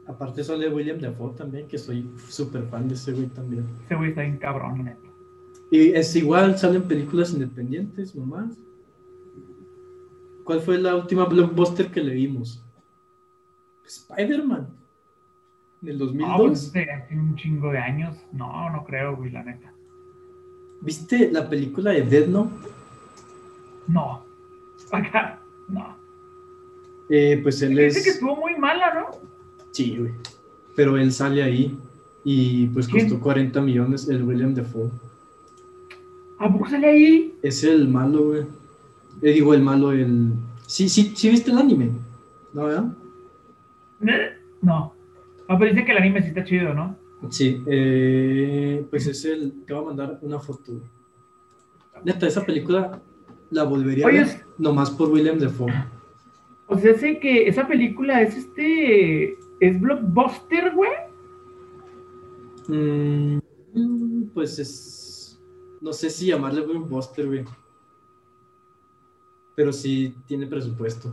Aparte 0.09 0.45
sale 0.45 0.69
William 0.69 1.01
Dafoe 1.01 1.35
también, 1.35 1.67
que 1.67 1.79
soy 1.79 2.09
súper 2.29 2.63
fan 2.69 2.87
de 2.89 2.95
ese 2.95 3.13
güey 3.13 3.27
también. 3.27 3.67
Ese 3.85 3.95
güey 3.97 4.11
está 4.11 4.23
bien 4.23 4.39
cabrón, 4.39 4.85
neta. 4.85 5.01
Y 5.71 5.89
es 5.91 6.15
igual, 6.15 6.57
salen 6.57 6.83
películas 6.87 7.33
independientes, 7.33 8.15
nomás. 8.15 8.57
¿Cuál 10.45 10.61
fue 10.61 10.79
la 10.79 10.95
última 10.95 11.25
blockbuster 11.25 11.91
que 11.91 12.01
le 12.01 12.15
vimos? 12.15 12.65
Spider-Man. 13.85 14.69
Del 15.81 15.99
No, 15.99 16.05
2002. 16.07 16.39
pues 16.41 16.73
de 16.73 16.91
hace 16.91 17.15
un 17.19 17.35
chingo 17.35 17.73
de 17.73 17.79
años. 17.79 18.17
No, 18.33 18.71
no 18.71 18.85
creo, 18.85 19.17
güey, 19.17 19.31
la 19.33 19.43
neta. 19.43 19.73
¿Viste 20.83 21.31
la 21.33 21.49
película 21.49 21.91
de 21.91 22.03
Dead 22.03 22.29
Note? 22.29 22.51
No. 23.89 24.25
Acá, 24.93 25.41
no. 25.69 25.97
Eh, 27.09 27.41
pues 27.43 27.63
él 27.63 27.77
Dice 27.77 28.03
que 28.03 28.09
es... 28.11 28.15
estuvo 28.15 28.37
muy 28.37 28.57
mala, 28.57 28.95
¿no? 28.95 29.07
Sí, 29.73 29.97
güey. 29.99 30.13
Pero 30.75 30.97
él 30.97 31.13
sale 31.13 31.43
ahí. 31.43 31.79
Y 32.25 32.67
pues 32.69 32.89
¿Quién? 32.89 33.09
costó 33.09 33.23
40 33.23 33.61
millones 33.61 34.09
el 34.09 34.25
William 34.25 34.55
Dafoe. 34.55 34.91
¿A 36.39 36.53
poco 36.53 36.69
sale 36.69 36.89
ahí? 36.89 37.35
Es 37.43 37.63
el 37.63 37.89
malo, 37.89 38.25
güey. 38.25 38.45
Le 39.23 39.33
digo 39.33 39.55
el 39.55 39.63
malo, 39.63 39.93
el... 39.93 40.33
Sí, 40.67 40.89
sí, 40.89 41.13
sí 41.15 41.31
viste 41.31 41.51
el 41.51 41.59
anime. 41.59 41.91
¿No, 42.53 42.65
verdad? 42.65 42.93
No. 44.63 44.93
Ah, 45.49 45.57
pero 45.59 45.71
dice 45.71 45.85
que 45.85 45.93
el 45.93 45.99
anime 45.99 46.23
sí 46.23 46.29
está 46.29 46.45
chido, 46.45 46.75
¿no? 46.75 46.97
Sí, 47.31 47.63
eh, 47.67 48.85
pues 48.91 49.07
es 49.07 49.25
el. 49.25 49.65
Te 49.65 49.73
voy 49.73 49.83
a 49.83 49.87
mandar 49.87 50.19
una 50.23 50.39
foto. 50.39 50.81
Neta, 52.05 52.27
esa 52.27 52.45
película 52.45 53.01
la 53.51 53.65
volvería 53.65 54.07
Oye, 54.07 54.21
a 54.21 54.25
ver 54.25 54.47
nomás 54.59 54.91
por 54.91 55.11
William 55.11 55.39
Defoe. 55.39 55.73
O 56.67 56.79
sea, 56.79 56.95
sé 56.95 57.19
que 57.19 57.47
esa 57.47 57.67
película 57.67 58.23
es 58.23 58.37
este. 58.37 59.37
Es 59.61 59.81
blockbuster, 59.81 60.75
güey. 60.75 60.91
Mm, 62.69 63.39
pues 64.35 64.59
es. 64.59 65.41
No 65.81 65.93
sé 65.93 66.11
si 66.11 66.27
llamarle 66.27 66.63
blockbuster, 66.63 67.27
güey. 67.27 67.45
Pero 69.55 69.73
sí 69.73 70.15
tiene 70.27 70.47
presupuesto. 70.47 71.13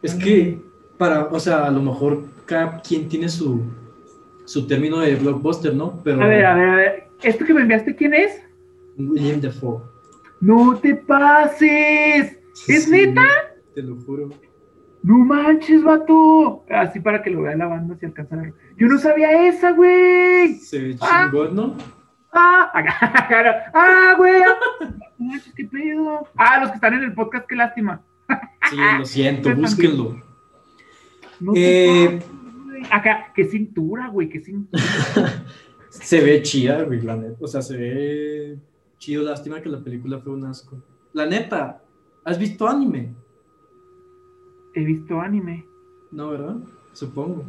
Es 0.00 0.14
que, 0.14 0.60
para, 0.98 1.24
o 1.24 1.40
sea, 1.40 1.64
a 1.64 1.70
lo 1.70 1.82
mejor 1.82 2.24
cada 2.44 2.80
quien 2.80 3.08
tiene 3.08 3.28
su, 3.28 3.62
su 4.44 4.66
término 4.66 5.00
de 5.00 5.16
blockbuster, 5.16 5.74
¿no? 5.74 6.00
Pero 6.04 6.22
A 6.22 6.26
ver, 6.26 6.44
a 6.44 6.54
ver, 6.54 6.68
a 6.68 6.76
ver. 6.76 7.08
¿Esto 7.22 7.44
que 7.44 7.54
me 7.54 7.62
enviaste 7.62 7.96
quién 7.96 8.12
es? 8.12 8.43
William 8.98 9.40
Defoe. 9.40 9.82
¡No 10.40 10.76
te 10.78 10.94
pases! 10.94 12.38
¿Es 12.68 12.84
Sí, 12.84 12.90
neta? 12.90 13.22
Te 13.74 13.82
lo 13.82 13.96
juro. 14.00 14.30
¡No 15.02 15.18
manches, 15.18 15.82
vato! 15.82 16.64
Así 16.70 17.00
para 17.00 17.22
que 17.22 17.30
lo 17.30 17.42
vea 17.42 17.56
la 17.56 17.66
banda 17.66 17.96
si 17.98 18.06
alcanza 18.06 18.36
a. 18.36 18.44
Yo 18.78 18.86
no 18.86 18.98
sabía 18.98 19.46
esa, 19.48 19.72
güey. 19.72 20.54
Se 20.54 20.78
ve 20.80 20.96
Ah. 21.00 21.28
chingón, 21.30 21.54
¿no? 21.54 21.76
¡Ah! 22.32 22.70
acá, 22.74 23.70
¡Ah, 23.74 24.14
güey! 24.16 24.42
No 25.18 25.26
manches, 25.26 25.52
qué 25.54 25.64
pedo. 25.66 26.26
Ah, 26.36 26.60
los 26.60 26.70
que 26.70 26.74
están 26.76 26.94
en 26.94 27.04
el 27.04 27.14
podcast, 27.14 27.46
qué 27.46 27.54
lástima. 27.56 28.02
Sí, 28.70 28.76
lo 28.98 29.04
siento, 29.04 29.54
búsquenlo. 29.54 30.16
No 31.40 31.52
Eh, 31.54 32.20
pases. 32.20 32.90
Acá, 32.90 33.32
qué 33.34 33.44
cintura, 33.44 34.08
güey, 34.08 34.28
qué 34.28 34.40
cintura. 34.40 34.82
Se 35.90 36.20
ve 36.20 36.42
chida, 36.42 36.82
güey, 36.82 37.00
la 37.02 37.16
neta. 37.16 37.36
O 37.40 37.46
sea, 37.46 37.62
se 37.62 37.76
ve 37.76 38.58
chido. 38.98 39.22
Lástima 39.22 39.60
que 39.60 39.68
la 39.68 39.82
película 39.82 40.18
fue 40.18 40.32
un 40.32 40.44
asco. 40.44 40.82
La 41.12 41.26
neta, 41.26 41.82
¿has 42.24 42.38
visto 42.38 42.68
anime? 42.68 43.14
He 44.74 44.84
visto 44.84 45.20
anime. 45.20 45.66
No, 46.10 46.30
¿verdad? 46.30 46.56
Supongo. 46.92 47.44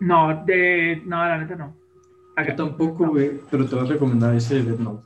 No, 0.00 0.44
de. 0.44 1.02
No, 1.06 1.16
la 1.16 1.38
neta 1.38 1.56
no. 1.56 1.76
Acá. 2.36 2.50
Yo 2.50 2.56
tampoco, 2.56 3.08
güey, 3.08 3.40
pero 3.50 3.66
te 3.66 3.74
voy 3.74 3.86
a 3.86 3.88
recomendar 3.88 4.34
ese 4.34 4.56
de 4.56 4.70
Death 4.70 4.80
Note. 4.80 5.04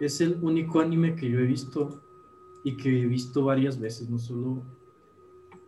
Es 0.00 0.20
el 0.20 0.38
único 0.42 0.80
anime 0.80 1.14
que 1.14 1.28
yo 1.28 1.38
he 1.40 1.46
visto 1.46 2.02
y 2.64 2.76
que 2.76 3.02
he 3.02 3.06
visto 3.06 3.44
varias 3.44 3.78
veces, 3.78 4.08
no 4.08 4.18
solo, 4.18 4.62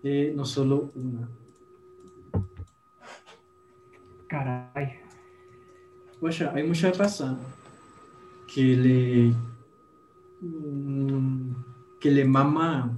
eh, 0.03 0.33
no 0.35 0.45
solo 0.45 0.93
una. 0.95 1.29
Caray. 4.29 5.01
Guacha, 6.21 6.53
hay 6.55 6.67
mucha 6.67 6.93
raza 6.93 7.37
que 8.53 8.63
le 8.77 9.35
mm, 10.47 11.53
que 12.01 12.11
le 12.11 12.25
mama 12.25 12.97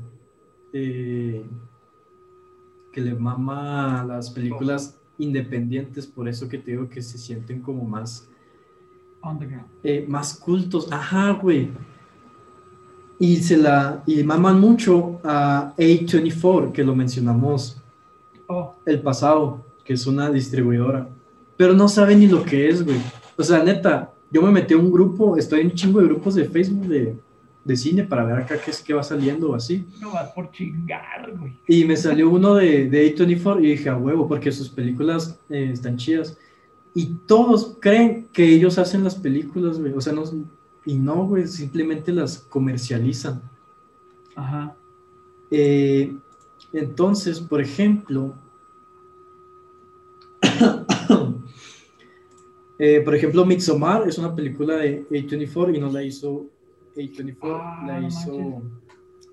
eh, 0.72 1.44
que 2.92 3.00
le 3.00 3.14
mama 3.14 4.04
las 4.06 4.30
películas 4.30 4.98
independientes, 5.18 6.06
por 6.06 6.28
eso 6.28 6.48
que 6.48 6.58
te 6.58 6.72
digo 6.72 6.88
que 6.88 7.00
se 7.02 7.18
sienten 7.18 7.60
como 7.62 7.84
más 7.84 8.28
Underground. 9.22 9.66
eh, 9.84 10.04
más 10.08 10.34
cultos. 10.34 10.90
Ajá, 10.90 11.30
güey. 11.32 11.70
Y 13.18 13.36
se 13.36 13.56
la 13.56 14.02
y 14.06 14.22
maman 14.24 14.60
mucho 14.60 15.20
a 15.22 15.74
A24, 15.76 16.72
que 16.72 16.82
lo 16.82 16.94
mencionamos 16.94 17.78
Oh, 18.48 18.74
el 18.84 19.00
pasado, 19.00 19.64
que 19.84 19.94
es 19.94 20.06
una 20.06 20.28
distribuidora. 20.30 21.08
Pero 21.62 21.74
no 21.74 21.88
saben 21.88 22.18
ni 22.18 22.26
lo 22.26 22.42
que 22.42 22.68
es, 22.68 22.84
güey. 22.84 22.98
O 23.36 23.42
sea, 23.44 23.62
neta, 23.62 24.12
yo 24.32 24.42
me 24.42 24.50
metí 24.50 24.74
a 24.74 24.78
un 24.78 24.90
grupo, 24.90 25.36
estoy 25.36 25.60
en 25.60 25.66
un 25.68 25.74
chingo 25.74 26.00
de 26.00 26.06
grupos 26.06 26.34
de 26.34 26.46
Facebook 26.46 26.88
de, 26.88 27.14
de 27.64 27.76
cine 27.76 28.02
para 28.02 28.24
ver 28.24 28.34
acá 28.34 28.58
qué 28.58 28.72
es 28.72 28.82
que 28.82 28.92
va 28.92 29.04
saliendo 29.04 29.50
o 29.50 29.54
así. 29.54 29.86
no 30.00 30.10
vas 30.10 30.32
por 30.32 30.50
chingar, 30.50 31.32
güey. 31.38 31.56
Y 31.68 31.84
me 31.84 31.96
salió 31.96 32.30
uno 32.30 32.56
de, 32.56 32.90
de 32.90 33.14
A24 33.14 33.62
y 33.62 33.68
dije, 33.68 33.88
a 33.90 33.96
huevo, 33.96 34.26
porque 34.26 34.50
sus 34.50 34.70
películas 34.70 35.38
eh, 35.48 35.70
están 35.72 35.96
chidas. 35.96 36.36
Y 36.96 37.14
todos 37.28 37.76
creen 37.78 38.26
que 38.32 38.44
ellos 38.44 38.76
hacen 38.78 39.04
las 39.04 39.14
películas, 39.14 39.78
güey. 39.78 39.92
O 39.92 40.00
sea, 40.00 40.12
no, 40.12 40.24
y 40.84 40.96
no, 40.96 41.28
güey, 41.28 41.46
simplemente 41.46 42.10
las 42.10 42.38
comercializan. 42.38 43.40
Ajá. 44.34 44.74
Eh, 45.48 46.12
entonces, 46.72 47.38
por 47.38 47.60
ejemplo, 47.60 48.34
eh, 52.84 53.00
por 53.00 53.14
ejemplo, 53.14 53.44
Midsommar 53.46 54.08
es 54.08 54.18
una 54.18 54.34
película 54.34 54.74
de 54.76 55.06
A24 55.08 55.76
y 55.76 55.78
no 55.78 55.88
la 55.88 56.02
hizo 56.02 56.46
A24, 56.96 57.36
Ah, 57.62 57.84
la 57.86 58.00
hizo... 58.06 58.60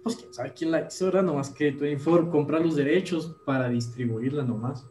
Pues 0.03 0.15
quién 0.17 0.33
sabe 0.33 0.53
quién 0.53 0.69
la 0.69 0.85
hizo, 0.87 1.05
¿verdad? 1.05 1.23
Nomás 1.23 1.49
que 1.49 1.75
A24 1.75 2.29
compra 2.29 2.59
los 2.59 2.75
derechos 2.75 3.35
para 3.45 3.67
distribuirla 3.69 4.43
nomás. 4.43 4.85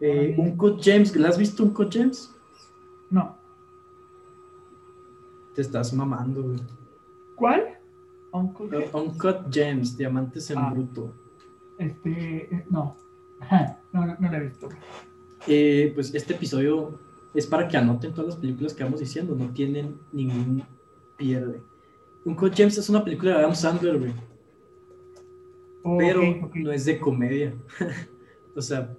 Eh, 0.00 0.34
Órale. 0.36 0.50
Uncut 0.50 0.80
James, 0.82 1.14
¿la 1.14 1.28
has 1.28 1.38
visto 1.38 1.62
Uncut 1.62 1.94
James? 1.94 2.34
No. 3.08 3.36
Te 5.54 5.62
estás 5.62 5.92
mamando, 5.92 6.42
güey. 6.42 6.58
¿Cuál? 7.36 7.78
Uncle 8.32 8.84
Eh, 8.84 8.90
Uncut 8.92 9.52
Gems, 9.52 9.96
Diamantes 9.96 10.50
en 10.50 10.58
Ah. 10.58 10.70
Bruto. 10.72 11.14
Este, 11.78 12.52
eh, 12.52 12.66
no. 12.68 12.96
no, 13.92 14.06
no, 14.06 14.16
no 14.18 14.30
la 14.32 14.38
he 14.38 14.40
visto. 14.48 14.68
Eh, 15.46 15.92
pues 15.94 16.12
este 16.14 16.34
episodio 16.34 16.98
es 17.34 17.46
para 17.46 17.68
que 17.68 17.76
anoten 17.76 18.12
todas 18.12 18.26
las 18.34 18.36
películas 18.36 18.74
que 18.74 18.84
vamos 18.84 19.00
diciendo, 19.00 19.34
no 19.34 19.52
tienen 19.52 19.98
ningún 20.12 20.62
pierde. 21.16 21.62
Uncut 22.24 22.54
Gems 22.54 22.78
es 22.78 22.88
una 22.88 23.04
película 23.04 23.32
de 23.32 23.38
Adam 23.38 23.54
Sandler, 23.54 23.98
güey, 23.98 24.12
Oh, 25.84 25.96
pero 25.96 26.20
no 26.56 26.72
es 26.72 26.84
de 26.84 26.98
comedia. 26.98 27.54
o 28.56 28.60
sea, 28.60 28.94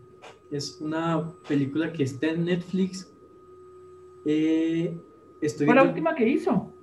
es 0.50 0.80
una 0.82 1.32
película 1.48 1.92
que 1.92 2.04
está 2.04 2.28
en 2.28 2.46
Netflix. 2.46 3.12
Eh, 4.26 4.98
estoy 5.42 5.66
Fue 5.68 5.76
la 5.76 5.84
última 5.84 6.16
que 6.16 6.28
hizo. 6.28 6.74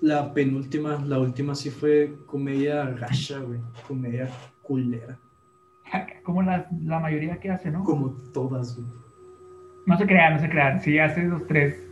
la 0.00 0.32
penúltima, 0.32 1.04
la 1.06 1.18
última 1.18 1.54
sí 1.54 1.70
fue 1.70 2.16
comedia 2.26 2.84
gacha, 2.90 3.40
güey, 3.40 3.60
comedia 3.86 4.28
culera, 4.62 5.18
Como 6.24 6.42
la, 6.42 6.68
la 6.84 6.98
mayoría 7.00 7.38
que 7.40 7.50
hace, 7.50 7.70
¿no? 7.70 7.84
como 7.84 8.10
todas, 8.32 8.76
güey. 8.76 8.88
No 9.88 9.96
se 9.96 10.06
crean, 10.06 10.34
no 10.34 10.40
se 10.40 10.50
crean. 10.50 10.82
Sí, 10.82 10.98
hace 10.98 11.26
dos, 11.26 11.46
tres. 11.48 11.82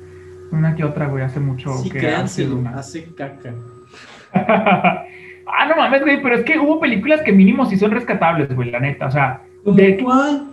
Una 0.53 0.77
que 0.77 0.85
otra, 0.85 1.07
güey, 1.07 1.25
hace 1.25 1.41
mucho 1.41 1.73
Sí, 1.79 1.89
que 1.89 2.07
hace 2.11 2.47
una. 2.47 2.79
hace 2.79 3.15
caca. 3.15 3.55
ah, 4.35 5.67
no 5.67 5.77
mames, 5.77 6.03
güey, 6.03 6.23
pero 6.23 6.37
es 6.37 6.45
que 6.45 6.59
hubo 6.59 6.79
películas 6.79 7.23
que 7.23 7.33
mínimo 7.33 7.65
sí 7.65 7.79
son 7.79 7.93
rescatables, 7.93 8.55
güey, 8.55 8.71
la 8.71 8.81
neta. 8.81 9.07
O 9.07 9.11
sea, 9.11 9.41
de 9.65 9.97
cuál? 9.97 10.49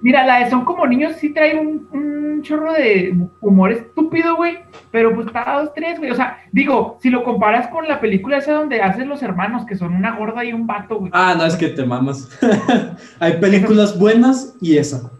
mira, 0.00 0.24
la 0.24 0.38
de 0.38 0.48
Son 0.50 0.64
como 0.64 0.86
niños 0.86 1.12
sí 1.18 1.28
trae 1.28 1.58
un, 1.58 1.86
un 1.92 2.42
chorro 2.42 2.72
de 2.72 3.14
humor 3.42 3.70
estúpido, 3.70 4.36
güey, 4.36 4.58
pero 4.90 5.14
pues 5.14 5.30
para 5.30 5.60
dos, 5.60 5.74
tres, 5.74 5.98
güey. 5.98 6.10
O 6.10 6.14
sea, 6.14 6.38
digo, 6.52 6.98
si 7.02 7.10
lo 7.10 7.22
comparas 7.22 7.68
con 7.68 7.86
la 7.86 8.00
película 8.00 8.38
esa 8.38 8.54
donde 8.54 8.80
hacen 8.80 9.10
los 9.10 9.22
hermanos, 9.22 9.66
que 9.66 9.76
son 9.76 9.94
una 9.94 10.16
gorda 10.16 10.42
y 10.42 10.54
un 10.54 10.66
vato, 10.66 10.96
güey. 11.00 11.12
Ah, 11.14 11.34
no, 11.36 11.44
es 11.44 11.54
que 11.54 11.68
te 11.68 11.84
mamas. 11.84 12.30
Hay 13.20 13.34
películas 13.34 13.98
buenas 13.98 14.56
y 14.58 14.78
esa. 14.78 15.10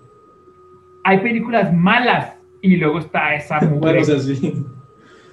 Hay 1.04 1.18
películas 1.18 1.72
malas 1.74 2.36
y 2.60 2.76
luego 2.76 2.98
está 2.98 3.34
esa. 3.34 3.58
Bueno, 3.80 4.00
o 4.00 4.04
sea, 4.04 4.18
sí. 4.18 4.64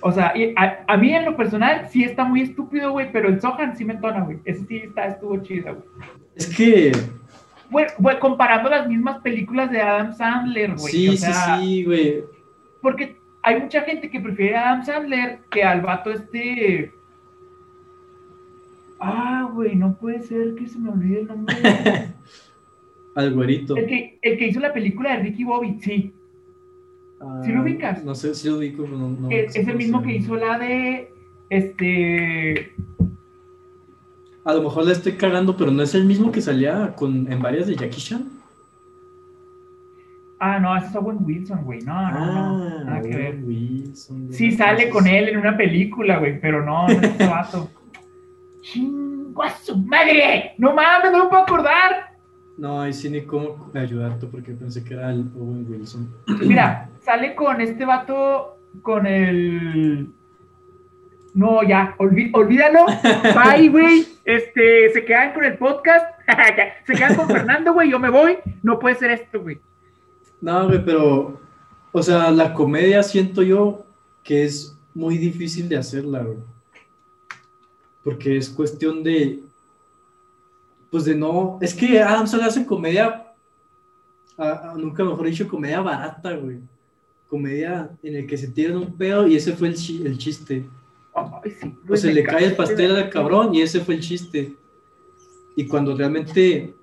O 0.01 0.11
sea, 0.11 0.35
y 0.35 0.53
a, 0.55 0.85
a 0.87 0.97
mí 0.97 1.13
en 1.13 1.25
lo 1.25 1.35
personal 1.35 1.87
sí 1.89 2.03
está 2.03 2.23
muy 2.23 2.41
estúpido, 2.41 2.91
güey, 2.91 3.11
pero 3.11 3.27
el 3.27 3.41
Sohan 3.41 3.75
sí 3.75 3.83
me 3.83 3.93
entona, 3.93 4.21
güey. 4.21 4.39
Ese 4.45 4.65
sí 4.65 4.77
está, 4.77 5.07
estuvo 5.07 5.37
chido, 5.41 5.75
güey. 5.75 6.09
Es 6.35 6.55
que 6.55 6.91
Bueno, 7.69 7.91
güey, 7.97 8.19
comparando 8.19 8.69
las 8.69 8.87
mismas 8.87 9.21
películas 9.21 9.69
de 9.71 9.81
Adam 9.81 10.13
Sandler, 10.13 10.75
güey. 10.75 10.93
sí, 10.93 11.09
o 11.09 11.17
sea, 11.17 11.57
sí, 11.57 11.65
sí, 11.65 11.83
güey. 11.83 12.23
Porque 12.81 13.17
hay 13.43 13.59
mucha 13.59 13.81
gente 13.81 14.09
que 14.09 14.19
prefiere 14.19 14.55
a 14.55 14.69
Adam 14.69 14.85
Sandler 14.85 15.39
que 15.51 15.63
al 15.63 15.81
vato 15.81 16.11
este. 16.11 16.93
Ah, 19.01 19.49
güey, 19.53 19.75
no 19.75 19.95
puede 19.95 20.21
ser 20.21 20.55
que 20.55 20.67
se 20.67 20.79
me 20.79 20.89
olvide 20.89 21.21
el 21.21 21.27
nombre. 21.27 21.55
Al 23.15 23.33
güerito. 23.33 23.75
el, 23.75 23.85
que, 23.85 24.19
el 24.21 24.37
que 24.37 24.47
hizo 24.47 24.59
la 24.59 24.73
película 24.73 25.17
de 25.17 25.23
Ricky 25.23 25.43
Bobby, 25.43 25.77
sí. 25.81 26.13
Ah, 27.21 27.41
¿sí 27.43 27.51
lo 27.51 27.63
ubicas? 27.63 28.03
No 28.03 28.15
sé 28.15 28.33
si 28.33 28.47
lo 28.47 28.57
ubico, 28.57 28.83
pero 28.83 28.97
no. 28.97 29.09
no 29.09 29.29
es, 29.29 29.55
es 29.55 29.67
el 29.67 29.75
mismo 29.75 30.01
que 30.01 30.15
hizo 30.15 30.35
la 30.35 30.57
de. 30.57 31.11
Este. 31.49 32.73
A 34.45 34.53
lo 34.53 34.63
mejor 34.63 34.85
la 34.85 34.93
estoy 34.93 35.13
cagando, 35.13 35.57
pero 35.57 35.71
no 35.71 35.83
es 35.83 35.93
el 35.95 36.05
mismo 36.05 36.31
que 36.31 36.41
salía 36.41 36.95
con, 36.95 37.31
en 37.31 37.41
varias 37.41 37.67
de 37.67 37.75
Jackie 37.75 38.01
Chan. 38.01 38.39
Ah, 40.39 40.57
no, 40.57 40.75
ese 40.77 40.87
es 40.87 40.95
Owen 40.95 41.17
Wilson, 41.21 41.65
güey. 41.65 41.81
No, 41.81 42.11
no, 42.11 42.25
no. 42.25 42.83
Nada 42.85 43.01
que 43.01 43.09
ver. 43.09 43.39
Wilson. 43.43 44.31
Sí 44.31 44.51
sale 44.51 44.89
con 44.89 45.05
él 45.05 45.29
en 45.29 45.37
una 45.37 45.57
película, 45.57 46.17
güey, 46.17 46.39
pero 46.39 46.63
no, 46.63 46.87
no 46.87 46.93
es 46.93 47.17
vato. 47.17 47.69
¡Chingo 48.61 49.43
a 49.43 49.49
su 49.49 49.77
madre! 49.77 50.53
¡No 50.57 50.73
mames, 50.73 51.11
no 51.11 51.25
me 51.25 51.29
puedo 51.29 51.43
acordar! 51.43 52.08
No, 52.59 52.81
ahí 52.81 52.91
sí 52.91 53.09
ni 53.09 53.21
cómo 53.21 53.71
ayudarte 53.73 54.27
porque 54.27 54.51
pensé 54.51 54.83
que 54.83 54.93
era 54.93 55.11
el 55.11 55.31
Owen 55.39 55.65
Wilson. 55.69 56.13
Mira, 56.41 56.89
sale 57.01 57.33
con 57.33 57.61
este 57.61 57.85
vato, 57.85 58.57
con 58.81 59.07
el... 59.07 60.09
No, 61.33 61.63
ya, 61.63 61.95
olví- 61.99 62.31
olvídalo. 62.33 62.85
Bye, 63.23 63.69
güey. 63.69 64.05
Este, 64.25 64.89
se 64.89 65.05
quedan 65.05 65.33
con 65.33 65.45
el 65.45 65.57
podcast. 65.57 66.05
se 66.85 66.93
quedan 66.95 67.15
con 67.15 67.27
Fernando, 67.27 67.71
güey. 67.71 67.89
Yo 67.91 67.97
me 67.97 68.09
voy. 68.09 68.39
No 68.61 68.77
puede 68.77 68.95
ser 68.95 69.11
esto, 69.11 69.41
güey. 69.41 69.57
No, 70.41 70.67
güey, 70.67 70.83
pero, 70.83 71.39
o 71.93 72.03
sea, 72.03 72.29
la 72.29 72.53
comedia 72.53 73.03
siento 73.03 73.41
yo 73.41 73.85
que 74.21 74.43
es 74.43 74.77
muy 74.93 75.17
difícil 75.17 75.69
de 75.69 75.77
hacerla, 75.77 76.23
güey. 76.23 76.39
Porque 78.03 78.35
es 78.35 78.49
cuestión 78.49 79.01
de, 79.01 79.39
pues 80.91 81.05
de 81.05 81.15
no, 81.15 81.57
es 81.61 81.73
que 81.73 82.01
Adam 82.01 82.27
solo 82.27 82.43
hace 82.43 82.65
comedia, 82.65 83.25
nunca 84.77 85.03
mejor 85.03 85.25
dicho, 85.27 85.47
comedia 85.47 85.81
barata, 85.81 86.35
güey. 86.35 86.59
Comedia 87.27 87.91
en 88.01 88.15
el 88.15 88.25
que 88.27 88.37
se 88.37 88.47
tiran 88.47 88.77
un 88.77 88.97
pedo 88.97 89.27
y 89.27 89.35
ese 89.35 89.53
fue 89.53 89.67
el, 89.67 89.75
chi- 89.75 90.01
el 90.05 90.17
chiste. 90.17 90.67
Ay, 91.13 91.51
sí, 91.51 91.75
O 91.87 91.95
se 91.95 92.13
le 92.13 92.23
cae 92.23 92.45
el 92.45 92.55
pastel 92.55 92.95
al 92.95 93.09
cabrón 93.09 93.53
y 93.53 93.61
ese 93.61 93.81
fue 93.81 93.95
el 93.95 94.01
chiste. 94.01 94.55
Y 95.55 95.67
cuando 95.67 95.95
realmente, 95.95 96.73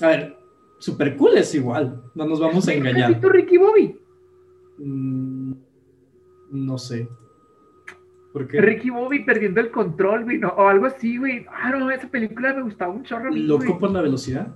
a 0.00 0.06
ver, 0.08 0.38
super 0.78 1.16
cool 1.16 1.36
es 1.36 1.54
igual, 1.54 2.00
no 2.14 2.26
nos 2.26 2.38
vamos 2.38 2.68
a 2.68 2.74
¿Nunca 2.74 2.90
has 2.90 2.96
engañar. 2.96 3.32
Ricky 3.32 3.56
Bobby? 3.58 3.98
Mm, 4.78 5.52
no 6.52 6.78
sé. 6.78 7.08
Ricky 8.34 8.90
Bobby 8.90 9.24
perdiendo 9.24 9.60
el 9.60 9.70
control, 9.70 10.24
güey, 10.24 10.38
no, 10.38 10.48
o 10.48 10.66
algo 10.68 10.86
así, 10.86 11.18
güey. 11.18 11.46
Ah, 11.52 11.70
no, 11.70 11.90
esa 11.90 12.08
película 12.08 12.54
me 12.54 12.62
gustaba 12.62 12.92
un 12.92 13.02
chorro. 13.04 13.30
mí, 13.30 13.40
Loco 13.40 13.64
güey. 13.66 13.78
por 13.78 13.90
la 13.90 14.00
velocidad. 14.02 14.48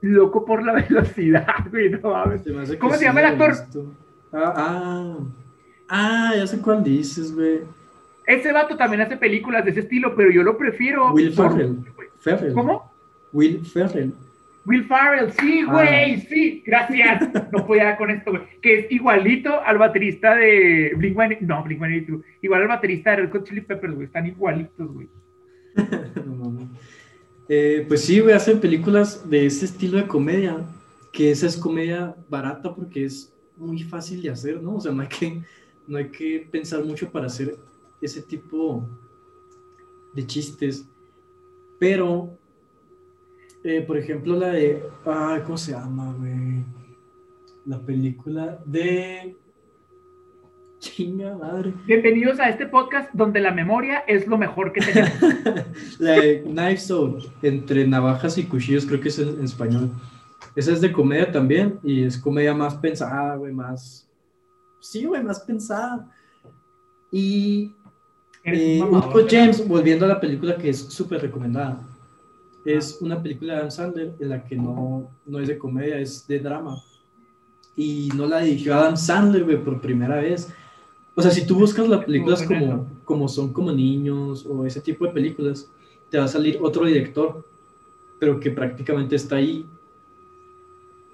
Loco 0.00 0.44
por 0.44 0.62
la 0.64 0.72
velocidad, 0.88 1.46
güey, 1.70 1.90
no 1.90 2.10
mames. 2.10 2.42
Se 2.68 2.78
¿Cómo 2.78 2.94
se 2.94 3.04
llama 3.04 3.22
la 3.22 3.28
el 3.30 3.40
actor? 3.42 3.66
Ah, 4.32 4.52
ah. 4.56 5.16
Ah, 5.88 6.32
ya 6.36 6.46
sé 6.46 6.60
cuál 6.60 6.84
dices, 6.84 7.34
güey. 7.34 7.60
Ese 8.26 8.52
vato 8.52 8.76
también 8.76 9.00
hace 9.00 9.16
películas 9.16 9.64
de 9.64 9.70
ese 9.70 9.80
estilo, 9.80 10.14
pero 10.14 10.30
yo 10.30 10.42
lo 10.42 10.56
prefiero. 10.58 11.12
Will 11.12 11.32
por- 11.34 11.50
Ferrell. 11.52 11.76
Ferrell. 12.18 12.52
¿Cómo? 12.52 12.92
Will 13.32 13.64
Ferrell. 13.64 14.12
Will 14.68 14.84
Farrell, 14.84 15.32
sí, 15.32 15.64
Ah. 15.66 15.72
güey, 15.72 16.20
sí, 16.20 16.62
gracias. 16.64 17.30
No 17.52 17.66
podía 17.66 17.96
con 17.96 18.10
esto, 18.10 18.30
güey. 18.32 18.42
Que 18.60 18.80
es 18.80 18.92
igualito 18.92 19.60
al 19.64 19.78
baterista 19.78 20.34
de 20.36 20.92
Blink 20.94 21.18
One, 21.18 21.38
no, 21.40 21.64
Blink 21.64 21.78
182, 21.80 22.22
igual 22.42 22.62
al 22.62 22.68
baterista 22.68 23.10
de 23.12 23.16
Red 23.16 23.32
Hot 23.32 23.44
Chili 23.48 23.62
Peppers, 23.62 23.94
güey. 23.94 24.06
Están 24.06 24.26
igualitos, 24.26 24.92
güey. 24.92 25.08
Eh, 27.50 27.86
pues 27.88 28.04
sí, 28.04 28.20
güey, 28.20 28.34
hacen 28.34 28.60
películas 28.60 29.28
de 29.30 29.46
ese 29.46 29.64
estilo 29.64 29.96
de 29.96 30.06
comedia, 30.06 30.58
que 31.14 31.30
esa 31.30 31.46
es 31.46 31.56
comedia 31.56 32.14
barata 32.28 32.74
porque 32.74 33.06
es 33.06 33.32
muy 33.56 33.82
fácil 33.82 34.20
de 34.20 34.28
hacer, 34.28 34.62
¿no? 34.62 34.76
O 34.76 34.80
sea, 34.82 34.92
no 34.92 35.00
hay 35.00 35.08
que, 35.08 35.40
no 35.86 35.96
hay 35.96 36.08
que 36.10 36.46
pensar 36.50 36.84
mucho 36.84 37.10
para 37.10 37.24
hacer 37.24 37.56
ese 38.02 38.20
tipo 38.20 38.86
de 40.14 40.26
chistes. 40.26 40.86
Pero, 41.80 42.37
eh, 43.68 43.82
por 43.82 43.98
ejemplo, 43.98 44.34
la 44.34 44.48
de, 44.48 44.82
ah, 45.04 45.40
¿cómo 45.44 45.58
se 45.58 45.72
llama, 45.72 46.14
güey? 46.18 46.64
La 47.66 47.78
película 47.78 48.58
de... 48.64 49.36
Chinga 50.78 51.36
madre. 51.36 51.74
Bienvenidos 51.86 52.40
a 52.40 52.48
este 52.48 52.66
podcast 52.66 53.10
donde 53.12 53.40
la 53.40 53.50
memoria 53.50 53.98
es 54.06 54.26
lo 54.26 54.38
mejor 54.38 54.72
que 54.72 54.80
tenemos. 54.80 55.12
La 55.98 56.12
de 56.12 56.42
Knives 56.44 56.88
Out, 56.92 57.24
entre 57.42 57.84
navajas 57.84 58.38
y 58.38 58.44
cuchillos, 58.44 58.86
creo 58.86 59.00
que 59.00 59.08
es 59.08 59.18
en, 59.18 59.28
en 59.30 59.44
español. 59.44 59.90
Esa 60.54 60.72
es 60.72 60.80
de 60.80 60.92
comedia 60.92 61.32
también 61.32 61.80
y 61.82 62.04
es 62.04 62.16
comedia 62.16 62.54
más 62.54 62.76
pensada, 62.76 63.34
güey, 63.34 63.52
más... 63.52 64.08
Sí, 64.80 65.04
güey, 65.04 65.22
más 65.22 65.40
pensada. 65.40 66.08
Y 67.10 67.74
eh. 68.44 68.80
James, 69.28 69.66
volviendo 69.66 70.06
a 70.06 70.08
la 70.08 70.20
película 70.20 70.56
que 70.56 70.70
es 70.70 70.78
súper 70.78 71.20
recomendada, 71.20 71.80
es 72.76 72.98
una 73.00 73.22
película 73.22 73.54
de 73.54 73.58
Adam 73.60 73.70
Sandler 73.70 74.14
en 74.20 74.28
la 74.28 74.44
que 74.44 74.54
no, 74.54 75.10
no 75.24 75.38
es 75.38 75.48
de 75.48 75.56
comedia, 75.56 75.98
es 75.98 76.26
de 76.26 76.38
drama. 76.38 76.82
Y 77.74 78.10
no 78.14 78.26
la 78.26 78.40
dirigió 78.40 78.74
Adam 78.74 78.96
Sandler, 78.96 79.44
güey, 79.44 79.62
por 79.64 79.80
primera 79.80 80.16
vez. 80.16 80.52
O 81.14 81.22
sea, 81.22 81.30
si 81.30 81.46
tú 81.46 81.54
buscas 81.54 81.88
las 81.88 82.04
películas 82.04 82.42
como, 82.42 82.86
como 83.04 83.26
son 83.26 83.52
como 83.52 83.72
niños 83.72 84.44
o 84.44 84.66
ese 84.66 84.80
tipo 84.80 85.06
de 85.06 85.12
películas, 85.12 85.70
te 86.10 86.18
va 86.18 86.24
a 86.24 86.28
salir 86.28 86.58
otro 86.60 86.84
director, 86.84 87.46
pero 88.20 88.38
que 88.38 88.50
prácticamente 88.50 89.16
está 89.16 89.36
ahí 89.36 89.64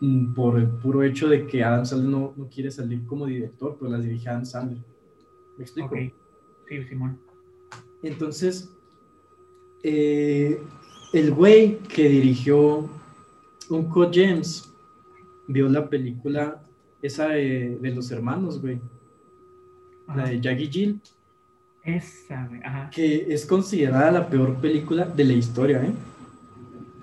mm, 0.00 0.34
por 0.34 0.58
el 0.58 0.66
puro 0.66 1.04
hecho 1.04 1.28
de 1.28 1.46
que 1.46 1.62
Adam 1.62 1.86
Sandler 1.86 2.10
no, 2.10 2.34
no 2.36 2.48
quiere 2.48 2.70
salir 2.70 3.06
como 3.06 3.26
director, 3.26 3.76
pero 3.78 3.92
las 3.92 4.02
dirige 4.02 4.28
Adam 4.28 4.44
Sandler. 4.44 4.82
¿Me 5.56 5.62
explico? 5.62 5.94
Ok. 5.94 6.12
Sí, 6.68 6.82
Simón. 6.84 7.18
Entonces, 8.02 8.70
eh, 9.82 10.60
el 11.14 11.30
güey 11.32 11.78
que 11.78 12.08
dirigió 12.08 12.88
Uncle 13.70 14.08
James 14.12 14.70
vio 15.46 15.68
la 15.68 15.88
película 15.88 16.60
esa 17.02 17.28
de, 17.28 17.78
de 17.80 17.90
los 17.94 18.10
hermanos, 18.10 18.60
güey. 18.60 18.80
La 20.14 20.26
de 20.26 20.40
Jackie 20.40 20.68
Jill, 20.70 21.00
Esa, 21.82 22.46
güey. 22.46 22.60
Ajá. 22.62 22.90
que 22.90 23.32
es 23.32 23.46
considerada 23.46 24.10
la 24.10 24.28
peor 24.28 24.56
película 24.56 25.06
de 25.06 25.24
la 25.24 25.32
historia, 25.32 25.82
¿eh? 25.82 25.92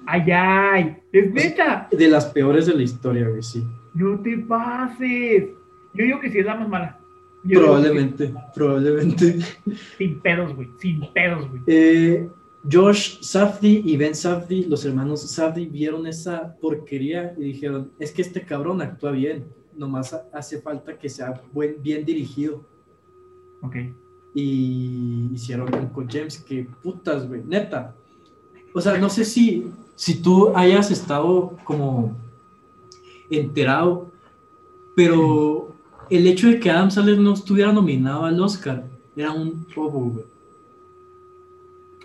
Ay, 0.05 0.31
ay. 0.31 0.97
Es 1.11 1.31
neta. 1.31 1.87
De 1.91 2.07
las 2.09 2.25
peores 2.25 2.65
de 2.67 2.75
la 2.75 2.83
historia, 2.83 3.27
güey, 3.27 3.41
sí. 3.41 3.63
No 3.93 4.19
te 4.19 4.37
pases. 4.39 5.49
Yo 5.93 6.03
digo 6.05 6.19
que 6.19 6.29
sí 6.31 6.39
es 6.39 6.45
la 6.45 6.55
más 6.55 6.69
mala. 6.69 6.99
Yo 7.43 7.59
Probablemente, 7.59 8.33
probablemente. 8.53 9.39
Sin 9.97 10.19
pedos, 10.19 10.55
güey. 10.55 10.69
Sin 10.79 11.01
pedos, 11.13 11.49
güey. 11.49 11.61
Eh, 11.67 12.29
Josh 12.69 13.19
Safdie 13.21 13.81
y 13.85 13.97
Ben 13.97 14.13
Safdie, 14.13 14.67
los 14.67 14.85
hermanos 14.85 15.21
Safdie, 15.21 15.65
vieron 15.67 16.05
esa 16.05 16.55
porquería 16.61 17.33
y 17.37 17.41
dijeron, 17.43 17.91
es 17.99 18.11
que 18.11 18.21
este 18.21 18.43
cabrón 18.45 18.81
actúa 18.81 19.11
bien, 19.11 19.45
nomás 19.75 20.13
ha- 20.13 20.25
hace 20.33 20.61
falta 20.61 20.97
que 20.97 21.09
sea 21.09 21.41
buen, 21.53 21.81
bien 21.81 22.05
dirigido. 22.05 22.63
Ok. 23.63 23.75
Y 24.35 25.29
hicieron 25.33 25.73
Uncle 25.73 26.05
James, 26.09 26.37
que 26.39 26.67
putas, 26.83 27.27
güey, 27.27 27.41
neta. 27.45 27.95
O 28.73 28.79
sea, 28.79 28.97
no 28.97 29.09
sé 29.09 29.25
si, 29.25 29.67
si 29.95 30.21
tú 30.21 30.51
hayas 30.55 30.91
estado 30.91 31.57
como 31.63 32.15
enterado, 33.29 34.11
pero 34.95 35.73
el 36.09 36.27
hecho 36.27 36.47
de 36.47 36.59
que 36.59 36.69
Adam 36.69 36.91
Sandler 36.91 37.17
no 37.19 37.33
estuviera 37.33 37.71
nominado 37.73 38.25
al 38.25 38.39
Oscar 38.41 38.83
era 39.15 39.31
un 39.31 39.65
robo, 39.75 39.99
güey. 40.11 40.25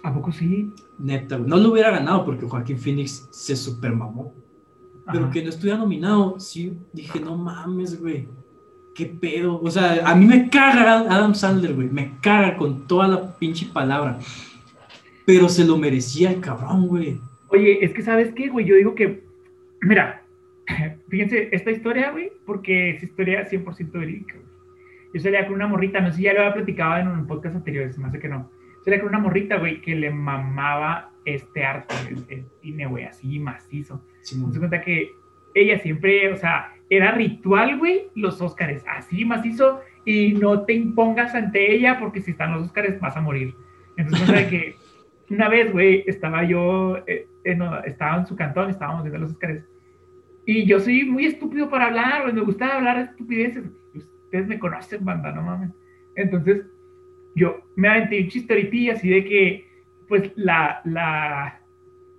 ¿A 0.07 0.14
poco 0.14 0.30
sí? 0.30 0.72
Neta, 1.00 1.36
güey. 1.36 1.50
No 1.50 1.57
lo 1.57 1.72
hubiera 1.72 1.90
ganado 1.90 2.24
porque 2.24 2.46
Joaquín 2.46 2.78
Phoenix 2.78 3.26
se 3.32 3.57
super 3.57 3.92
mamó. 3.92 4.32
Pero 5.07 5.24
Ajá. 5.24 5.32
que 5.32 5.42
no 5.42 5.48
estuviera 5.48 5.78
nominado, 5.78 6.38
sí 6.38 6.78
dije, 6.92 7.18
no 7.18 7.36
mames, 7.36 8.00
güey. 8.00 8.28
¿Qué 8.94 9.07
pedo? 9.07 9.61
O 9.61 9.68
sea, 9.68 10.09
a 10.09 10.14
mí 10.14 10.24
me 10.24 10.48
caga 10.48 11.00
Adam 11.00 11.34
Sandler, 11.34 11.74
güey. 11.74 11.88
Me 11.88 12.12
caga 12.22 12.57
con 12.57 12.86
toda 12.86 13.09
la 13.09 13.36
pinche 13.36 13.66
palabra. 13.66 14.20
Pero 15.26 15.48
se 15.48 15.64
lo 15.64 15.76
merecía 15.76 16.30
el 16.30 16.40
cabrón, 16.40 16.86
güey. 16.86 17.20
Oye, 17.48 17.84
es 17.84 17.92
que 17.92 18.02
¿sabes 18.02 18.32
qué, 18.32 18.48
güey? 18.48 18.64
Yo 18.64 18.76
digo 18.76 18.94
que, 18.94 19.24
mira, 19.80 20.22
fíjense, 21.09 21.48
esta 21.50 21.72
historia, 21.72 22.12
güey, 22.12 22.30
porque 22.46 22.90
es 22.90 23.02
historia 23.02 23.50
100% 23.50 23.90
verídica. 23.90 24.36
Yo 25.12 25.20
salía 25.20 25.46
con 25.46 25.57
una 25.57 25.66
morrita, 25.66 26.00
no 26.00 26.12
sé 26.12 26.18
si 26.18 26.22
ya 26.22 26.32
lo 26.32 26.42
había 26.42 26.54
platicado 26.54 26.98
en 26.98 27.09
un 27.09 27.26
podcast 27.26 27.57
anterior, 27.57 27.92
se 27.92 28.00
me 28.00 28.07
hace 28.07 28.20
que 28.20 28.28
no. 28.28 28.48
Salía 28.87 29.01
con 29.01 29.09
una 29.11 29.18
morrita, 29.18 29.57
güey, 29.59 29.80
que 29.82 29.95
le 29.97 30.11
mamaba 30.11 31.11
este 31.24 31.64
arte, 31.64 31.93
el, 32.09 32.24
el 32.28 32.47
cine, 32.62 32.87
güey, 32.87 33.05
así 33.05 33.39
macizo. 33.41 34.01
Simón. 34.22 34.53
Se 34.53 34.59
cuenta 34.61 34.80
que 34.80 35.11
ella 35.55 35.78
siempre, 35.80 36.32
o 36.32 36.37
sea, 36.37 36.72
era 36.89 37.11
ritual, 37.11 37.78
güey, 37.78 38.07
los 38.14 38.41
Óscares, 38.41 38.84
así 38.89 39.24
macizo, 39.24 39.80
y 40.05 40.34
no 40.34 40.62
te 40.62 40.72
impongas 40.74 41.34
ante 41.34 41.72
ella 41.74 41.99
porque 41.99 42.20
si 42.20 42.30
están 42.30 42.53
los 42.53 42.62
Óscares 42.66 43.01
vas 43.01 43.16
a 43.16 43.20
morir. 43.20 43.55
Entonces, 43.97 44.47
que 44.47 44.76
una 45.30 45.49
vez, 45.49 45.72
güey, 45.72 46.05
estaba 46.07 46.45
yo, 46.45 46.99
eh, 47.09 47.26
en- 47.45 47.62
estaba 47.87 48.18
en 48.18 48.26
su 48.26 48.37
cantón, 48.37 48.70
estábamos 48.70 49.03
viendo 49.03 49.18
los 49.18 49.32
Óscares, 49.32 49.64
y 50.47 50.64
yo 50.64 50.78
soy 50.78 51.05
muy 51.05 51.26
estúpido 51.26 51.68
para 51.68 51.87
hablar, 51.87 52.22
güey, 52.22 52.34
me 52.34 52.43
gusta 52.43 52.76
hablar 52.76 52.99
estupideces. 52.99 53.64
Ustedes 54.26 54.47
me 54.47 54.61
conocen, 54.61 55.05
banda, 55.05 55.32
no 55.32 55.43
mames. 55.43 55.70
Entonces, 56.14 56.66
yo 57.37 57.61
me 57.76 57.89
aventé 57.89 58.20
un 58.22 58.28
chiste 58.28 58.53
ahorita 58.53 58.76
y 58.76 58.91
así 58.91 59.09
de 59.09 59.24
que, 59.24 59.68
pues, 60.09 60.32
la, 60.37 60.80
la, 60.84 61.61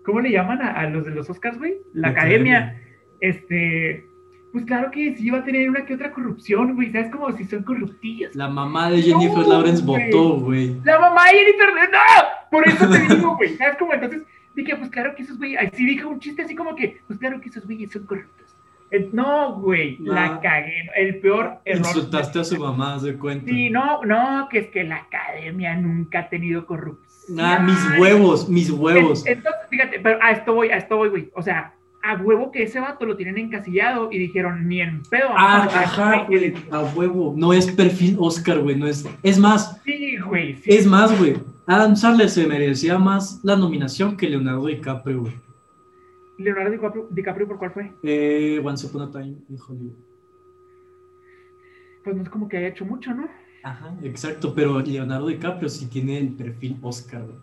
¿cómo 0.06 0.22
le 0.22 0.32
llaman 0.32 0.62
a, 0.62 0.72
a 0.80 0.90
los 0.90 1.06
de 1.06 1.12
los 1.12 1.30
Oscars, 1.30 1.58
güey? 1.58 1.76
La, 1.94 2.08
La 2.08 2.08
academia, 2.14 2.58
academia. 2.58 2.82
este, 3.20 4.06
pues 4.54 4.64
claro 4.66 4.90
que 4.92 5.16
sí 5.16 5.30
va 5.30 5.40
a 5.40 5.44
tener 5.44 5.70
una 5.70 5.86
que 5.86 5.94
otra 5.96 6.12
corrupción, 6.12 6.76
güey, 6.76 6.92
¿sabes? 6.92 7.12
Como 7.12 7.32
si 7.36 7.44
son 7.44 7.64
corruptillas. 7.64 8.36
La, 8.36 8.46
La 8.46 8.50
mamá 8.52 8.90
de 8.90 9.02
Jennifer 9.02 9.40
No, 9.40 9.50
Lawrence 9.50 9.84
güey. 9.84 10.06
votó, 10.12 10.40
güey. 10.40 10.70
mamá 10.86 11.26
de 11.32 11.38
Jennifer, 11.38 11.68
¡no! 11.92 12.50
Por 12.52 12.68
eso 12.68 12.90
te 12.90 13.00
digo, 13.16 13.36
güey, 13.36 13.56
¿sabes? 13.58 13.78
Como 13.78 13.94
entonces 13.94 14.24
dije, 14.56 14.76
pues 14.76 14.90
claro 14.90 15.14
que 15.16 15.24
esos 15.24 15.38
güeyes, 15.38 15.60
así 15.62 15.86
dije 15.86 16.06
un 16.06 16.20
chiste 16.20 16.42
así 16.44 16.56
como 16.56 16.76
que, 16.76 17.00
pues 17.08 17.20
claro 17.20 17.40
que 17.42 17.50
esos 17.50 17.66
güeyes 17.66 17.92
son 17.92 18.06
corruptos. 18.06 18.56
Eh, 18.92 19.10
No, 19.12 19.54
güey, 19.56 19.98
la 20.00 20.28
No. 20.36 20.42
cagué, 20.42 20.90
el 20.96 21.20
peor 21.20 21.60
error. 21.66 21.86
Insultaste 21.88 22.40
a 22.40 22.44
su 22.44 22.58
mamá, 22.58 22.96
haz 22.96 23.04
de 23.04 23.16
cuenta. 23.18 23.46
Sí, 23.52 23.70
no, 23.70 24.02
no, 24.04 24.48
que 24.50 24.60
es 24.60 24.68
que 24.68 24.84
la 24.84 24.98
academia 24.98 25.76
nunca 25.76 26.20
ha 26.20 26.30
tenido 26.30 26.66
corrupción. 26.66 27.40
Ah, 27.40 27.60
mis 27.60 28.00
huevos, 28.00 28.48
mis 28.48 28.70
huevos. 28.72 29.26
En- 29.26 29.38
Entonces, 29.38 29.62
fíjate, 29.70 30.00
pero 30.00 30.20
a 30.22 30.32
esto 30.32 30.54
voy, 30.54 30.70
a 30.70 30.78
esto 30.78 30.96
voy, 30.96 31.10
güey. 31.10 31.30
O 31.36 31.42
sea, 31.42 31.74
a 32.02 32.16
huevo 32.16 32.52
que 32.52 32.64
ese 32.64 32.80
vato 32.80 33.06
lo 33.06 33.18
tienen 33.18 33.38
encasillado 33.38 34.10
y 34.12 34.18
dijeron, 34.20 34.66
ni 34.70 34.80
en 34.80 35.04
pedo. 35.04 35.28
Ah, 35.36 35.64
a 35.64 35.80
ajá, 35.82 36.16
este 36.22 36.26
güey". 36.38 36.50
güey. 36.52 36.64
A 36.72 36.80
huevo. 36.96 37.34
No 37.36 37.52
es 37.52 37.70
perfil 37.70 38.16
Oscar, 38.20 38.60
güey. 38.60 38.78
No 38.78 38.88
es. 38.88 39.06
Es 39.24 39.38
más, 39.38 39.82
Sí, 39.84 40.16
güey, 40.26 40.56
sí. 40.56 40.72
es 40.74 40.86
más, 40.86 41.18
güey. 41.20 41.36
Adam 41.66 41.98
Sandler 41.98 42.30
se 42.30 42.48
merecía 42.48 42.98
más 42.98 43.42
la 43.44 43.58
nominación 43.58 44.16
que 44.16 44.30
Leonardo 44.30 44.68
DiCaprio, 44.68 45.20
güey. 45.22 45.34
Leonardo 46.38 46.72
DiCaprio, 46.72 47.08
DiCaprio, 47.10 47.48
¿por 47.48 47.58
cuál 47.58 47.72
fue? 47.72 47.94
Eh, 48.04 48.62
Once 48.64 48.86
Upon 48.86 49.02
a 49.02 49.12
Time 49.12 49.38
in 49.50 49.58
Hollywood. 49.60 49.96
Pues 52.04 52.16
no 52.16 52.24
es 52.24 52.30
como 52.30 52.48
que 52.48 52.58
haya 52.58 52.68
hecho 52.68 52.86
mucho, 52.86 53.14
¿no? 53.14 53.28
Ajá, 53.64 53.98
exacto, 54.02 54.54
pero 54.54 54.80
Leonardo 54.80 55.28
DiCaprio 55.28 55.68
sí 55.68 55.88
tiene 55.88 56.20
el 56.20 56.34
perfil 56.34 56.78
Oscar, 56.82 57.24
güey. 57.24 57.38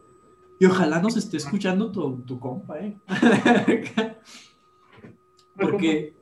Y 0.61 0.67
ojalá 0.67 1.01
nos 1.01 1.17
esté 1.17 1.37
escuchando 1.37 1.91
tu, 1.91 2.23
tu 2.23 2.39
compa, 2.39 2.79
¿eh? 2.79 2.97
Porque 5.61 6.15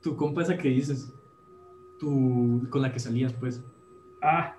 tu 0.00 0.16
compa 0.16 0.42
esa 0.42 0.56
que 0.56 0.68
dices, 0.68 1.12
tu, 1.98 2.66
con 2.70 2.82
la 2.82 2.92
que 2.92 3.00
salías, 3.00 3.32
pues. 3.32 3.62
Ah. 4.22 4.56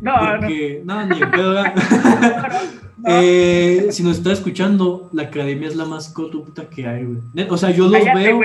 No, 0.00 0.34
no. 0.34 0.40
Porque, 0.40 0.82
no, 0.84 1.06
ni 1.06 1.20
en 1.20 1.30
pedo, 1.30 1.54
no. 1.62 1.64
Eh, 3.06 3.88
si 3.90 4.02
nos 4.02 4.18
está 4.18 4.32
escuchando, 4.32 5.08
la 5.12 5.24
academia 5.24 5.68
es 5.68 5.76
la 5.76 5.84
más 5.84 6.12
corrupta 6.12 6.68
que 6.68 6.86
hay, 6.86 7.04
güey. 7.04 7.48
O 7.48 7.56
sea, 7.56 7.70
yo 7.70 7.84
los 7.84 8.02
Cállate, 8.02 8.18
veo, 8.18 8.40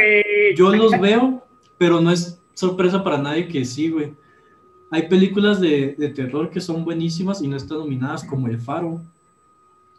yo 0.56 0.76
los 0.76 0.92
veo, 1.00 1.44
pero 1.78 2.00
no 2.00 2.12
es 2.12 2.40
sorpresa 2.54 3.04
para 3.04 3.18
nadie 3.18 3.48
que 3.48 3.66
sí, 3.66 3.90
güey. 3.90 4.14
Hay 4.92 5.08
películas 5.08 5.60
de, 5.60 5.96
de 5.98 6.10
terror 6.10 6.52
que 6.52 6.62
son 6.62 6.86
buenísimas 6.86 7.42
y 7.42 7.48
no 7.48 7.58
están 7.58 7.80
nominadas 7.80 8.24
como 8.24 8.48
El 8.48 8.60
Faro, 8.60 9.02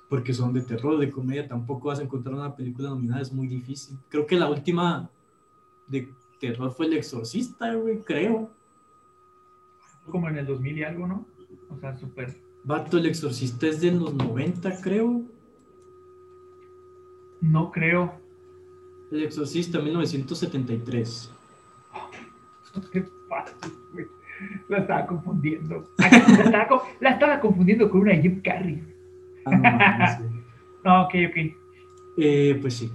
porque 0.08 0.32
son 0.32 0.52
de 0.52 0.62
terror, 0.62 0.98
de 0.98 1.10
comedia. 1.10 1.48
Tampoco 1.48 1.88
vas 1.88 1.98
a 1.98 2.04
encontrar 2.04 2.36
una 2.36 2.54
película 2.54 2.90
nominada, 2.90 3.20
es 3.20 3.32
muy 3.32 3.48
difícil. 3.48 3.98
Creo 4.08 4.24
que 4.24 4.36
la 4.36 4.48
última 4.48 5.10
de 5.88 6.08
terror 6.38 6.72
fue 6.72 6.86
El 6.86 6.94
Exorcista, 6.94 7.74
güey, 7.74 8.02
creo. 8.02 8.50
Como 10.06 10.28
en 10.28 10.38
el 10.38 10.46
2000 10.46 10.78
y 10.78 10.84
algo, 10.84 11.08
¿no? 11.08 11.33
O 11.70 11.78
sea, 11.78 11.96
súper. 11.96 12.34
Vato, 12.64 12.96
El 12.98 13.06
Exorcista 13.06 13.66
es 13.66 13.80
de 13.80 13.92
los 13.92 14.14
90, 14.14 14.80
creo. 14.80 15.22
No 17.40 17.70
creo. 17.70 18.12
El 19.12 19.22
Exorcista, 19.24 19.78
1973. 19.80 21.30
Qué 22.92 23.04
fácil, 23.28 23.72
güey. 23.92 24.06
La 24.68 24.78
estaba 24.78 25.06
confundiendo. 25.06 25.84
La 25.98 26.06
estaba, 26.08 26.66
co- 26.68 26.82
la 27.00 27.10
estaba 27.10 27.40
confundiendo 27.40 27.88
con 27.90 28.00
una 28.02 28.14
Jim 28.16 28.40
Carrey. 28.42 28.82
Ah, 29.46 30.18
no. 30.18 30.34
No, 30.84 31.02
ok, 31.04 31.14
ok. 31.30 31.56
Eh, 32.18 32.58
pues 32.60 32.74
sí. 32.74 32.90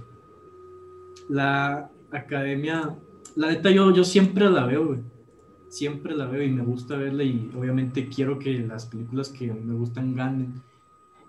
La 1.28 1.90
academia, 2.12 2.96
la 3.34 3.48
neta, 3.48 3.68
yo, 3.72 3.92
yo 3.92 4.04
siempre 4.04 4.48
la 4.48 4.64
veo, 4.64 4.86
güey. 4.86 5.00
Siempre 5.70 6.16
la 6.16 6.26
veo 6.26 6.42
y 6.42 6.50
me 6.50 6.64
gusta 6.64 6.96
verla 6.96 7.22
y 7.22 7.50
obviamente 7.56 8.08
quiero 8.08 8.38
que 8.40 8.58
las 8.58 8.86
películas 8.86 9.28
que 9.30 9.52
me 9.52 9.74
gustan 9.74 10.16
ganen. 10.16 10.60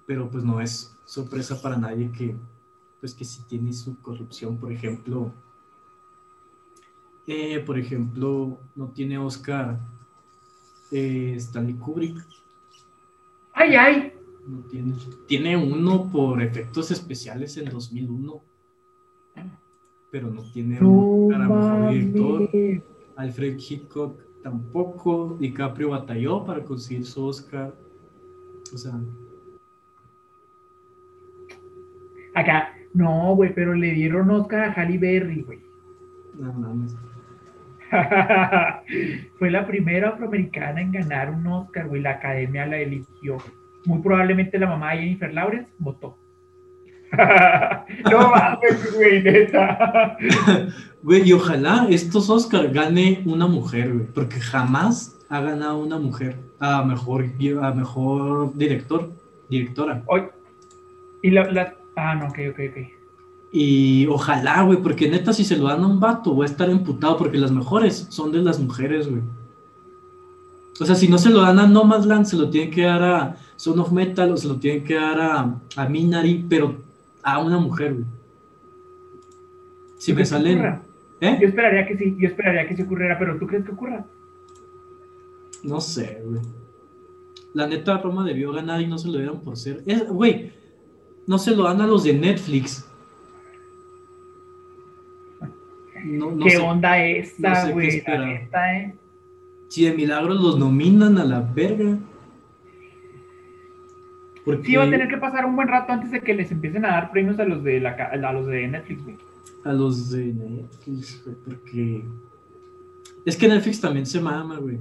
Pero 0.08 0.30
pues 0.32 0.44
no 0.44 0.60
es 0.60 0.98
sorpresa 1.06 1.62
para 1.62 1.78
nadie 1.78 2.12
que, 2.12 2.36
pues 3.00 3.14
que 3.14 3.24
si 3.24 3.44
tiene 3.44 3.72
su 3.72 4.02
corrupción, 4.02 4.58
por 4.58 4.72
ejemplo. 4.72 5.32
eh, 7.28 7.60
por 7.60 7.78
ejemplo, 7.78 8.60
no 8.76 8.88
tiene 8.90 9.18
Oscar 9.20 9.80
eh, 10.92 11.36
Stanley 11.38 11.76
Kubrick. 11.76 12.18
Ay, 13.54 13.76
ay. 13.76 14.14
No 14.48 14.62
tiene. 14.64 14.96
Tiene 15.28 15.56
uno 15.56 16.10
por 16.12 16.42
efectos 16.42 16.90
especiales 16.90 17.56
en 17.58 17.70
2001. 17.70 18.42
Pero 20.10 20.30
no 20.32 20.42
tiene 20.52 20.80
un 20.82 21.28
mejor 21.30 21.92
director. 21.92 22.50
Alfred 23.16 23.58
Hitchcock 23.60 24.31
tampoco. 24.44 25.38
DiCaprio 25.40 25.90
batalló 25.90 26.44
para 26.46 26.64
conseguir 26.64 27.06
su 27.06 27.26
Oscar. 27.26 27.74
O 28.74 28.78
sea, 28.78 28.94
Acá, 32.34 32.74
no, 32.94 33.36
güey, 33.36 33.54
pero 33.54 33.74
le 33.74 33.92
dieron 33.92 34.32
Oscar 34.32 34.62
a 34.62 34.74
Halle 34.74 34.98
Berry, 34.98 35.42
güey. 35.42 35.60
No 36.40 36.54
mames. 36.54 36.96
Fue 39.38 39.52
la 39.52 39.68
primera 39.68 40.10
afroamericana 40.10 40.82
en 40.82 40.94
ganar 40.94 41.30
un 41.30 41.46
Oscar, 41.48 41.90
güey. 41.90 42.02
La 42.02 42.12
academia 42.12 42.66
la 42.66 42.78
eligió. 42.78 43.38
Muy 43.86 44.00
probablemente 44.02 44.58
la 44.60 44.68
mamá 44.68 44.92
de 44.92 45.00
Jennifer 45.00 45.34
Lawrence 45.34 45.72
votó. 45.78 46.18
No 48.12 48.30
mames, 48.30 48.96
güey, 48.96 49.22
neta. 49.24 50.18
Güey, 51.04 51.28
y 51.28 51.34
ojalá 51.34 51.88
estos 51.90 52.30
Oscar 52.30 52.72
gane 52.72 53.24
una 53.26 53.48
mujer, 53.48 53.94
güey, 53.94 54.06
porque 54.06 54.40
jamás 54.40 55.18
ha 55.30 55.42
ganado 55.42 55.80
una 55.80 55.98
mujer 55.98 56.38
a 56.60 56.84
mejor, 56.84 57.26
a 57.62 57.72
mejor 57.72 58.54
director, 58.56 59.10
directora. 59.50 60.04
Hoy. 60.08 60.24
Y 61.24 61.32
la, 61.32 61.52
la, 61.52 61.76
Ah, 61.96 62.16
no, 62.16 62.28
ok, 62.28 62.40
ok, 62.52 62.60
ok. 62.70 62.88
Y 63.54 64.08
ojalá, 64.08 64.62
güey, 64.64 64.82
porque 64.82 65.10
neta, 65.10 65.34
si 65.34 65.44
se 65.44 65.58
lo 65.58 65.68
dan 65.68 65.84
a 65.84 65.88
un 65.88 66.00
vato, 66.00 66.34
voy 66.34 66.44
a 66.44 66.50
estar 66.50 66.70
emputado, 66.70 67.18
porque 67.18 67.38
las 67.38 67.52
mejores 67.52 68.08
son 68.10 68.32
de 68.32 68.40
las 68.40 68.60
mujeres, 68.60 69.10
güey. 69.10 69.22
O 70.80 70.86
sea, 70.86 70.96
si 70.96 71.08
no 71.08 71.18
se 71.18 71.30
lo 71.30 71.42
dan 71.42 71.60
a 71.60 71.68
Nomadland, 71.68 72.26
se 72.26 72.38
lo 72.38 72.50
tienen 72.50 72.72
que 72.72 72.84
dar 72.84 73.04
a 73.04 73.36
Son 73.58 73.78
of 73.80 73.92
Metal 73.92 74.32
o 74.32 74.38
se 74.38 74.48
lo 74.48 74.56
tienen 74.56 74.84
que 74.84 74.96
dar 74.96 75.20
a, 75.20 75.56
a 75.76 75.90
Minari, 75.90 76.46
pero 76.50 76.76
a 77.24 77.40
una 77.40 77.58
mujer, 77.58 77.94
güey. 77.94 78.06
Si 79.98 80.14
me 80.14 80.26
salen. 80.26 80.82
¿Eh? 81.22 81.38
Yo 81.40 81.48
esperaría 81.48 81.86
que 81.88 81.98
sí, 81.98 82.16
yo 82.20 82.28
esperaría 82.28 82.68
que 82.68 82.76
se 82.76 82.84
ocurriera, 82.84 83.20
pero 83.20 83.38
¿tú 83.38 83.46
crees 83.46 83.64
que 83.64 83.72
ocurra? 83.72 84.06
No 85.64 85.80
sé, 85.80 86.22
güey. 86.26 86.42
La 87.54 87.68
neta, 87.68 87.98
Roma 87.98 88.26
debió 88.26 88.52
ganar 88.52 88.82
y 88.82 88.88
no 88.88 88.98
se 88.98 89.08
lo 89.10 89.18
dieron 89.18 89.42
por 89.42 89.58
ser. 89.58 89.84
Güey, 90.10 90.52
no 91.28 91.38
se 91.38 91.56
lo 91.56 91.64
dan 91.64 91.82
a 91.82 91.88
los 91.88 92.04
de 92.04 92.14
Netflix. 92.14 92.88
¿Qué 96.44 96.58
onda 96.58 97.04
esta, 97.04 97.70
güey? 97.70 98.04
eh. 98.08 98.96
Si 99.70 99.86
de 99.86 99.94
milagros 99.94 100.42
los 100.42 100.58
nominan 100.58 101.18
a 101.18 101.26
la 101.26 101.42
verga. 101.42 101.98
Porque... 104.46 104.68
Sí, 104.68 104.76
va 104.76 104.84
a 104.84 104.90
tener 104.90 105.08
que 105.08 105.18
pasar 105.18 105.46
un 105.46 105.56
buen 105.56 105.68
rato 105.68 105.94
antes 105.94 106.12
de 106.12 106.22
que 106.22 106.34
les 106.34 106.52
empiecen 106.52 106.86
a 106.86 106.90
dar 106.90 107.12
premios 107.12 107.40
a 107.40 107.46
los 107.46 107.64
de, 107.64 107.80
la, 107.80 107.92
a 107.92 108.34
los 108.34 108.48
de 108.48 108.68
Netflix, 108.68 109.04
güey. 109.04 109.18
A 109.64 109.74
los 109.74 110.12
de 110.12 110.26
Netflix, 110.26 111.24
güey, 111.24 111.36
porque... 111.46 112.06
Es 113.26 113.38
que 113.38 113.48
Netflix 113.48 113.80
también 113.80 114.06
se 114.06 114.20
mama, 114.20 114.58
güey. 114.58 114.80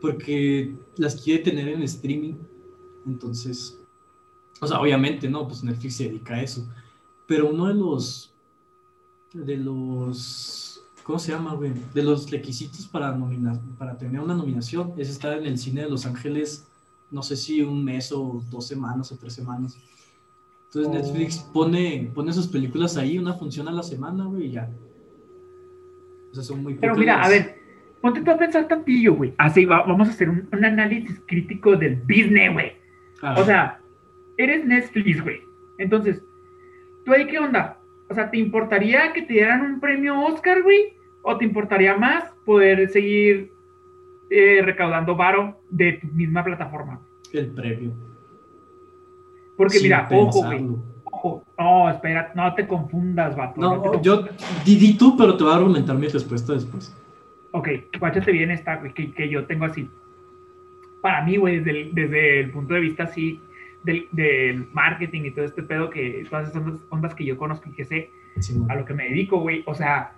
Porque 0.00 0.74
las 0.96 1.20
quiere 1.20 1.42
tener 1.42 1.68
en 1.68 1.82
streaming. 1.82 2.34
Entonces, 3.06 3.78
o 4.62 4.66
sea, 4.66 4.80
obviamente, 4.80 5.28
¿no? 5.28 5.46
Pues 5.46 5.64
Netflix 5.64 5.96
se 5.96 6.04
dedica 6.04 6.34
a 6.34 6.42
eso. 6.42 6.66
Pero 7.26 7.50
uno 7.50 7.66
de 7.66 7.74
los. 7.74 8.32
De 9.32 9.56
los. 9.56 10.84
¿Cómo 11.02 11.18
se 11.18 11.32
llama, 11.32 11.54
güey? 11.54 11.72
De 11.92 12.02
los 12.02 12.30
requisitos 12.30 12.86
para, 12.86 13.10
nominar, 13.10 13.60
para 13.76 13.98
tener 13.98 14.20
una 14.20 14.34
nominación 14.34 14.92
es 14.96 15.10
estar 15.10 15.36
en 15.36 15.46
el 15.46 15.58
cine 15.58 15.82
de 15.82 15.90
Los 15.90 16.06
Ángeles, 16.06 16.64
no 17.12 17.22
sé 17.22 17.36
si 17.36 17.62
un 17.62 17.84
mes 17.84 18.10
o 18.10 18.42
dos 18.50 18.66
semanas 18.66 19.12
o 19.12 19.16
tres 19.16 19.34
semanas. 19.34 19.78
Entonces 20.66 20.90
oh. 20.90 20.94
Netflix 20.94 21.38
pone, 21.52 22.10
pone 22.14 22.32
sus 22.32 22.48
películas 22.48 22.96
ahí, 22.96 23.18
una 23.18 23.34
función 23.34 23.68
a 23.68 23.72
la 23.72 23.82
semana, 23.82 24.24
güey, 24.24 24.46
y 24.46 24.50
ya. 24.52 24.68
O 26.30 26.34
sea, 26.34 26.42
son 26.42 26.62
muy 26.62 26.74
Pero 26.74 26.96
mira, 26.96 27.22
a 27.22 27.28
ver, 27.28 27.56
ponte 28.00 28.22
tú 28.22 28.30
a 28.30 28.38
pensar 28.38 28.66
tantillo, 28.66 29.14
güey. 29.14 29.34
Así, 29.36 29.66
vamos 29.66 30.08
a 30.08 30.10
hacer 30.10 30.30
un, 30.30 30.48
un 30.50 30.64
análisis 30.64 31.20
crítico 31.26 31.76
del 31.76 31.96
business, 31.96 32.52
güey. 32.52 32.72
O 33.36 33.44
sea, 33.44 33.78
eres 34.38 34.64
Netflix, 34.64 35.22
güey. 35.22 35.40
Entonces, 35.78 36.22
¿tú 37.04 37.12
ahí 37.12 37.26
qué 37.26 37.38
onda? 37.38 37.78
O 38.08 38.14
sea, 38.14 38.30
¿te 38.30 38.38
importaría 38.38 39.12
que 39.12 39.22
te 39.22 39.34
dieran 39.34 39.60
un 39.60 39.80
premio 39.80 40.18
Oscar, 40.22 40.62
güey? 40.62 40.94
¿O 41.22 41.36
te 41.36 41.44
importaría 41.44 41.96
más 41.96 42.24
poder 42.44 42.88
seguir 42.88 43.51
eh, 44.32 44.62
recaudando 44.62 45.14
varo 45.14 45.60
de 45.68 45.92
tu 45.94 46.06
misma 46.08 46.42
plataforma? 46.42 47.00
El 47.32 47.48
premio. 47.48 47.92
Porque 49.56 49.78
mira, 49.82 50.08
ojo, 50.10 50.44
güey. 50.44 50.66
Ojo. 51.04 51.44
No, 51.58 51.90
espera, 51.90 52.32
no 52.34 52.54
te 52.54 52.66
confundas, 52.66 53.36
vato. 53.36 53.60
No, 53.60 54.02
yo 54.02 54.24
di, 54.64 54.96
tú, 54.96 55.16
pero 55.16 55.36
te 55.36 55.44
voy 55.44 55.52
a 55.52 55.56
argumentar 55.56 55.96
mi 55.96 56.08
respuesta 56.08 56.54
después. 56.54 56.96
Ok, 57.52 57.68
guáchate 58.00 58.32
bien 58.32 58.50
esta, 58.50 58.76
güey, 58.76 58.94
que, 58.94 59.12
que 59.12 59.28
yo 59.28 59.44
tengo 59.44 59.66
así. 59.66 59.88
Para 61.02 61.22
mí, 61.24 61.36
güey, 61.36 61.60
desde 61.60 61.90
desde 61.92 62.40
el 62.40 62.50
punto 62.50 62.74
de 62.74 62.80
vista 62.80 63.04
así, 63.04 63.40
del, 63.84 64.68
marketing 64.72 65.22
y 65.24 65.30
todo 65.32 65.44
este 65.44 65.62
pedo 65.62 65.90
que 65.90 66.24
todas 66.30 66.48
esas 66.48 66.62
ondas, 66.88 67.14
que 67.14 67.24
yo 67.24 67.36
conozco 67.36 67.68
y 67.68 67.72
que 67.72 67.84
sé 67.84 68.10
a 68.68 68.76
lo 68.76 68.84
que 68.84 68.94
me 68.94 69.08
dedico, 69.08 69.38
güey. 69.40 69.62
O 69.66 69.74
sea, 69.74 70.14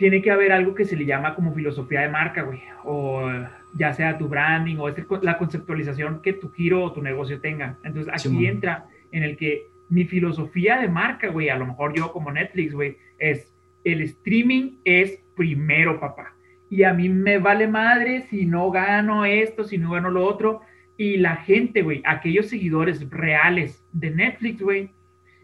tiene 0.00 0.22
que 0.22 0.30
haber 0.30 0.50
algo 0.50 0.74
que 0.74 0.86
se 0.86 0.96
le 0.96 1.04
llama 1.04 1.34
como 1.34 1.52
filosofía 1.52 2.00
de 2.00 2.08
marca, 2.08 2.40
güey. 2.40 2.62
O 2.84 3.30
ya 3.74 3.92
sea 3.92 4.16
tu 4.16 4.28
branding 4.28 4.78
o 4.78 4.88
la 5.20 5.36
conceptualización 5.36 6.22
que 6.22 6.32
tu 6.32 6.50
giro 6.50 6.82
o 6.82 6.92
tu 6.92 7.02
negocio 7.02 7.38
tenga. 7.38 7.76
Entonces 7.84 8.10
aquí 8.10 8.46
entra 8.46 8.86
en 9.12 9.24
el 9.24 9.36
que 9.36 9.66
mi 9.90 10.06
filosofía 10.06 10.78
de 10.78 10.88
marca, 10.88 11.28
güey, 11.28 11.50
a 11.50 11.58
lo 11.58 11.66
mejor 11.66 11.94
yo 11.94 12.12
como 12.12 12.32
Netflix, 12.32 12.72
güey, 12.72 12.96
es 13.18 13.54
el 13.84 14.00
streaming 14.00 14.78
es 14.86 15.22
primero, 15.36 16.00
papá. 16.00 16.34
Y 16.70 16.84
a 16.84 16.94
mí 16.94 17.10
me 17.10 17.36
vale 17.36 17.68
madre 17.68 18.22
si 18.22 18.46
no 18.46 18.70
gano 18.70 19.26
esto, 19.26 19.64
si 19.64 19.76
no 19.76 19.90
gano 19.90 20.10
lo 20.10 20.24
otro. 20.24 20.62
Y 20.96 21.18
la 21.18 21.36
gente, 21.36 21.82
güey, 21.82 22.00
aquellos 22.06 22.46
seguidores 22.46 23.06
reales 23.10 23.84
de 23.92 24.12
Netflix, 24.12 24.62
güey, 24.62 24.88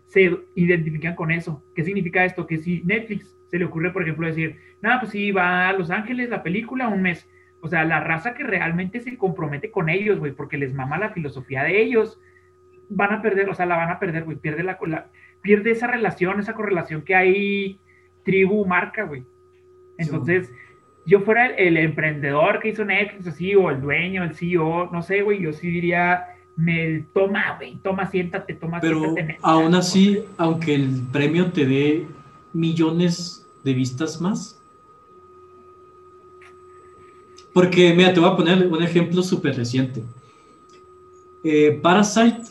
se 0.07 0.35
identifican 0.55 1.15
con 1.15 1.31
eso. 1.31 1.63
¿Qué 1.75 1.85
significa 1.85 2.25
esto? 2.25 2.47
Que 2.47 2.57
si 2.57 2.81
Netflix 2.87 3.36
se 3.47 3.59
le 3.59 3.65
ocurre, 3.65 3.93
por 3.93 4.03
ejemplo, 4.03 4.27
decir, 4.27 4.59
nada, 4.83 5.01
pues 5.01 5.13
sí, 5.13 5.31
va 5.31 5.69
a 5.69 5.73
Los 5.73 5.91
Ángeles 5.91 6.31
la 6.31 6.43
película 6.43 6.89
un 6.89 7.03
mes. 7.03 7.29
O 7.61 7.69
sea, 7.69 7.85
la 7.85 8.01
raza 8.01 8.35
que 8.35 8.45
realmente 8.45 9.01
se 9.01 9.17
compromete 9.17 9.71
con 9.71 9.89
ellos, 9.89 10.19
güey, 10.19 10.33
porque 10.33 10.59
les 10.59 10.75
mama 10.75 10.99
la 10.99 11.11
filosofía 11.11 11.63
de 11.63 11.81
ellos, 11.81 12.21
van 12.89 13.13
a 13.13 13.23
perder, 13.23 13.49
o 13.49 13.55
sea, 13.55 13.67
la 13.67 13.77
van 13.77 13.91
a 13.91 13.99
perder, 13.99 14.25
güey, 14.25 14.37
pierde, 14.37 14.63
la, 14.63 14.79
pierde 15.43 15.71
esa 15.71 15.87
relación, 15.87 16.39
esa 16.39 16.55
correlación 16.55 17.03
que 17.03 17.15
hay 17.15 17.81
tribu-marca, 18.25 19.05
güey. 19.05 19.25
Entonces, 19.99 20.53
yo 21.07 21.21
fuera 21.21 21.47
el, 21.47 21.77
emprendedor 21.77 22.61
que 22.61 22.69
hizo 22.69 22.85
Netflix, 22.85 23.27
así, 23.27 23.55
o 23.55 23.71
el 23.71 23.81
dueño, 23.81 24.25
el 24.25 24.35
CEO, 24.35 24.91
no 24.93 25.03
sé, 25.03 25.23
güey, 25.23 25.41
yo 25.41 25.53
sí 25.53 25.71
diría, 25.71 26.27
me 26.57 27.05
toma, 27.15 27.57
güey, 27.57 27.77
toma, 27.83 28.07
siéntate, 28.07 28.55
toma, 28.55 28.81
Pero 28.81 29.01
siéntate. 29.01 29.39
aún 29.43 29.75
así, 29.75 30.23
aunque 30.37 30.75
el 30.75 31.03
premio 31.13 31.51
te 31.53 31.65
dé 31.65 32.07
millones 32.57 33.47
de 33.63 33.75
vistas 33.75 34.21
más. 34.21 34.61
Porque, 37.53 37.95
mira, 37.95 38.13
te 38.13 38.21
voy 38.21 38.29
a 38.29 38.37
poner 38.37 38.67
un 38.67 38.83
ejemplo 38.83 39.23
súper 39.23 39.57
reciente. 39.57 40.03
Eh, 41.45 41.79
Parasite 41.83 42.43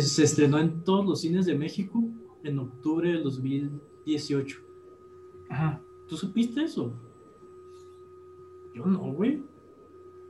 se 0.00 0.24
estrenó 0.24 0.58
en 0.58 0.82
todos 0.84 1.04
los 1.04 1.20
cines 1.20 1.46
de 1.46 1.54
México 1.54 2.04
en 2.42 2.58
octubre 2.58 3.10
del 3.10 3.22
2018. 3.22 4.58
Ajá. 5.50 5.80
¿Tú 6.08 6.16
supiste 6.16 6.62
eso? 6.62 6.92
Yo 8.74 8.86
no, 8.86 8.98
güey. 9.12 9.42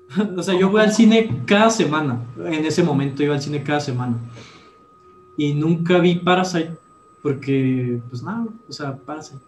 o 0.37 0.43
sea, 0.43 0.59
yo 0.59 0.71
voy 0.71 0.83
al 0.83 0.93
cine 0.93 1.43
cada 1.47 1.71
semana. 1.71 2.27
En 2.39 2.65
ese 2.65 2.83
momento 2.83 3.23
iba 3.23 3.35
al 3.35 3.43
cine 3.43 3.63
cada 3.63 3.81
semana. 3.81 4.19
Y 5.37 5.55
nunca 5.55 5.99
vi 5.99 6.17
Parasite. 6.17 6.84
Porque, 7.25 8.03
pues 8.11 8.23
nada, 8.23 8.47
o 8.69 8.73
sea, 8.73 8.99
Parasite. 8.99 9.41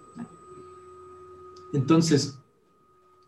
Entonces, 1.75 2.39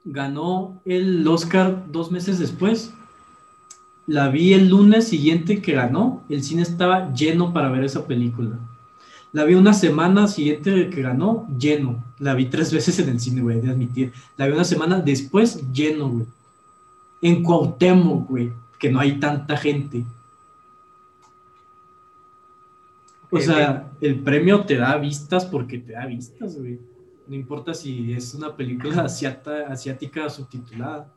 ganó 0.06 0.80
el 0.86 1.28
Oscar 1.28 1.84
dos 1.92 2.10
meses 2.10 2.38
después. 2.38 2.94
La 4.06 4.30
vi 4.30 4.54
el 4.54 4.70
lunes 4.70 5.06
siguiente 5.06 5.60
que 5.60 5.72
ganó. 5.74 6.24
El 6.30 6.42
cine 6.42 6.62
estaba 6.62 7.12
lleno 7.12 7.52
para 7.52 7.70
ver 7.70 7.84
esa 7.84 8.06
película. 8.06 8.58
La 9.34 9.44
vi 9.44 9.52
una 9.52 9.74
semana 9.74 10.26
siguiente 10.28 10.88
que 10.88 11.02
ganó, 11.02 11.46
lleno. 11.58 12.02
La 12.18 12.32
vi 12.32 12.46
tres 12.46 12.72
veces 12.72 12.98
en 13.00 13.10
el 13.10 13.20
cine, 13.20 13.42
güey, 13.42 13.60
de 13.60 13.68
admitir. 13.68 14.14
La 14.38 14.46
vi 14.46 14.54
una 14.54 14.64
semana 14.64 14.98
después, 14.98 15.62
lleno, 15.74 16.08
güey. 16.08 16.26
En 17.20 17.42
Cuauhtémoc, 17.42 18.30
güey, 18.30 18.50
que 18.78 18.90
no 18.90 18.98
hay 18.98 19.20
tanta 19.20 19.58
gente. 19.58 20.06
O 23.30 23.38
sea, 23.38 23.90
el 24.00 24.20
premio 24.20 24.64
te 24.64 24.76
da 24.76 24.96
vistas 24.96 25.44
porque 25.46 25.78
te 25.78 25.92
da 25.92 26.06
vistas, 26.06 26.58
güey. 26.58 26.78
No 27.26 27.34
importa 27.34 27.74
si 27.74 28.12
es 28.14 28.34
una 28.34 28.56
película 28.56 29.02
asiática 29.02 30.28
subtitulada. 30.30 31.12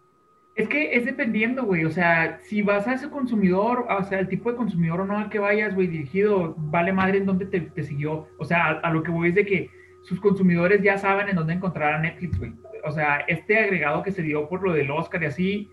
Es 0.55 0.67
que 0.67 0.93
es 0.93 1.05
dependiendo, 1.05 1.63
güey. 1.63 1.85
O 1.85 1.91
sea, 1.91 2.39
si 2.43 2.61
vas 2.61 2.85
a 2.85 2.93
ese 2.93 3.09
consumidor, 3.09 3.85
o 3.89 4.03
sea, 4.03 4.19
el 4.19 4.27
tipo 4.27 4.51
de 4.51 4.57
consumidor 4.57 5.01
o 5.01 5.05
no 5.05 5.17
al 5.17 5.29
que 5.29 5.39
vayas, 5.39 5.73
güey, 5.73 5.87
dirigido, 5.87 6.53
vale 6.57 6.91
madre 6.91 7.19
en 7.19 7.25
dónde 7.25 7.45
te, 7.45 7.83
siguió. 7.83 8.27
O 8.37 8.43
sea, 8.43 8.71
a, 8.71 8.91
lo 8.91 9.01
que 9.03 9.11
voy 9.11 9.29
es 9.29 9.35
de 9.35 9.45
que 9.45 9.69
sus 10.01 10.19
consumidores 10.19 10.81
ya 10.81 10.97
saben 10.97 11.29
en 11.29 11.37
dónde 11.37 11.53
encontrar 11.53 11.93
a 11.93 11.99
Netflix, 11.99 12.37
güey. 12.37 12.53
O 12.83 12.91
sea, 12.91 13.19
este 13.27 13.57
agregado 13.57 14.03
que 14.03 14.11
se 14.11 14.21
dio 14.21 14.49
por 14.49 14.61
lo 14.63 14.73
del 14.73 14.91
Oscar 14.91 15.23
y 15.23 15.27
así, 15.27 15.69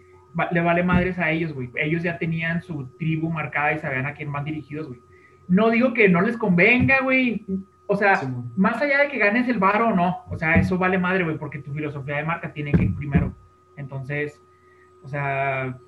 le 0.52 0.60
vale 0.60 0.84
madres 0.84 1.18
a 1.18 1.32
ellos, 1.32 1.52
güey. 1.52 1.70
Ellos 1.74 2.04
ya 2.04 2.16
tenían 2.16 2.62
su 2.62 2.86
tribu 2.98 3.30
marcada 3.30 3.72
y 3.72 3.78
sabían 3.78 4.06
a 4.06 4.14
quién 4.14 4.30
van 4.30 4.44
dirigidos, 4.44 4.86
güey. 4.86 5.00
No 5.48 5.70
digo 5.70 5.92
que 5.92 6.08
no 6.08 6.20
les 6.20 6.36
convenga, 6.36 7.00
güey. 7.02 7.44
O 7.86 7.96
sea, 7.96 8.20
más 8.56 8.80
allá 8.82 8.98
de 9.00 9.08
que 9.08 9.18
ganes 9.18 9.48
el 9.48 9.58
bar 9.58 9.80
o 9.80 9.94
no, 9.94 10.18
o 10.30 10.38
sea, 10.38 10.56
eso 10.56 10.76
vale 10.76 10.98
madre, 10.98 11.24
güey, 11.24 11.38
porque 11.38 11.58
tu 11.58 11.72
filosofía 11.72 12.16
de 12.16 12.24
marca 12.24 12.52
tiene 12.52 12.72
que 12.72 12.84
ir 12.84 12.94
primero. 12.94 13.34
Entonces, 13.76 14.40
o 15.02 15.08
sea, 15.08 15.78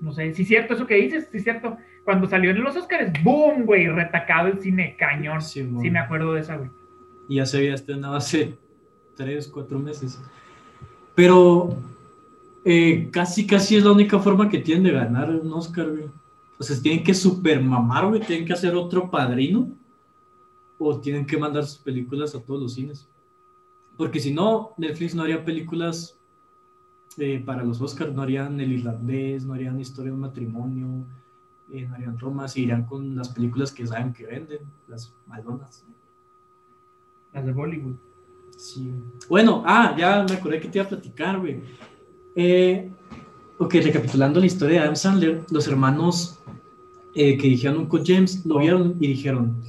no 0.00 0.12
sé, 0.12 0.32
si 0.32 0.42
es 0.42 0.48
cierto 0.48 0.74
eso 0.74 0.86
que 0.86 0.94
dices, 0.94 1.28
si 1.30 1.38
es 1.38 1.44
cierto. 1.44 1.76
Cuando 2.04 2.26
salió 2.26 2.50
en 2.50 2.62
los 2.62 2.74
Oscars, 2.74 3.12
¡boom, 3.22 3.66
güey! 3.66 3.86
Retacado 3.86 4.48
el 4.48 4.60
cine, 4.60 4.96
cañón. 4.98 5.42
Sí, 5.42 5.62
me 5.62 5.98
acuerdo 5.98 6.32
de 6.32 6.40
esa, 6.40 6.56
güey. 6.56 6.70
Y 7.28 7.36
ya 7.36 7.44
se 7.44 7.58
había 7.58 7.74
estrenado 7.74 8.16
hace 8.16 8.56
tres, 9.14 9.46
cuatro 9.46 9.78
meses. 9.78 10.18
Pero 11.14 11.76
eh, 12.64 13.10
casi, 13.12 13.46
casi 13.46 13.76
es 13.76 13.84
la 13.84 13.92
única 13.92 14.18
forma 14.20 14.48
que 14.48 14.60
tienen 14.60 14.84
de 14.84 14.92
ganar 14.92 15.28
un 15.28 15.52
Oscar, 15.52 15.90
güey. 15.90 16.06
O 16.58 16.62
sea, 16.62 16.80
tienen 16.80 17.04
que 17.04 17.14
super 17.14 17.62
mamar, 17.62 18.08
güey, 18.08 18.20
tienen 18.20 18.46
que 18.46 18.52
hacer 18.52 18.74
otro 18.74 19.10
padrino. 19.10 19.70
O 20.78 21.00
tienen 21.00 21.26
que 21.26 21.36
mandar 21.36 21.64
sus 21.64 21.78
películas 21.78 22.34
a 22.34 22.42
todos 22.42 22.60
los 22.60 22.74
cines. 22.74 23.08
Porque 23.96 24.20
si 24.20 24.32
no, 24.32 24.74
Netflix 24.76 25.14
no 25.14 25.22
haría 25.22 25.44
películas 25.44 26.18
eh, 27.16 27.42
para 27.44 27.64
los 27.64 27.80
Oscars, 27.80 28.14
no 28.14 28.22
harían 28.22 28.60
El 28.60 28.72
Irlandés, 28.72 29.44
no 29.44 29.54
harían 29.54 29.80
Historia 29.80 30.10
de 30.10 30.14
un 30.14 30.20
matrimonio, 30.20 31.04
eh, 31.72 31.84
no 31.84 31.94
harían 31.96 32.18
Roma, 32.18 32.46
se 32.46 32.60
irían 32.60 32.84
con 32.84 33.16
las 33.16 33.30
películas 33.30 33.72
que 33.72 33.86
saben 33.86 34.12
que 34.12 34.26
venden, 34.26 34.60
las 34.86 35.12
malonas. 35.26 35.84
Las 37.32 37.44
de 37.44 37.52
Bollywood. 37.52 37.96
Sí. 38.56 38.92
Bueno, 39.28 39.64
ah, 39.66 39.94
ya 39.98 40.24
me 40.28 40.34
acordé 40.34 40.60
que 40.60 40.68
te 40.68 40.78
iba 40.78 40.86
a 40.86 40.88
platicar, 40.88 41.40
güey. 41.40 41.60
Eh, 42.36 42.90
ok, 43.58 43.74
recapitulando 43.74 44.38
la 44.38 44.46
historia 44.46 44.80
de 44.80 44.84
Adam 44.84 44.96
Sandler, 44.96 45.44
los 45.50 45.66
hermanos 45.66 46.38
eh, 47.20 47.36
que 47.36 47.48
dijeron 47.48 47.78
Uncle 47.78 48.02
James 48.06 48.46
lo 48.46 48.60
vieron 48.60 48.96
y 49.00 49.08
dijeron, 49.08 49.60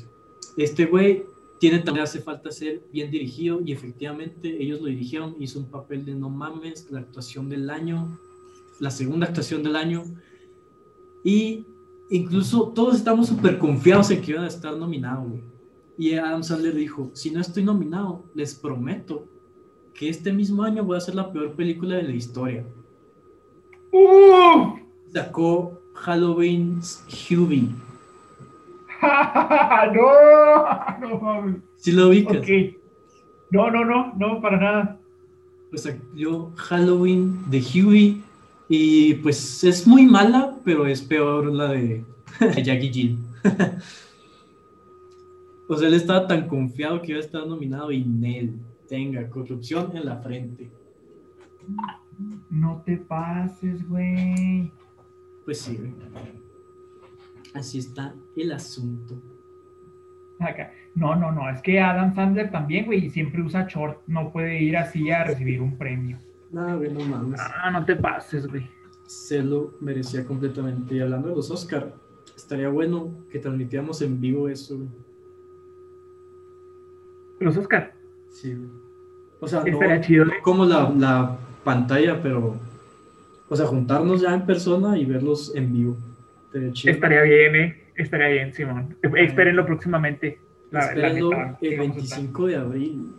este 0.56 0.86
güey 0.86 1.24
tiene 1.58 1.80
también 1.80 2.04
hace 2.04 2.22
falta 2.22 2.52
ser 2.52 2.84
bien 2.94 3.10
dirigido 3.10 3.60
y 3.66 3.72
efectivamente 3.72 4.62
ellos 4.62 4.80
lo 4.82 4.86
dirigieron, 4.86 5.36
hizo 5.40 5.58
un 5.58 5.66
papel 5.66 6.06
de 6.06 6.14
no 6.14 6.30
mames, 6.30 6.86
la 6.92 7.00
actuación 7.00 7.50
del 7.50 7.72
año, 7.72 8.20
la 8.80 8.92
segunda 8.92 9.26
actuación 9.26 9.64
del 9.64 9.78
año 9.78 10.04
y 11.24 11.66
incluso 12.12 12.68
todos 12.68 12.98
estamos 12.98 13.30
súper 13.30 13.58
confiados 13.58 14.12
en 14.12 14.22
que 14.22 14.30
iban 14.30 14.44
a 14.44 14.48
estar 14.48 14.78
nominados, 14.78 15.40
Y 15.98 16.14
Adam 16.14 16.44
Sandler 16.44 16.76
dijo, 16.76 17.10
si 17.14 17.32
no 17.32 17.42
estoy 17.42 17.64
nominado, 17.64 18.26
les 18.36 18.54
prometo 18.54 19.26
que 19.96 20.08
este 20.08 20.32
mismo 20.32 20.62
año 20.62 20.84
voy 20.84 20.94
a 20.94 21.00
hacer 21.00 21.16
la 21.16 21.34
peor 21.34 21.56
película 21.56 21.96
de 21.96 22.04
la 22.04 22.14
historia. 22.14 22.64
¡Uh! 23.92 24.78
Sacó 25.12 25.79
Halloween's 26.06 27.04
Hubie 27.08 27.70
no, 29.94 31.00
no 31.00 31.20
mames. 31.22 31.62
¿Sí 31.78 31.92
lo 31.92 32.10
ubicas? 32.10 32.46
No, 33.52 33.72
no, 33.72 33.86
no, 33.86 34.14
no, 34.16 34.42
para 34.42 34.58
nada. 34.58 35.00
Pues 35.70 35.88
yo 36.16 36.52
Halloween 36.56 37.40
de 37.50 37.62
Huey 37.62 38.22
y 38.68 39.14
pues 39.16 39.64
es 39.64 39.88
muy 39.88 40.06
mala, 40.06 40.56
pero 40.66 40.86
es 40.86 41.02
peor 41.02 41.46
la 41.46 41.70
de 41.70 42.04
Jackie 42.64 42.92
Jill. 42.92 43.18
o 45.70 45.78
sea, 45.78 45.88
él 45.88 45.94
estaba 45.94 46.28
tan 46.28 46.48
confiado 46.48 47.02
que 47.02 47.12
iba 47.12 47.20
a 47.20 47.24
estar 47.24 47.48
nominado 47.48 47.92
y 47.92 48.04
Nel 48.04 48.54
tenga 48.88 49.30
corrupción 49.30 49.96
en 49.96 50.06
la 50.06 50.18
frente. 50.18 50.70
No 52.50 52.82
te 52.86 52.98
pases, 52.98 53.88
güey. 53.88 54.72
Pues 55.50 55.62
sí. 55.62 55.80
Así 57.56 57.80
está 57.80 58.14
el 58.36 58.52
asunto. 58.52 59.20
No, 60.94 61.16
no, 61.16 61.32
no, 61.32 61.50
es 61.50 61.60
que 61.64 61.80
Adam 61.80 62.14
Sandler 62.14 62.52
también, 62.52 62.86
güey, 62.86 63.10
siempre 63.10 63.42
usa 63.42 63.66
short, 63.68 63.98
no 64.06 64.32
puede 64.32 64.62
ir 64.62 64.78
así 64.78 65.10
a 65.10 65.24
recibir 65.24 65.60
un 65.60 65.76
premio. 65.76 66.20
No, 66.52 66.78
güey, 66.78 66.94
no 66.94 67.00
mames. 67.04 67.40
Ah, 67.42 67.72
no 67.72 67.84
te 67.84 67.96
pases, 67.96 68.46
güey. 68.46 68.70
Se 69.08 69.42
lo 69.42 69.74
merecía 69.80 70.24
completamente. 70.24 70.94
Y 70.94 71.00
hablando 71.00 71.30
de 71.30 71.38
los 71.38 71.50
Oscar, 71.50 71.96
estaría 72.36 72.70
bueno 72.70 73.10
que 73.32 73.40
transmitiéramos 73.40 74.04
en 74.04 74.22
vivo 74.22 74.50
eso, 74.50 74.78
güey. 74.78 74.90
¿Los 77.40 77.58
Oscar? 77.58 77.96
Sí, 78.30 78.54
güey. 78.54 78.70
O 79.40 79.48
sea, 79.48 79.64
no, 79.64 80.02
chido, 80.02 80.28
como 80.44 80.64
la, 80.66 80.92
la 80.92 81.40
pantalla, 81.64 82.22
pero. 82.22 82.69
O 83.50 83.56
sea, 83.56 83.66
juntarnos 83.66 84.22
ya 84.22 84.34
en 84.34 84.46
persona 84.46 84.98
y 84.98 85.06
verlos 85.06 85.54
en 85.56 85.74
vivo. 85.74 85.98
Estaría 86.86 87.24
bien, 87.24 87.56
¿eh? 87.56 87.84
Estaría 87.96 88.28
bien, 88.28 88.54
Simón. 88.54 88.96
Espérenlo 89.02 89.66
próximamente. 89.66 90.40
La, 90.72 90.92
el 90.92 91.78
25 91.78 92.48
de 92.48 92.56
abril. 92.56 93.12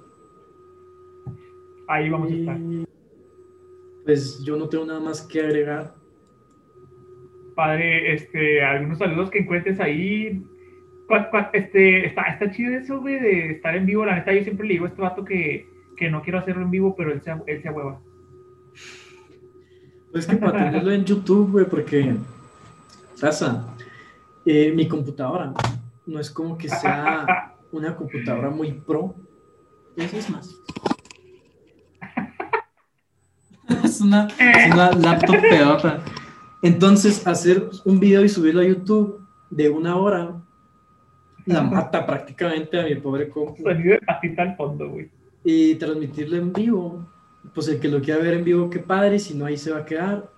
Ahí 1.88 2.08
vamos 2.08 2.30
a 2.30 2.34
estar. 2.34 2.58
Pues 4.04 4.42
yo 4.44 4.56
no 4.56 4.68
tengo 4.68 4.86
nada 4.86 5.00
más 5.00 5.22
que 5.22 5.40
agregar. 5.40 5.94
Padre, 7.56 8.14
este, 8.14 8.62
algunos 8.62 8.98
saludos 8.98 9.30
que 9.30 9.40
encuentres 9.40 9.80
ahí. 9.80 10.44
Este, 11.52 12.06
está, 12.06 12.22
está 12.22 12.50
chido 12.52 12.78
eso, 12.78 13.00
güey, 13.00 13.18
de 13.18 13.50
estar 13.50 13.74
en 13.74 13.84
vivo. 13.84 14.06
La 14.06 14.14
neta, 14.14 14.32
yo 14.32 14.44
siempre 14.44 14.66
le 14.68 14.74
digo 14.74 14.84
a 14.84 14.88
este 14.88 15.02
vato 15.02 15.24
que, 15.24 15.66
que 15.96 16.08
no 16.08 16.22
quiero 16.22 16.38
hacerlo 16.38 16.62
en 16.62 16.70
vivo, 16.70 16.94
pero 16.96 17.12
él 17.12 17.20
se, 17.20 17.32
él 17.48 17.60
se 17.60 17.70
hueva. 17.70 18.00
Pues 20.12 20.26
que 20.26 20.36
para 20.36 20.64
tenerlo 20.64 20.92
en 20.92 21.04
YouTube, 21.04 21.52
güey, 21.52 21.66
porque 21.66 22.16
Raza, 23.20 23.66
eh, 24.44 24.72
mi 24.74 24.88
computadora 24.88 25.52
no 26.06 26.18
es 26.18 26.30
como 26.30 26.56
que 26.58 26.68
sea 26.68 27.54
una 27.70 27.94
computadora 27.94 28.50
muy 28.50 28.72
pro. 28.72 29.14
Eso 29.96 30.16
es 30.16 30.30
más. 30.30 30.54
es, 33.84 34.00
una, 34.00 34.28
laptop 34.98 35.40
pedota. 35.40 36.00
Entonces, 36.62 37.26
hacer 37.26 37.68
un 37.84 38.00
video 38.00 38.24
y 38.24 38.28
subirlo 38.28 38.62
a 38.62 38.64
YouTube 38.64 39.20
de 39.50 39.70
una 39.70 39.96
hora 39.96 40.40
la 41.46 41.62
mata 41.62 42.06
prácticamente 42.06 42.78
a 42.78 42.84
mi 42.84 42.94
pobre 42.96 43.28
compu. 43.28 43.62
Sonido 43.62 43.94
de 43.94 44.00
patita 44.00 44.42
al 44.42 44.56
fondo, 44.56 44.88
güey. 44.88 45.10
Y 45.44 45.74
transmitirlo 45.76 46.36
en 46.36 46.52
vivo. 46.52 47.08
Pues 47.54 47.68
el 47.68 47.80
que 47.80 47.88
lo 47.88 48.00
quiera 48.00 48.20
ver 48.20 48.34
en 48.34 48.44
vivo, 48.44 48.70
qué 48.70 48.78
padre. 48.78 49.18
Si 49.18 49.34
no, 49.34 49.46
ahí 49.46 49.56
se 49.56 49.72
va 49.72 49.78
a 49.78 49.84
quedar 49.84 50.30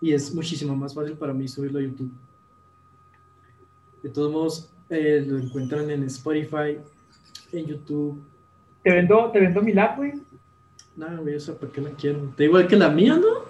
y 0.00 0.12
es 0.12 0.34
muchísimo 0.34 0.74
más 0.76 0.94
fácil 0.94 1.16
para 1.16 1.34
mí 1.34 1.48
subirlo 1.48 1.78
a 1.78 1.82
YouTube. 1.82 2.12
De 4.02 4.08
todos 4.10 4.32
modos, 4.32 4.72
eh, 4.90 5.24
lo 5.26 5.38
encuentran 5.38 5.90
en 5.90 6.04
Spotify, 6.04 6.78
en 7.52 7.66
YouTube. 7.66 8.22
¿Te 8.82 8.92
vendo, 8.92 9.30
te 9.32 9.40
vendo 9.40 9.60
mi 9.60 9.72
lap, 9.72 9.96
güey? 9.96 10.12
No, 10.96 11.22
güey, 11.22 11.34
eso 11.34 11.58
para 11.58 11.72
qué 11.72 11.80
la 11.80 11.90
quiero. 11.90 12.32
Te 12.36 12.44
igual 12.44 12.68
que 12.68 12.76
la 12.76 12.90
mía, 12.90 13.16
¿no? 13.16 13.48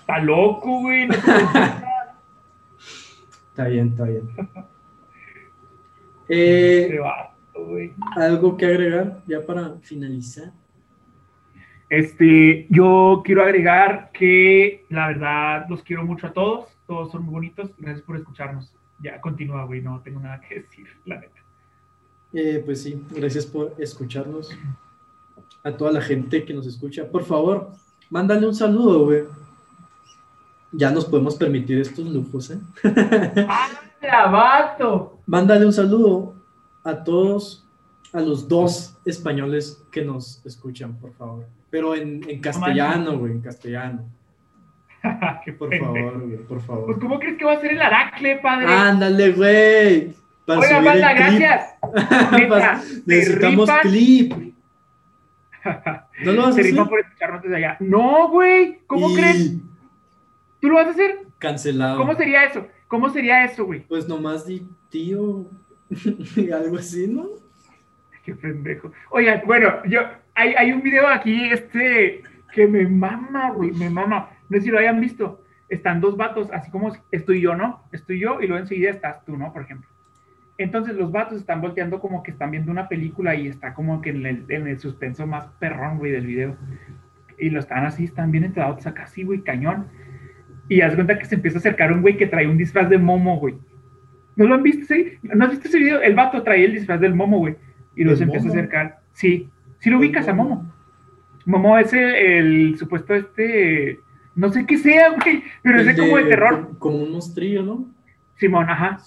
Está 0.00 0.18
loco, 0.18 0.80
güey. 0.80 1.08
está 3.50 3.68
bien, 3.68 3.88
está 3.88 4.04
bien. 4.04 4.28
eh, 6.28 6.98
¿Algo 8.16 8.56
que 8.56 8.66
agregar 8.66 9.22
ya 9.26 9.44
para 9.44 9.76
finalizar? 9.80 10.52
Este, 11.90 12.68
yo 12.70 13.20
quiero 13.24 13.42
agregar 13.42 14.12
que 14.12 14.86
la 14.90 15.08
verdad 15.08 15.66
los 15.68 15.82
quiero 15.82 16.04
mucho 16.04 16.28
a 16.28 16.32
todos, 16.32 16.68
todos 16.86 17.10
son 17.10 17.24
muy 17.24 17.34
bonitos, 17.34 17.70
gracias 17.78 18.02
por 18.02 18.16
escucharnos. 18.16 18.72
Ya, 19.02 19.20
continúa, 19.20 19.64
güey, 19.64 19.80
no 19.80 20.00
tengo 20.00 20.20
nada 20.20 20.40
que 20.40 20.60
decir, 20.60 20.86
la 21.04 21.16
neta. 21.16 21.40
Eh, 22.32 22.62
pues 22.64 22.82
sí, 22.84 23.04
gracias 23.10 23.44
por 23.44 23.74
escucharnos. 23.76 24.56
A 25.64 25.72
toda 25.72 25.90
la 25.90 26.00
gente 26.00 26.44
que 26.44 26.54
nos 26.54 26.66
escucha, 26.66 27.10
por 27.10 27.24
favor, 27.24 27.72
mándale 28.08 28.46
un 28.46 28.54
saludo, 28.54 29.06
güey. 29.06 29.24
Ya 30.70 30.92
nos 30.92 31.06
podemos 31.06 31.34
permitir 31.34 31.80
estos 31.80 32.06
lujos, 32.06 32.52
¿eh? 32.52 32.58
¡Ah, 33.48 33.68
Mándale 35.26 35.66
un 35.66 35.72
saludo 35.72 36.34
a 36.84 37.02
todos, 37.02 37.66
a 38.12 38.20
los 38.20 38.48
dos 38.48 38.96
españoles 39.04 39.82
que 39.90 40.04
nos 40.04 40.44
escuchan, 40.44 40.96
por 40.96 41.12
favor. 41.14 41.46
Pero 41.70 41.94
en, 41.94 42.28
en 42.28 42.40
castellano, 42.40 43.18
güey, 43.18 43.32
en 43.32 43.40
castellano. 43.40 44.04
por 45.58 45.76
favor, 45.76 46.20
güey, 46.20 46.38
por 46.38 46.60
favor. 46.60 46.86
Pues, 46.86 46.98
¿cómo 46.98 47.18
crees 47.18 47.38
que 47.38 47.44
va 47.44 47.52
a 47.52 47.60
ser 47.60 47.72
el 47.72 47.82
Aracle, 47.82 48.38
padre? 48.38 48.66
Ándale, 48.66 49.32
güey. 49.32 50.14
Oiga, 50.46 50.80
manda, 50.80 51.12
gracias. 51.12 51.74
necesitamos 53.06 53.70
clip. 53.82 54.32
¿No 56.24 56.32
lo 56.32 56.42
vas 56.42 56.56
a 56.56 56.60
hacer? 56.60 56.74
por 56.74 57.00
escucharnos 57.00 57.42
desde 57.42 57.56
allá. 57.56 57.76
No, 57.80 58.28
güey. 58.28 58.80
¿Cómo 58.86 59.14
crees? 59.14 59.54
¿Tú 60.60 60.68
lo 60.68 60.74
vas 60.74 60.88
a 60.88 60.90
hacer? 60.90 61.20
Cancelado. 61.38 61.98
¿Cómo 61.98 62.14
sería 62.14 62.44
eso? 62.44 62.66
¿Cómo 62.88 63.08
sería 63.10 63.44
eso, 63.44 63.64
güey? 63.64 63.80
Pues 63.86 64.08
nomás 64.08 64.46
di 64.46 64.66
tío. 64.88 65.46
Algo 66.52 66.76
así, 66.76 67.06
¿no? 67.06 67.28
Qué. 68.38 68.80
Oigan, 69.10 69.42
bueno, 69.46 69.82
yo, 69.86 70.00
hay, 70.34 70.54
hay 70.54 70.72
un 70.72 70.82
video 70.82 71.06
aquí, 71.08 71.50
este, 71.50 72.22
que 72.52 72.66
me 72.66 72.86
mama, 72.86 73.50
güey, 73.50 73.72
me 73.72 73.90
mama. 73.90 74.30
No 74.48 74.58
sé 74.58 74.64
si 74.64 74.70
lo 74.70 74.78
hayan 74.78 75.00
visto. 75.00 75.44
Están 75.68 76.00
dos 76.00 76.16
vatos, 76.16 76.50
así 76.52 76.70
como 76.70 76.92
estoy 77.12 77.40
yo, 77.40 77.54
¿no? 77.54 77.84
Estoy 77.92 78.18
yo 78.18 78.40
y 78.40 78.46
luego 78.46 78.62
enseguida 78.62 78.90
estás 78.90 79.24
tú, 79.24 79.36
¿no? 79.36 79.52
Por 79.52 79.62
ejemplo. 79.62 79.88
Entonces 80.58 80.96
los 80.96 81.10
vatos 81.10 81.38
están 81.38 81.60
volteando 81.60 82.00
como 82.00 82.22
que 82.22 82.32
están 82.32 82.50
viendo 82.50 82.70
una 82.70 82.88
película 82.88 83.34
y 83.34 83.46
está 83.46 83.72
como 83.72 84.02
que 84.02 84.10
en 84.10 84.26
el, 84.26 84.44
en 84.48 84.66
el 84.66 84.78
suspenso 84.78 85.26
más 85.26 85.46
perrón, 85.58 85.98
güey, 85.98 86.12
del 86.12 86.26
video. 86.26 86.56
Y 87.38 87.50
lo 87.50 87.60
están 87.60 87.86
así, 87.86 88.04
están 88.04 88.30
bien 88.30 88.44
entrados 88.44 88.86
acá 88.86 89.04
así, 89.04 89.22
güey, 89.22 89.40
cañón. 89.40 89.86
Y 90.68 90.82
haz 90.82 90.94
cuenta 90.94 91.18
que 91.18 91.24
se 91.24 91.36
empieza 91.36 91.58
a 91.58 91.60
acercar 91.60 91.92
un 91.92 92.02
güey 92.02 92.16
que 92.16 92.26
trae 92.26 92.46
un 92.46 92.58
disfraz 92.58 92.90
de 92.90 92.98
momo, 92.98 93.38
güey. 93.38 93.56
¿No 94.36 94.46
lo 94.46 94.54
han 94.54 94.62
visto? 94.62 94.94
¿No 95.22 95.44
has 95.44 95.50
visto 95.50 95.68
ese 95.68 95.78
video? 95.78 96.02
El 96.02 96.14
vato 96.14 96.42
trae 96.42 96.64
el 96.64 96.72
disfraz 96.72 97.00
del 97.00 97.14
momo, 97.14 97.38
güey. 97.38 97.56
Y 98.00 98.04
los 98.04 98.18
¿Del 98.18 98.28
empieza 98.28 98.48
a 98.48 98.50
acercar. 98.50 98.98
Sí, 99.12 99.48
sí 99.78 99.90
lo 99.90 99.98
¿Del 99.98 100.08
ubicas 100.08 100.26
a 100.28 100.32
momo? 100.34 100.72
momo. 101.46 101.78
Es 101.78 101.92
el, 101.92 102.02
el 102.14 102.78
supuesto 102.78 103.14
este, 103.14 104.00
no 104.34 104.50
sé 104.50 104.64
qué 104.66 104.78
sea, 104.78 105.10
güey, 105.10 105.42
pero 105.62 105.80
ese 105.80 105.96
como 105.96 106.16
de 106.16 106.24
terror. 106.24 106.70
como- 106.78 106.96
un 107.02 107.12
monstrillo, 107.12 107.62
¿no? 107.62 107.86
Simón, 108.36 108.70
ajá. 108.70 108.98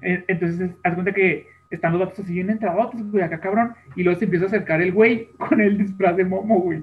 Eh, 0.00 0.24
Entonces, 0.28 0.70
haz 0.82 0.94
cuenta 0.94 1.12
que 1.12 1.46
están 1.70 1.92
los 1.92 2.00
vatos 2.00 2.20
así 2.20 2.32
bien 2.34 2.48
entradotes, 2.50 3.10
güey, 3.10 3.22
acá 3.24 3.38
cabrón, 3.40 3.74
y 3.96 4.02
luego 4.02 4.18
se 4.18 4.24
empieza 4.26 4.46
a 4.46 4.48
acercar 4.48 4.80
el 4.80 4.92
güey 4.92 5.28
con 5.38 5.60
el 5.60 5.76
disfraz 5.78 6.16
de 6.16 6.24
momo, 6.24 6.58
güey. 6.60 6.82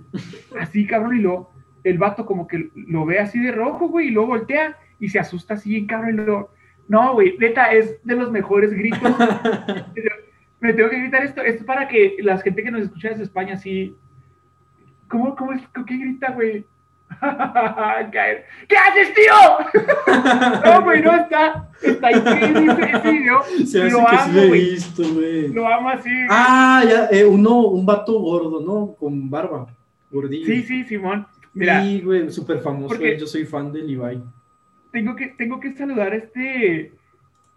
Así, 0.59 0.85
cabrón, 0.85 1.17
y 1.17 1.21
luego 1.21 1.51
el 1.83 1.97
vato 1.97 2.25
como 2.25 2.45
que 2.47 2.69
lo 2.75 3.05
ve 3.05 3.19
así 3.19 3.39
de 3.39 3.51
rojo, 3.51 3.87
güey, 3.87 4.07
y 4.07 4.11
luego 4.11 4.29
voltea 4.29 4.77
y 4.99 5.09
se 5.09 5.17
asusta 5.19 5.53
así 5.55 5.69
bien 5.71 5.87
cabrón, 5.87 6.09
y 6.13 6.17
luego, 6.17 6.51
no, 6.87 7.13
güey, 7.13 7.37
neta, 7.39 7.71
es 7.71 7.97
de 8.03 8.15
los 8.15 8.31
mejores 8.31 8.71
gritos. 8.73 8.99
Me 10.61 10.73
tengo 10.73 10.89
que 10.89 10.99
gritar 10.99 11.23
esto, 11.23 11.41
esto 11.41 11.61
es 11.61 11.65
para 11.65 11.87
que 11.87 12.17
la 12.21 12.37
gente 12.39 12.63
que 12.63 12.71
nos 12.71 12.81
escucha 12.81 13.09
desde 13.09 13.23
España, 13.23 13.53
así, 13.53 13.95
¿cómo, 15.07 15.35
cómo 15.35 15.53
es, 15.53 15.61
qué 15.87 15.97
grita, 15.97 16.31
güey? 16.31 16.65
¿Qué 18.11 18.77
haces, 18.77 19.13
tío? 19.15 19.83
No, 20.65 20.83
güey, 20.83 21.01
no 21.01 21.15
está. 21.15 21.69
Está 21.81 22.11
increíble 22.11 22.91
ese- 22.93 23.11
video. 23.11 23.41
Se 23.65 23.83
Lo 23.89 23.99
sí 23.99 24.05
amo, 24.09 24.33
lo 24.33 24.41
he 24.41 24.47
güey. 24.47 24.59
visto, 24.71 25.03
güey. 25.13 25.47
Lo 25.49 25.67
amo 25.67 25.89
así. 25.89 26.09
Ah, 26.29 26.83
ya, 26.87 27.07
eh, 27.17 27.25
uno, 27.25 27.61
un 27.67 27.85
vato 27.85 28.19
gordo, 28.19 28.61
¿no? 28.61 28.93
Con 28.95 29.29
barba, 29.29 29.67
gordillo. 30.11 30.45
Sí, 30.45 30.63
sí, 30.63 30.83
Simón. 30.83 31.25
Mira, 31.53 31.81
Sí, 31.81 32.01
güey, 32.01 32.29
súper 32.29 32.59
famoso. 32.59 32.95
Yo 33.01 33.25
soy 33.25 33.45
fan 33.45 33.71
de 33.71 33.81
Levi. 33.81 34.21
tengo 34.91 35.15
que, 35.15 35.27
tengo 35.29 35.59
que 35.59 35.73
saludar 35.73 36.13
este. 36.13 36.93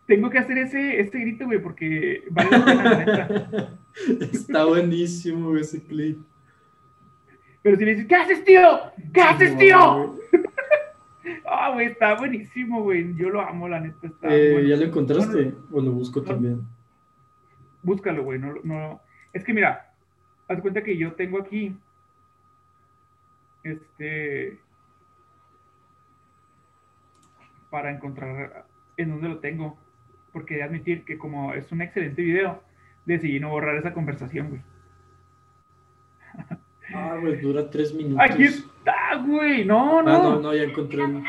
Tengo 0.06 0.30
que 0.30 0.38
hacer 0.38 0.58
ese, 0.58 1.00
este 1.00 1.20
grito, 1.20 1.46
güey, 1.46 1.60
porque 1.62 2.24
vale 2.30 2.50
la 2.50 3.04
pena. 3.04 3.78
Está 4.20 4.64
buenísimo 4.64 5.50
güey, 5.50 5.62
ese 5.62 5.82
clip. 5.82 6.18
Pero 7.62 7.76
si 7.76 7.84
le 7.84 7.92
dices, 7.92 8.08
¿qué 8.08 8.14
haces, 8.16 8.44
tío? 8.44 8.80
¿Qué 9.12 9.20
haces, 9.20 9.52
No, 9.52 9.58
tío? 9.58 10.16
Ah, 11.44 11.70
güey, 11.72 11.86
está 11.86 12.16
buenísimo, 12.16 12.82
güey. 12.82 13.14
Yo 13.14 13.28
lo 13.30 13.40
amo, 13.40 13.68
la 13.68 13.78
neta. 13.78 14.06
Está 14.06 14.34
Eh, 14.34 14.52
bueno. 14.54 14.68
¿Ya 14.68 14.76
lo 14.76 14.84
encontraste? 14.84 15.42
Bueno. 15.44 15.66
¿O 15.70 15.80
lo 15.80 15.92
busco 15.92 16.22
también? 16.22 16.62
Búscalo, 17.82 18.24
güey. 18.24 18.38
No, 18.40 18.54
no. 18.64 19.00
Es 19.32 19.44
que 19.44 19.52
mira, 19.52 19.92
haz 20.48 20.60
cuenta 20.60 20.82
que 20.82 20.96
yo 20.96 21.12
tengo 21.12 21.38
aquí. 21.40 21.76
Este. 23.62 24.58
Para 27.70 27.90
encontrar 27.92 28.66
en 28.96 29.10
dónde 29.10 29.28
lo 29.28 29.38
tengo. 29.38 29.78
Porque 30.32 30.54
he 30.54 30.56
de 30.58 30.62
admitir 30.64 31.04
que, 31.04 31.18
como 31.18 31.52
es 31.52 31.70
un 31.72 31.82
excelente 31.82 32.22
video, 32.22 32.62
decidí 33.04 33.38
no 33.40 33.50
borrar 33.50 33.76
esa 33.76 33.92
conversación, 33.92 34.48
güey. 34.48 34.62
Ah, 36.94 37.16
güey, 37.18 37.40
dura 37.40 37.70
tres 37.70 37.94
minutos. 37.94 38.22
Aquí 38.22 38.42
está, 38.44 39.14
güey. 39.24 39.64
No, 39.64 40.00
Ah, 40.00 40.02
no. 40.02 40.22
no, 40.34 40.40
no, 40.40 40.54
ya 40.54 40.64
encontré. 40.64 41.02
el- 41.02 41.22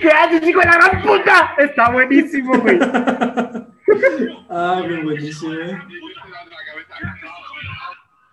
¿Qué 0.00 0.08
haces, 0.10 0.48
hijo 0.48 0.60
de 0.60 0.66
la 0.66 0.76
gran 0.76 1.02
puta? 1.02 1.54
Está 1.58 1.90
buenísimo, 1.90 2.52
güey. 2.58 2.78
ah, 4.50 4.80
güey, 4.84 5.02
buenísimo. 5.02 5.54
eh. 5.54 5.78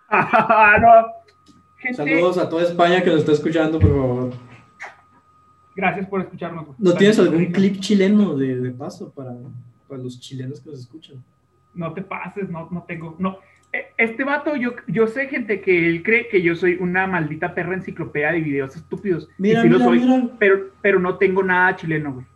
Ah, 0.08 0.76
no. 0.80 1.21
Gente, 1.82 1.96
Saludos 1.96 2.38
a 2.38 2.48
toda 2.48 2.62
España 2.62 3.02
que 3.02 3.10
nos 3.10 3.20
está 3.20 3.32
escuchando, 3.32 3.78
por 3.80 3.90
favor. 3.90 4.30
Gracias 5.74 6.06
por 6.06 6.20
escucharnos. 6.20 6.66
¿No 6.78 6.94
tienes 6.94 7.18
algún 7.18 7.46
clip 7.46 7.80
chileno 7.80 8.36
de, 8.36 8.56
de 8.60 8.70
paso 8.70 9.10
para, 9.12 9.32
para 9.88 10.02
los 10.02 10.20
chilenos 10.20 10.60
que 10.60 10.70
nos 10.70 10.80
escuchan? 10.80 11.16
No 11.74 11.92
te 11.92 12.02
pases, 12.02 12.48
no, 12.50 12.68
no 12.70 12.82
tengo. 12.84 13.16
No. 13.18 13.38
E- 13.72 13.86
Este 13.96 14.22
vato, 14.22 14.54
yo, 14.54 14.72
yo 14.86 15.06
sé, 15.08 15.28
gente, 15.28 15.60
que 15.62 15.88
él 15.88 16.02
cree 16.02 16.28
que 16.28 16.42
yo 16.42 16.54
soy 16.54 16.74
una 16.78 17.06
maldita 17.06 17.54
perra 17.54 17.74
enciclopedia 17.74 18.32
de 18.32 18.40
videos 18.42 18.76
estúpidos. 18.76 19.28
Y 19.38 19.42
Mira, 19.42 19.64
lo 19.64 19.70
mira, 19.70 19.84
soy, 19.86 19.98
mira. 20.00 20.28
Pero, 20.38 20.60
pero 20.82 20.98
no 21.00 21.16
tengo 21.16 21.42
nada 21.42 21.74
chileno, 21.74 22.12
güey. 22.12 22.26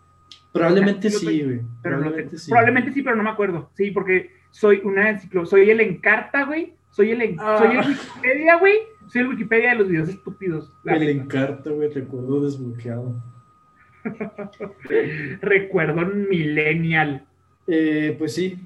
Probablemente 0.52 1.10
soy- 1.10 1.36
sí, 1.38 1.42
güey. 1.44 1.60
Pero 1.82 1.96
no 1.96 2.02
Probablemente 2.02 2.30
tengo- 2.30 2.38
sí. 2.42 2.50
Probablemente 2.50 2.92
sí, 2.92 3.02
pero 3.02 3.16
no 3.16 3.22
me 3.22 3.30
acuerdo. 3.30 3.70
Sí, 3.74 3.90
porque 3.90 4.30
soy 4.50 4.80
una 4.82 5.10
enciclo, 5.10 5.44
soy 5.44 5.68
el 5.68 5.80
encarta, 5.82 6.44
güey. 6.46 6.72
Soy 6.90 7.10
el, 7.10 7.20
en- 7.20 7.36
Ah. 7.38 7.56
soy 7.58 7.76
el 7.76 7.86
Wikipedia, 7.86 8.56
güey. 8.56 8.76
Soy 9.08 9.22
el 9.22 9.28
Wikipedia 9.28 9.70
de 9.70 9.76
los 9.76 9.88
videos 9.88 10.08
estúpidos. 10.08 10.72
la 10.82 10.96
El 10.96 11.08
encarta, 11.08 11.70
güey, 11.70 11.92
recuerdo 11.92 12.40
desbloqueado. 12.42 13.14
Recuerdo 15.40 16.06
millennial. 16.06 17.26
Eh, 17.66 18.14
pues 18.18 18.34
sí, 18.34 18.58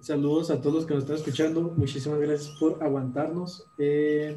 saludos 0.00 0.50
a 0.50 0.60
todos 0.60 0.76
los 0.76 0.86
que 0.86 0.94
nos 0.94 1.04
están 1.04 1.16
escuchando. 1.16 1.72
Muchísimas 1.76 2.20
gracias 2.20 2.56
por 2.58 2.82
aguantarnos. 2.82 3.66
Eh, 3.78 4.36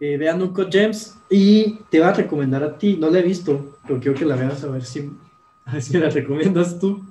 eh, 0.00 0.16
vean 0.16 0.42
Uncut 0.42 0.72
Gems 0.72 1.18
y 1.30 1.78
te 1.90 2.00
va 2.00 2.08
a 2.08 2.14
recomendar 2.14 2.62
a 2.62 2.78
ti. 2.78 2.96
No 2.96 3.10
la 3.10 3.20
he 3.20 3.22
visto, 3.22 3.78
pero 3.86 4.00
quiero 4.00 4.18
que 4.18 4.24
la 4.24 4.36
veas 4.36 4.64
a 4.64 4.68
ver 4.68 4.84
si, 4.84 5.10
a 5.64 5.72
ver 5.72 5.82
si 5.82 5.98
la 5.98 6.08
recomiendas 6.10 6.78
tú. 6.78 7.02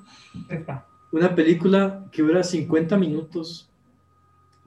Una 1.12 1.36
película 1.36 2.06
que 2.12 2.24
dura 2.24 2.44
50 2.44 2.98
minutos. 2.98 3.70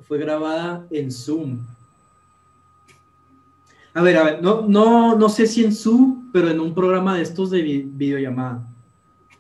Fue 0.03 0.19
grabada 0.19 0.87
en 0.91 1.11
Zoom. 1.11 1.59
A 3.97 4.03
ver, 4.03 4.17
a 4.19 4.25
ver, 4.25 4.43
no, 4.43 4.67
no, 4.69 5.17
no 5.17 5.29
sé 5.31 5.47
si 5.47 5.65
en 5.65 5.73
Zoom, 5.73 6.31
pero 6.31 6.51
en 6.51 6.61
un 6.61 6.75
programa 6.75 7.17
de 7.17 7.23
estos 7.23 7.51
de 7.51 7.63
vi- 7.63 7.83
videollamada. 7.83 8.69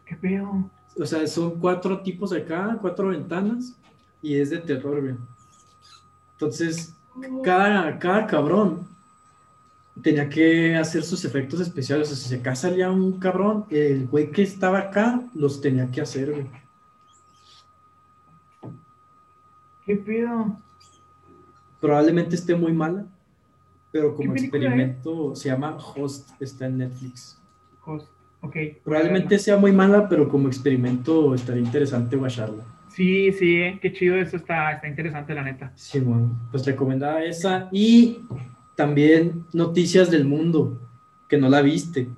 ¿Qué 0.07 0.16
pedo? 0.16 0.70
O 0.98 1.04
sea, 1.04 1.26
son 1.26 1.61
cuatro 1.61 2.00
tipos 2.00 2.32
acá, 2.32 2.78
cuatro 2.80 3.09
ventanas, 3.09 3.76
y 4.22 4.34
es 4.38 4.48
de 4.48 4.59
terror, 4.59 5.02
güey. 5.02 5.14
Entonces, 6.32 6.94
cada, 7.44 7.98
cada 7.98 8.26
cabrón 8.26 8.88
tenía 10.02 10.26
que 10.26 10.74
hacer 10.74 11.02
sus 11.02 11.22
efectos 11.26 11.61
especiales. 11.61 12.11
O 12.11 12.14
sea, 12.14 12.28
si 12.28 12.34
acá 12.36 12.57
salía 12.57 12.90
un 12.90 13.18
cabrón, 13.18 13.66
el 13.68 14.07
güey 14.07 14.30
que 14.30 14.42
estaba 14.42 14.78
acá 14.78 15.20
los 15.34 15.61
tenía 15.61 15.90
que 15.90 16.00
hacer, 16.00 16.32
güey. 16.32 16.46
¿Qué 19.84 19.96
pedo? 19.96 20.57
Probablemente 21.78 22.36
esté 22.36 22.54
muy 22.54 22.72
mala, 22.72 23.07
pero 23.97 24.14
como 24.14 24.34
¿Qué 24.34 24.40
película 24.40 24.64
experimento 24.66 25.34
se 25.34 25.49
llama 25.49 25.78
Host, 25.78 26.30
está 26.38 26.66
en 26.66 26.76
Netflix. 26.76 27.40
Host. 27.82 28.09
Ok. 28.42 28.55
Probablemente 28.84 29.38
sea 29.38 29.57
muy 29.57 29.72
mala, 29.72 30.07
pero 30.07 30.28
como 30.28 30.49
experimento 30.49 31.34
estaría 31.34 31.62
interesante 31.62 32.14
guacharla. 32.14 32.62
Sí, 32.90 33.32
sí, 33.32 33.57
eh, 33.57 33.78
qué 33.80 33.94
chido 33.94 34.16
eso 34.16 34.36
está, 34.36 34.72
está 34.72 34.86
interesante 34.86 35.34
la 35.34 35.42
neta. 35.42 35.72
Sí, 35.76 36.01
bueno, 36.01 36.38
pues 36.51 36.66
recomendada 36.66 37.24
esa 37.24 37.70
y 37.72 38.18
también 38.74 39.47
Noticias 39.55 40.11
del 40.11 40.26
Mundo, 40.26 40.78
que 41.26 41.38
no 41.38 41.49
la 41.49 41.62
viste. 41.62 42.09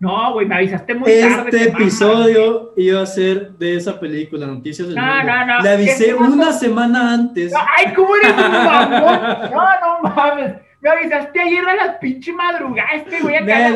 No, 0.00 0.32
güey, 0.32 0.46
me 0.46 0.54
avisaste 0.56 0.94
muy 0.94 1.10
tarde. 1.10 1.26
Este 1.26 1.50
te 1.50 1.64
mamas. 1.72 1.80
episodio 1.80 2.72
iba 2.76 3.02
a 3.02 3.06
ser 3.06 3.50
de 3.52 3.76
esa 3.76 3.98
película, 3.98 4.46
Noticias 4.46 4.86
del 4.86 4.96
No, 4.96 5.02
Mundo. 5.02 5.24
no, 5.32 5.46
no, 5.46 5.60
Le 5.62 5.68
avisé 5.70 5.90
este 6.10 6.14
una 6.14 6.52
semana 6.52 7.14
antes. 7.14 7.52
Ay, 7.76 7.92
¿cómo 7.94 8.14
eres 8.16 8.30
un 8.30 8.36
mamón? 8.52 9.50
No, 9.50 9.80
no 9.80 10.02
mames. 10.14 10.54
Me 10.80 10.90
avisaste 10.90 11.40
ayer 11.40 11.68
a 11.68 11.74
las 11.74 11.96
pinche 11.96 12.32
madrugadas, 12.32 12.94
este 12.94 13.20
güey 13.20 13.34
acá. 13.34 13.68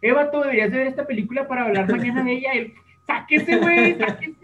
Eva, 0.00 0.30
tú 0.30 0.40
deberías 0.40 0.70
de 0.70 0.78
ver 0.78 0.86
esta 0.86 1.04
película 1.06 1.48
para 1.48 1.64
hablar 1.64 1.90
mañana 1.90 2.22
de 2.22 2.32
ella. 2.32 2.50
Sáquese, 3.06 3.56
güey, 3.56 3.98
sáquese. 3.98 4.36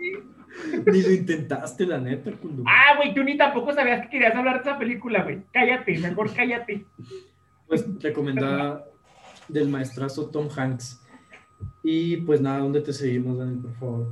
Ni 0.87 1.03
lo 1.03 1.13
intentaste, 1.13 1.87
la 1.87 1.99
neta, 1.99 2.33
culo. 2.33 2.65
Ah, 2.67 2.97
güey, 2.97 3.15
tú 3.15 3.23
ni 3.23 3.37
tampoco 3.37 3.73
sabías 3.73 4.03
que 4.03 4.09
querías 4.09 4.35
hablar 4.35 4.57
de 4.63 4.69
esa 4.69 4.79
película, 4.79 5.23
güey. 5.23 5.39
Cállate, 5.53 5.97
mejor 5.99 6.35
cállate. 6.35 6.85
Pues 7.69 7.87
recomendada 8.03 8.85
del 9.49 9.69
maestrazo 9.69 10.27
Tom 10.31 10.49
Hanks. 10.55 11.05
Y 11.83 12.19
pues 12.19 12.41
nada, 12.41 12.59
¿dónde 12.61 12.81
te 12.81 12.93
seguimos, 12.93 13.39
Daniel, 13.39 13.59
por 13.59 13.75
favor? 13.75 14.09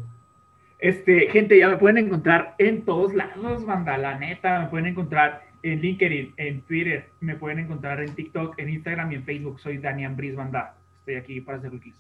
Este, 0.79 1.29
gente, 1.31 1.59
ya 1.59 1.69
me 1.69 1.77
pueden 1.77 1.99
encontrar 1.99 2.55
en 2.59 2.85
todos 2.85 3.15
lados, 3.15 3.65
banda, 3.65 3.97
la 3.97 4.19
neta. 4.19 4.61
Me 4.61 4.69
pueden 4.69 4.87
encontrar 4.87 5.43
en 5.63 5.81
LinkedIn, 5.81 6.35
en 6.37 6.61
Twitter, 6.63 7.11
me 7.21 7.35
pueden 7.35 7.59
encontrar 7.61 8.01
en 8.01 8.15
TikTok, 8.15 8.59
en 8.59 8.69
Instagram 8.71 9.13
y 9.13 9.15
en 9.17 9.25
Facebook. 9.25 9.59
Soy 9.61 9.79
Daniel 9.79 10.15
Bris 10.15 10.37
Banda. 10.37 10.77
Estoy 11.01 11.15
aquí 11.17 11.41
para 11.41 11.59
hacer 11.59 11.73
wikis. 11.73 11.95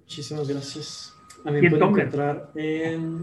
Muchísimas 0.00 0.48
gracias. 0.48 1.16
A 1.44 1.50
mí 1.50 1.58
¿Y 1.58 1.62
me 1.62 1.66
en 1.68 1.70
pueden 1.70 1.86
Tumblr? 1.86 2.00
encontrar 2.00 2.50
en... 2.54 3.22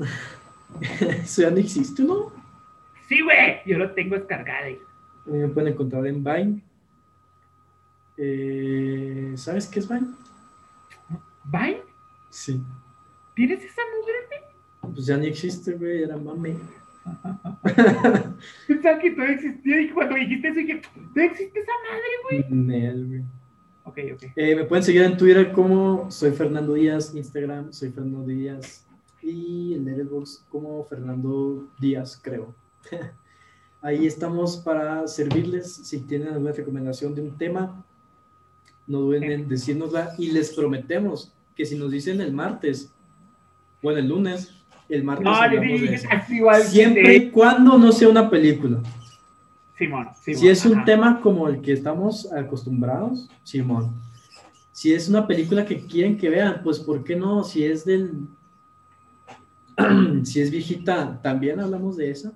Eso 1.24 1.41
ya 1.43 1.51
no 1.51 1.57
existe, 1.57 2.03
¿no? 2.03 2.32
Sí, 3.07 3.21
güey, 3.21 3.59
yo 3.65 3.78
lo 3.78 3.91
tengo 3.91 4.15
descargado. 4.15 4.67
A 5.26 5.30
mí 5.30 5.38
me 5.38 5.47
pueden 5.49 5.74
encontrar 5.74 6.07
en 6.07 6.24
Vine. 6.24 6.61
Eh, 8.18 9.34
¿Sabes 9.36 9.68
qué 9.68 9.80
es 9.80 9.88
Vine? 9.88 10.07
¿Vine? 11.45 11.82
Sí. 12.30 12.61
¿Tienes 13.36 13.64
esa 13.64 13.82
mugre? 13.97 14.93
Pues 14.93 15.05
ya 15.05 15.18
ni 15.18 15.28
existe, 15.28 15.74
güey, 15.74 16.03
era 16.03 16.18
mame. 16.18 16.55
Pensaba 18.68 18.99
que 18.99 19.11
todavía 19.11 19.36
existía 19.36 19.82
y 19.82 19.89
cuando 19.89 20.16
dijiste 20.16 20.47
eso 20.47 20.57
dije, 20.59 20.82
¿todavía 20.93 21.32
existe 21.32 21.59
esa 21.59 21.72
madre, 21.89 22.03
güey? 22.24 22.45
Nel, 22.49 23.07
güey. 23.07 23.24
Ok, 23.86 23.97
ok. 24.14 24.32
Eh, 24.36 24.55
me 24.55 24.64
pueden 24.64 24.84
seguir 24.84 25.01
en 25.03 25.18
Twitter 25.18 25.51
como 25.51 26.09
soy 26.09 26.32
Fernando 26.32 26.74
Díaz, 26.74 27.14
Instagram 27.14 27.74
soy 27.74 27.89
Fernando 27.89 28.26
Díaz 28.26 28.86
y 29.22 29.74
en 29.74 29.86
Letterboxd 29.86 30.47
como 30.49 30.84
Fernando 30.86 31.68
Díaz, 31.80 32.20
creo. 32.22 32.53
Ahí 33.82 34.07
estamos 34.07 34.57
para 34.57 35.07
servirles. 35.07 35.74
Si 35.74 35.99
tienen 35.99 36.30
alguna 36.30 36.53
recomendación 36.53 37.14
de 37.14 37.22
un 37.22 37.38
tema, 37.38 37.86
no 38.88 38.99
duden 38.99 39.23
en 39.23 39.47
decírnosla 39.47 40.13
y 40.17 40.31
les 40.31 40.53
prometemos 40.53 41.34
que 41.55 41.65
si 41.65 41.75
nos 41.75 41.91
dicen 41.91 42.21
el 42.21 42.34
martes 42.34 42.91
o 43.81 43.91
en 43.91 43.97
el 43.97 44.07
lunes, 44.07 44.53
el 44.89 45.03
martes 45.03 45.25
No, 45.25 45.36
hablamos 45.36 45.81
de 45.81 45.93
eso. 45.93 46.07
Siempre 46.65 47.15
y 47.15 47.31
cuando 47.31 47.77
no 47.77 47.91
sea 47.91 48.09
una 48.09 48.29
película. 48.29 48.81
Simón, 49.77 50.09
Simón. 50.21 50.39
Si 50.39 50.47
es 50.47 50.65
un 50.65 50.75
ajá. 50.75 50.86
tema 50.86 51.21
como 51.21 51.47
el 51.47 51.61
que 51.61 51.73
estamos 51.73 52.31
acostumbrados, 52.31 53.29
Simón. 53.43 54.01
Si 54.71 54.93
es 54.93 55.07
una 55.07 55.27
película 55.27 55.65
que 55.65 55.86
quieren 55.86 56.17
que 56.17 56.29
vean, 56.29 56.61
pues 56.63 56.79
¿por 56.79 57.03
qué 57.03 57.15
no? 57.15 57.43
Si 57.43 57.63
es 57.63 57.86
del... 57.86 58.27
si 60.23 60.41
es 60.41 60.51
viejita, 60.51 61.21
también 61.21 61.59
hablamos 61.59 61.97
de 61.97 62.11
esa. 62.11 62.34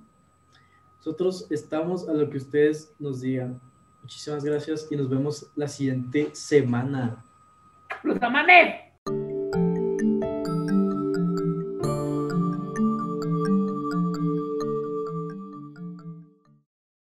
Nosotros 0.98 1.48
estamos 1.50 2.08
a 2.10 2.14
lo 2.14 2.30
que 2.30 2.38
ustedes 2.38 2.94
nos 3.00 3.22
digan. 3.22 3.60
Muchísimas 4.08 4.46
gracias 4.46 4.88
y 4.90 4.96
nos 4.96 5.10
vemos 5.10 5.52
la 5.58 5.68
siguiente 5.68 6.30
semana. 6.34 7.26
¡Los 8.04 8.24
amanes! 8.24 8.87